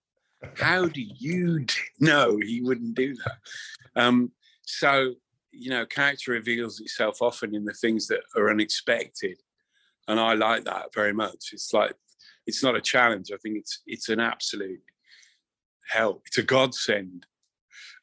How 0.56 0.86
do 0.86 1.00
you 1.00 1.66
know 2.00 2.38
he 2.38 2.62
wouldn't 2.62 2.94
do 2.94 3.14
that? 3.14 4.00
Um, 4.00 4.32
so, 4.62 5.14
you 5.50 5.70
know, 5.70 5.84
character 5.86 6.32
reveals 6.32 6.80
itself 6.80 7.20
often 7.20 7.54
in 7.54 7.64
the 7.64 7.72
things 7.72 8.06
that 8.08 8.20
are 8.36 8.50
unexpected, 8.50 9.38
and 10.06 10.18
I 10.18 10.34
like 10.34 10.64
that 10.64 10.94
very 10.94 11.12
much. 11.12 11.50
It's 11.52 11.72
like 11.72 11.94
it's 12.46 12.62
not 12.62 12.76
a 12.76 12.80
challenge. 12.80 13.30
I 13.32 13.36
think 13.36 13.58
it's 13.58 13.80
it's 13.86 14.08
an 14.08 14.20
absolute 14.20 14.82
help. 15.88 16.22
It's 16.26 16.38
a 16.38 16.42
godsend 16.42 17.26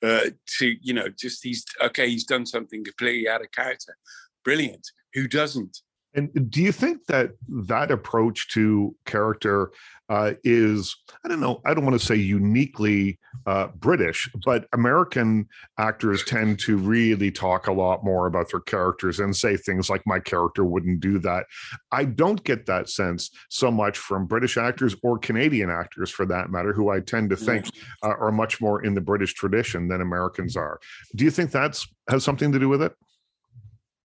uh, 0.05 0.29
to 0.57 0.75
you 0.81 0.93
know 0.93 1.07
just 1.09 1.43
he's 1.43 1.65
okay 1.81 2.09
he's 2.09 2.25
done 2.25 2.45
something 2.45 2.83
completely 2.83 3.27
out 3.27 3.41
of 3.41 3.51
character. 3.51 3.97
Brilliant. 4.43 4.85
Who 5.13 5.27
doesn't 5.27 5.79
and 6.15 6.49
do 6.49 6.61
you 6.61 6.71
think 6.71 7.05
that 7.07 7.31
that 7.47 7.91
approach 7.91 8.49
to 8.53 8.95
character 9.05 9.71
uh, 10.07 10.33
is, 10.43 10.95
I 11.23 11.27
don't 11.27 11.39
know, 11.39 11.61
I 11.65 11.73
don't 11.73 11.83
want 11.83 11.99
to 11.99 12.05
say 12.05 12.15
uniquely 12.15 13.19
uh, 13.47 13.67
British, 13.75 14.29
but 14.45 14.67
American 14.71 15.47
actors 15.79 16.23
tend 16.23 16.59
to 16.59 16.77
really 16.77 17.31
talk 17.31 17.67
a 17.67 17.73
lot 17.73 18.03
more 18.03 18.27
about 18.27 18.51
their 18.51 18.61
characters 18.61 19.19
and 19.19 19.35
say 19.35 19.57
things 19.57 19.89
like, 19.89 20.03
my 20.05 20.19
character 20.19 20.63
wouldn't 20.63 20.99
do 20.99 21.17
that. 21.19 21.47
I 21.91 22.05
don't 22.05 22.43
get 22.43 22.67
that 22.67 22.87
sense 22.87 23.31
so 23.49 23.71
much 23.71 23.97
from 23.97 24.27
British 24.27 24.57
actors 24.57 24.95
or 25.01 25.17
Canadian 25.17 25.69
actors 25.71 26.11
for 26.11 26.25
that 26.27 26.51
matter, 26.51 26.71
who 26.71 26.89
I 26.89 26.99
tend 26.99 27.31
to 27.31 27.35
think 27.35 27.65
uh, 28.03 28.09
are 28.09 28.31
much 28.31 28.61
more 28.61 28.85
in 28.85 28.93
the 28.93 29.01
British 29.01 29.33
tradition 29.33 29.87
than 29.87 30.01
Americans 30.01 30.55
are. 30.55 30.79
Do 31.15 31.25
you 31.25 31.31
think 31.31 31.51
that's 31.51 31.87
has 32.09 32.23
something 32.23 32.51
to 32.51 32.59
do 32.59 32.69
with 32.69 32.83
it? 32.83 32.93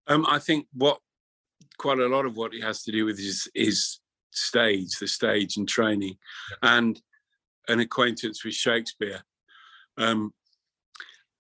Um, 0.06 0.24
I 0.26 0.38
think 0.38 0.66
what 0.72 0.98
quite 1.80 1.98
a 1.98 2.08
lot 2.08 2.26
of 2.26 2.36
what 2.36 2.52
it 2.52 2.62
has 2.62 2.82
to 2.82 2.92
do 2.92 3.06
with 3.06 3.18
is 3.18 3.50
is 3.54 4.00
stage, 4.32 4.98
the 4.98 5.08
stage 5.08 5.56
and 5.56 5.66
training, 5.66 6.14
and 6.62 7.00
an 7.68 7.80
acquaintance 7.80 8.44
with 8.44 8.52
Shakespeare. 8.54 9.22
Um, 9.96 10.34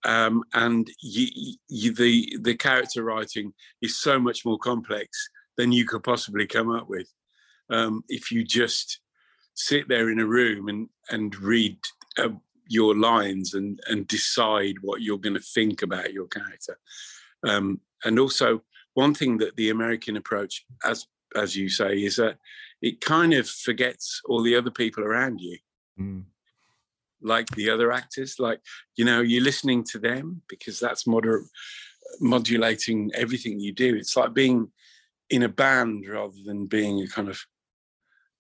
um, 0.06 0.42
and 0.54 0.90
you, 1.02 1.54
you, 1.68 1.94
the 1.94 2.38
the 2.40 2.54
character 2.54 3.04
writing 3.04 3.52
is 3.82 4.00
so 4.00 4.18
much 4.18 4.46
more 4.46 4.58
complex 4.58 5.08
than 5.58 5.72
you 5.72 5.84
could 5.84 6.02
possibly 6.02 6.46
come 6.46 6.70
up 6.70 6.88
with 6.88 7.08
um, 7.68 8.02
if 8.08 8.32
you 8.32 8.42
just 8.42 9.00
sit 9.54 9.88
there 9.88 10.08
in 10.08 10.20
a 10.20 10.26
room 10.26 10.68
and 10.68 10.88
and 11.10 11.36
read 11.36 11.76
uh, 12.16 12.30
your 12.66 12.96
lines 12.96 13.52
and 13.52 13.78
and 13.88 14.08
decide 14.08 14.76
what 14.80 15.02
you're 15.02 15.18
going 15.26 15.40
to 15.40 15.52
think 15.54 15.82
about 15.82 16.14
your 16.14 16.28
character. 16.28 16.78
Um, 17.46 17.82
and 18.04 18.18
also, 18.18 18.62
one 18.94 19.14
thing 19.14 19.38
that 19.38 19.56
the 19.56 19.70
American 19.70 20.16
approach, 20.16 20.64
as 20.84 21.06
as 21.36 21.56
you 21.56 21.68
say, 21.68 22.02
is 22.02 22.16
that 22.16 22.38
it 22.82 23.00
kind 23.00 23.32
of 23.34 23.48
forgets 23.48 24.20
all 24.26 24.42
the 24.42 24.56
other 24.56 24.70
people 24.70 25.04
around 25.04 25.40
you. 25.40 25.58
Mm. 25.98 26.24
Like 27.22 27.46
the 27.48 27.70
other 27.70 27.92
actors 27.92 28.36
like 28.38 28.60
you 28.96 29.04
know 29.04 29.20
you're 29.20 29.44
listening 29.44 29.84
to 29.92 29.98
them 29.98 30.42
because 30.48 30.80
that's 30.80 31.06
moder- 31.06 31.44
modulating 32.20 33.10
everything 33.14 33.60
you 33.60 33.72
do. 33.72 33.96
It's 33.96 34.16
like 34.16 34.34
being 34.34 34.70
in 35.28 35.42
a 35.42 35.48
band 35.48 36.04
rather 36.08 36.42
than 36.44 36.66
being 36.66 37.00
a 37.02 37.08
kind 37.08 37.28
of 37.28 37.40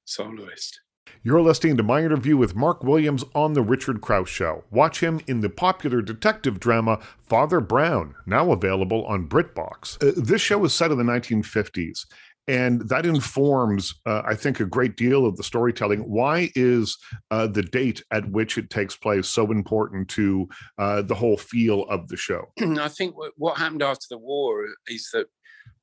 soloist 0.04 0.80
you're 1.22 1.40
listening 1.40 1.76
to 1.76 1.82
my 1.82 2.02
interview 2.02 2.36
with 2.36 2.54
Mark 2.54 2.82
Williams 2.82 3.24
on 3.34 3.54
The 3.54 3.62
Richard 3.62 4.00
Crouse 4.00 4.28
Show. 4.28 4.64
Watch 4.70 5.00
him 5.00 5.20
in 5.26 5.40
the 5.40 5.50
popular 5.50 6.02
detective 6.02 6.60
drama 6.60 6.98
Father 7.20 7.60
Brown, 7.60 8.14
now 8.26 8.52
available 8.52 9.04
on 9.06 9.28
BritBox. 9.28 10.02
Uh, 10.02 10.12
this 10.16 10.40
show 10.40 10.64
is 10.64 10.74
set 10.74 10.90
in 10.90 10.98
the 10.98 11.04
1950s, 11.04 12.06
and 12.48 12.88
that 12.88 13.06
informs 13.06 13.94
uh, 14.06 14.22
i 14.26 14.34
think 14.34 14.60
a 14.60 14.64
great 14.64 14.96
deal 14.96 15.24
of 15.24 15.36
the 15.36 15.42
storytelling 15.42 16.00
why 16.00 16.50
is 16.54 16.98
uh, 17.30 17.46
the 17.46 17.62
date 17.62 18.02
at 18.10 18.28
which 18.30 18.58
it 18.58 18.70
takes 18.70 18.96
place 18.96 19.28
so 19.28 19.50
important 19.50 20.08
to 20.08 20.48
uh, 20.78 21.02
the 21.02 21.14
whole 21.14 21.36
feel 21.36 21.84
of 21.84 22.08
the 22.08 22.16
show 22.16 22.50
i 22.80 22.88
think 22.88 23.14
what 23.36 23.58
happened 23.58 23.82
after 23.82 24.06
the 24.10 24.18
war 24.18 24.66
is 24.88 25.10
that 25.12 25.26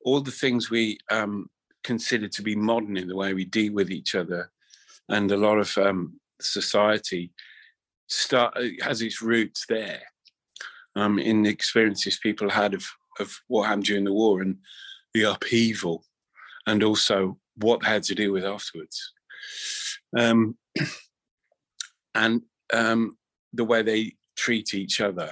all 0.04 0.20
the 0.20 0.32
things 0.32 0.70
we 0.70 0.98
um, 1.12 1.50
consider 1.84 2.28
to 2.28 2.42
be 2.42 2.56
modern 2.56 2.98
in 2.98 3.08
the 3.08 3.16
way 3.16 3.34
we 3.34 3.46
deal 3.46 3.74
with 3.74 3.92
each 3.92 4.16
other 4.16 4.52
and 5.10 5.32
a 5.32 5.38
lot 5.38 5.58
of 5.58 5.78
um, 5.78 6.20
society 6.42 7.32
start 8.08 8.58
has 8.82 9.02
its 9.02 9.22
roots 9.22 9.66
there 9.68 10.02
um, 10.96 11.20
in 11.20 11.44
the 11.44 11.50
experiences 11.50 12.20
people 12.22 12.50
had 12.50 12.74
of, 12.74 12.86
of 13.20 13.40
what 13.48 13.68
happened 13.68 13.86
during 13.86 14.04
the 14.04 14.14
war 14.14 14.42
and 14.42 14.58
the 15.14 15.24
upheaval 15.24 16.04
and 16.66 16.84
also 16.84 17.38
what 17.56 17.82
they 17.82 17.88
had 17.88 18.04
to 18.04 18.16
do 18.16 18.32
with 18.32 18.46
afterwards. 18.46 19.14
Um, 20.18 20.58
and 22.16 22.42
um, 22.74 23.18
the 23.54 23.64
way 23.64 23.82
they 23.82 24.14
treat 24.36 24.74
each 24.74 25.02
other, 25.02 25.32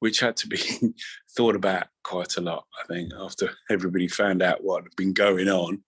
which 0.00 0.20
had 0.20 0.36
to 0.38 0.48
be 0.48 0.58
thought 1.36 1.56
about 1.56 1.88
quite 2.02 2.36
a 2.36 2.40
lot, 2.40 2.66
I 2.82 2.86
think, 2.86 3.12
after 3.18 3.50
everybody 3.70 4.08
found 4.08 4.42
out 4.42 4.62
what 4.62 4.84
had 4.84 4.96
been 4.96 5.12
going 5.12 5.48
on. 5.48 5.82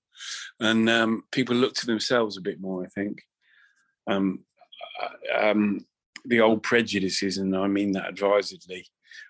And 0.60 0.88
um, 0.88 1.24
people 1.32 1.56
look 1.56 1.74
to 1.74 1.86
themselves 1.86 2.36
a 2.36 2.42
bit 2.42 2.60
more, 2.60 2.84
I 2.84 2.88
think. 2.88 3.22
Um, 4.06 4.44
um, 5.36 5.84
the 6.24 6.40
old 6.40 6.62
prejudices, 6.62 7.38
and 7.38 7.56
I 7.56 7.66
mean 7.66 7.92
that 7.92 8.08
advisedly, 8.08 8.86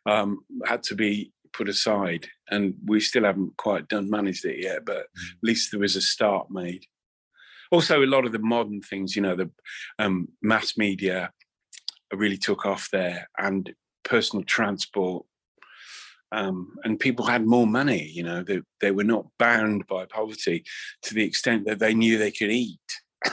um, 0.06 0.40
had 0.64 0.82
to 0.84 0.94
be 0.94 1.32
put 1.52 1.68
aside, 1.68 2.28
and 2.50 2.74
we 2.84 3.00
still 3.00 3.24
haven't 3.24 3.56
quite 3.56 3.88
done 3.88 4.10
managed 4.10 4.44
it 4.44 4.62
yet. 4.62 4.84
But 4.84 4.96
at 4.96 5.02
mm. 5.04 5.34
least 5.42 5.70
there 5.70 5.80
was 5.80 5.96
a 5.96 6.00
start 6.00 6.50
made. 6.50 6.84
Also, 7.70 8.02
a 8.02 8.06
lot 8.06 8.24
of 8.24 8.32
the 8.32 8.38
modern 8.38 8.80
things, 8.80 9.16
you 9.16 9.22
know, 9.22 9.34
the 9.34 9.50
um, 9.98 10.28
mass 10.40 10.76
media 10.76 11.32
really 12.12 12.36
took 12.36 12.64
off 12.64 12.88
there, 12.92 13.28
and 13.38 13.74
personal 14.04 14.44
transport, 14.44 15.26
um, 16.36 16.74
and 16.84 17.00
people 17.00 17.24
had 17.24 17.46
more 17.46 17.66
money. 17.66 18.10
You 18.12 18.22
know, 18.22 18.42
they 18.42 18.60
they 18.80 18.90
were 18.90 19.04
not 19.04 19.26
bound 19.38 19.86
by 19.86 20.04
poverty 20.04 20.64
to 21.02 21.14
the 21.14 21.24
extent 21.24 21.66
that 21.66 21.78
they 21.78 21.94
knew 21.94 22.18
they 22.18 22.30
could 22.30 22.50
eat. 22.50 22.78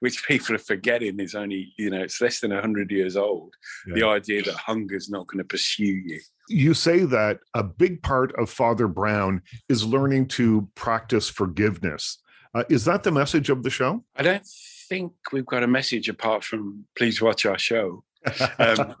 which 0.00 0.26
people 0.26 0.54
are 0.54 0.58
forgetting 0.58 1.20
is 1.20 1.34
only 1.34 1.72
you 1.76 1.90
know 1.90 2.00
it's 2.00 2.20
less 2.20 2.40
than 2.40 2.50
100 2.50 2.90
years 2.90 3.14
old 3.14 3.52
yeah. 3.86 3.94
the 3.94 4.06
idea 4.06 4.42
that 4.42 4.54
hunger 4.54 4.96
is 4.96 5.10
not 5.10 5.26
going 5.26 5.38
to 5.38 5.44
pursue 5.44 5.84
you 5.84 6.18
you 6.48 6.72
say 6.72 7.00
that 7.00 7.40
a 7.52 7.62
big 7.62 8.02
part 8.02 8.34
of 8.38 8.48
father 8.48 8.88
brown 8.88 9.42
is 9.68 9.84
learning 9.84 10.26
to 10.26 10.66
practice 10.74 11.28
forgiveness 11.28 12.18
uh, 12.54 12.64
is 12.70 12.86
that 12.86 13.02
the 13.02 13.12
message 13.12 13.50
of 13.50 13.62
the 13.62 13.70
show 13.70 14.02
i 14.16 14.22
don't 14.22 14.46
think 14.88 15.12
we've 15.30 15.44
got 15.44 15.62
a 15.62 15.68
message 15.68 16.08
apart 16.08 16.42
from 16.42 16.86
please 16.96 17.20
watch 17.20 17.44
our 17.44 17.58
show 17.58 18.02
um, 18.58 18.94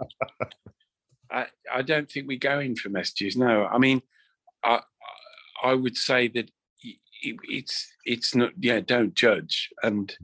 I, 1.72 1.82
don't 1.82 2.10
think 2.10 2.26
we 2.26 2.38
go 2.38 2.58
in 2.60 2.76
for 2.76 2.88
messages 2.88 3.36
no 3.36 3.66
i 3.66 3.78
mean 3.78 4.02
i 4.64 4.80
i 5.62 5.74
would 5.74 5.96
say 5.96 6.28
that 6.28 6.50
it's 7.22 7.92
it's 8.04 8.34
not 8.34 8.52
yeah 8.58 8.80
don't 8.80 9.14
judge 9.14 9.70
and 9.82 10.16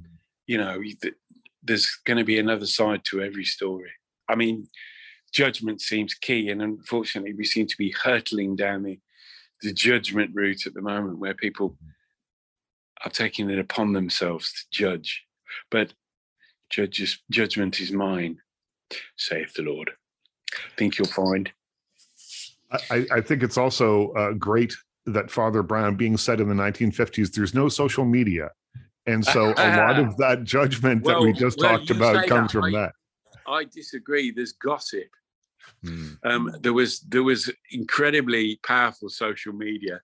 you 0.47 0.59
know, 0.59 0.83
there's 1.63 1.99
going 2.05 2.19
to 2.19 2.25
be 2.25 2.39
another 2.39 2.67
side 2.67 3.05
to 3.05 3.23
every 3.23 3.45
story. 3.45 3.91
I 4.29 4.35
mean, 4.35 4.69
judgment 5.33 5.81
seems 5.81 6.15
key, 6.15 6.51
and 6.51 6.61
unfortunately, 6.61 7.35
we 7.35 7.45
seem 7.45 7.67
to 7.67 7.77
be 7.79 7.95
hurtling 8.03 8.57
down 8.57 8.83
the 8.83 8.99
the 9.63 9.73
judgment 9.73 10.33
route 10.35 10.67
at 10.67 10.75
the 10.75 10.83
moment, 10.83 11.21
where 11.21 11.35
people 11.35 11.79
are 13.05 13.11
taking 13.11 13.49
it 13.49 13.61
upon 13.61 13.93
themselves 13.93 14.53
to 14.53 14.65
judge. 14.73 15.23
But 15.71 15.95
judges, 16.69 17.21
judgment 17.31 17.81
is 17.81 17.93
mine, 17.93 18.39
saith 19.17 19.55
the 19.55 19.63
Lord. 19.63 19.93
I 20.55 20.76
think 20.76 20.98
you'll 20.98 21.09
find. 21.09 21.50
I, 22.90 23.07
I 23.12 23.20
think 23.20 23.42
it's 23.42 23.59
also 23.59 24.12
uh, 24.12 24.32
great 24.32 24.74
that 25.07 25.30
Father 25.30 25.62
Brown, 25.62 25.96
being 25.96 26.16
said 26.16 26.40
in 26.40 26.48
the 26.48 26.55
1950s, 26.55 27.32
there's 27.32 27.55
no 27.55 27.68
social 27.68 28.05
media. 28.05 28.50
And 29.07 29.24
so 29.24 29.53
a 29.57 29.76
lot 29.76 29.98
of 29.98 30.16
that 30.18 30.44
judgment 30.44 31.03
well, 31.03 31.20
that 31.20 31.26
we 31.26 31.32
just 31.32 31.59
well, 31.59 31.78
talked 31.78 31.90
about 31.90 32.26
comes 32.26 32.53
that. 32.53 32.59
from 32.59 32.74
I, 32.74 32.78
that. 32.78 32.92
I 33.46 33.64
disagree. 33.64 34.30
There's 34.30 34.53
gossip. 34.53 35.09
Hmm. 35.84 36.12
Um, 36.24 36.55
there 36.61 36.72
was 36.72 37.00
there 37.00 37.22
was 37.22 37.50
incredibly 37.72 38.61
powerful 38.64 39.09
social 39.09 39.53
media, 39.53 40.00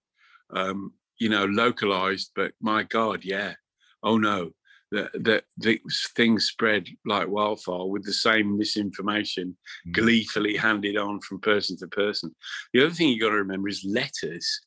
um, 0.50 0.92
you 1.18 1.28
know, 1.28 1.44
localized. 1.44 2.32
But 2.34 2.52
my 2.60 2.82
God, 2.82 3.24
yeah, 3.24 3.54
oh 4.02 4.18
no, 4.18 4.50
that 4.90 5.12
the, 5.12 5.42
the 5.58 5.80
things 6.16 6.46
spread 6.46 6.88
like 7.04 7.28
wildfire 7.28 7.86
with 7.86 8.04
the 8.04 8.12
same 8.12 8.56
misinformation 8.56 9.56
hmm. 9.84 9.92
gleefully 9.92 10.56
handed 10.56 10.96
on 10.96 11.20
from 11.20 11.40
person 11.40 11.76
to 11.78 11.86
person. 11.88 12.34
The 12.72 12.84
other 12.84 12.94
thing 12.94 13.08
you've 13.08 13.20
got 13.20 13.30
to 13.30 13.36
remember 13.36 13.68
is 13.68 13.84
letters, 13.84 14.60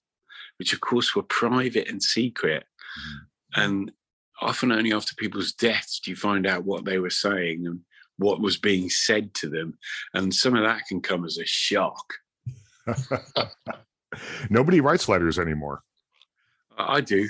which 0.57 0.73
of 0.73 0.81
course 0.81 1.15
were 1.15 1.23
private 1.23 1.89
and 1.89 2.01
secret, 2.01 2.65
hmm. 2.95 3.61
and 3.61 3.91
often 4.41 4.71
only 4.71 4.93
after 4.93 5.15
people's 5.15 5.53
deaths 5.53 5.99
do 5.99 6.11
you 6.11 6.15
find 6.15 6.47
out 6.47 6.65
what 6.65 6.85
they 6.85 6.99
were 6.99 7.11
saying 7.11 7.67
and 7.67 7.79
what 8.17 8.41
was 8.41 8.57
being 8.57 8.89
said 8.89 9.33
to 9.35 9.49
them. 9.49 9.77
And 10.13 10.33
some 10.33 10.55
of 10.55 10.63
that 10.63 10.85
can 10.87 11.01
come 11.01 11.25
as 11.25 11.37
a 11.37 11.45
shock. 11.45 12.13
Nobody 14.49 14.81
writes 14.81 15.07
letters 15.07 15.39
anymore. 15.39 15.83
I 16.77 17.01
do. 17.01 17.27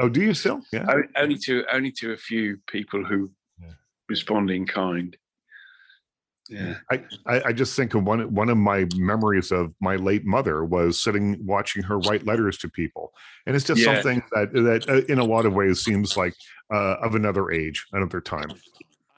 Oh, 0.00 0.08
do 0.08 0.22
you 0.22 0.34
still? 0.34 0.60
Yeah. 0.72 0.86
Only 1.16 1.36
to 1.38 1.64
only 1.72 1.92
to 1.92 2.12
a 2.12 2.16
few 2.16 2.58
people 2.66 3.04
who 3.04 3.30
yeah. 3.60 3.72
respond 4.08 4.50
in 4.50 4.66
kind 4.66 5.16
yeah 6.48 6.74
I, 6.90 7.02
I 7.26 7.52
just 7.52 7.74
think 7.74 7.94
of 7.94 8.04
one 8.04 8.32
one 8.34 8.50
of 8.50 8.58
my 8.58 8.86
memories 8.96 9.50
of 9.50 9.72
my 9.80 9.96
late 9.96 10.26
mother 10.26 10.64
was 10.64 11.02
sitting 11.02 11.38
watching 11.44 11.82
her 11.84 11.98
write 12.00 12.26
letters 12.26 12.58
to 12.58 12.68
people 12.68 13.12
and 13.46 13.56
it's 13.56 13.64
just 13.64 13.80
yeah. 13.80 13.94
something 13.94 14.22
that 14.32 14.52
that 14.52 14.88
uh, 14.88 15.10
in 15.10 15.18
a 15.18 15.24
lot 15.24 15.46
of 15.46 15.54
ways 15.54 15.82
seems 15.82 16.16
like 16.16 16.34
uh, 16.72 16.96
of 17.02 17.14
another 17.14 17.50
age 17.50 17.86
another 17.92 18.20
time 18.20 18.52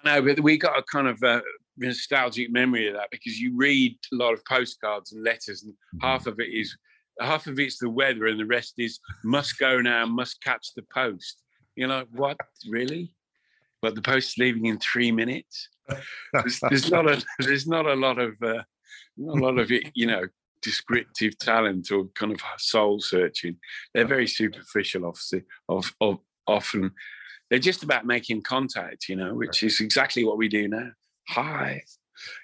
no 0.04 0.22
but 0.22 0.38
we 0.40 0.56
got 0.56 0.78
a 0.78 0.82
kind 0.84 1.08
of 1.08 1.20
uh, 1.24 1.40
nostalgic 1.76 2.50
memory 2.52 2.86
of 2.86 2.94
that 2.94 3.10
because 3.10 3.40
you 3.40 3.56
read 3.56 3.96
a 4.12 4.16
lot 4.16 4.32
of 4.32 4.44
postcards 4.44 5.12
and 5.12 5.24
letters 5.24 5.64
and 5.64 5.72
mm-hmm. 5.72 6.06
half 6.06 6.26
of 6.26 6.38
it 6.38 6.48
is 6.52 6.76
half 7.20 7.46
of 7.46 7.58
it's 7.58 7.78
the 7.78 7.90
weather 7.90 8.26
and 8.26 8.38
the 8.38 8.46
rest 8.46 8.74
is 8.78 9.00
must 9.24 9.58
go 9.58 9.80
now 9.80 10.04
must 10.06 10.42
catch 10.42 10.74
the 10.74 10.84
post 10.92 11.42
you 11.74 11.86
know 11.86 12.04
what 12.12 12.36
really 12.68 13.12
but 13.82 13.94
the 13.94 14.02
post 14.02 14.30
is 14.30 14.38
leaving 14.38 14.66
in 14.66 14.78
three 14.78 15.10
minutes 15.10 15.68
there's, 16.32 16.60
there's, 16.68 16.90
not 16.90 17.08
a 17.08 17.24
there's 17.38 17.66
not 17.66 17.86
a 17.86 17.94
lot 17.94 18.18
of 18.18 18.34
uh, 18.42 18.62
not 19.16 19.38
a 19.38 19.44
lot 19.44 19.58
of 19.58 19.70
you 19.70 20.06
know 20.06 20.22
descriptive 20.62 21.38
talent 21.38 21.92
or 21.92 22.06
kind 22.14 22.32
of 22.32 22.40
soul 22.58 22.98
searching. 22.98 23.56
They're 23.94 24.06
very 24.06 24.26
superficial, 24.26 25.06
obviously. 25.06 25.44
Of, 25.68 25.94
of 26.00 26.18
often 26.46 26.90
they're 27.48 27.60
just 27.60 27.84
about 27.84 28.04
making 28.04 28.42
contact, 28.42 29.08
you 29.08 29.14
know, 29.14 29.32
which 29.34 29.62
is 29.62 29.80
exactly 29.80 30.24
what 30.24 30.38
we 30.38 30.48
do 30.48 30.66
now. 30.66 30.90
Hi, 31.28 31.82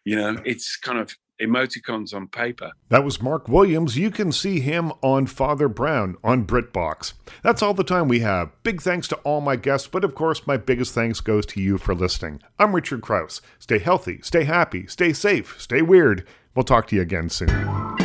you 0.04 0.16
know, 0.16 0.38
it's 0.44 0.76
kind 0.76 0.98
of 0.98 1.16
emoticons 1.42 2.14
on 2.14 2.28
paper. 2.28 2.72
That 2.88 3.04
was 3.04 3.20
Mark 3.20 3.48
Williams. 3.48 3.98
You 3.98 4.10
can 4.10 4.32
see 4.32 4.60
him 4.60 4.92
on 5.02 5.26
Father 5.26 5.68
Brown 5.68 6.16
on 6.22 6.46
BritBox. 6.46 7.14
That's 7.42 7.62
all 7.62 7.74
the 7.74 7.84
time 7.84 8.08
we 8.08 8.20
have. 8.20 8.50
Big 8.62 8.80
thanks 8.80 9.08
to 9.08 9.16
all 9.16 9.40
my 9.40 9.56
guests, 9.56 9.88
but 9.88 10.04
of 10.04 10.14
course, 10.14 10.46
my 10.46 10.56
biggest 10.56 10.94
thanks 10.94 11.20
goes 11.20 11.46
to 11.46 11.60
you 11.60 11.78
for 11.78 11.94
listening. 11.94 12.42
I'm 12.58 12.74
Richard 12.74 13.02
Crouse. 13.02 13.40
Stay 13.58 13.78
healthy, 13.78 14.20
stay 14.22 14.44
happy, 14.44 14.86
stay 14.86 15.12
safe, 15.12 15.60
stay 15.60 15.82
weird. 15.82 16.26
We'll 16.54 16.64
talk 16.64 16.86
to 16.88 16.96
you 16.96 17.02
again 17.02 17.30
soon. 17.30 18.01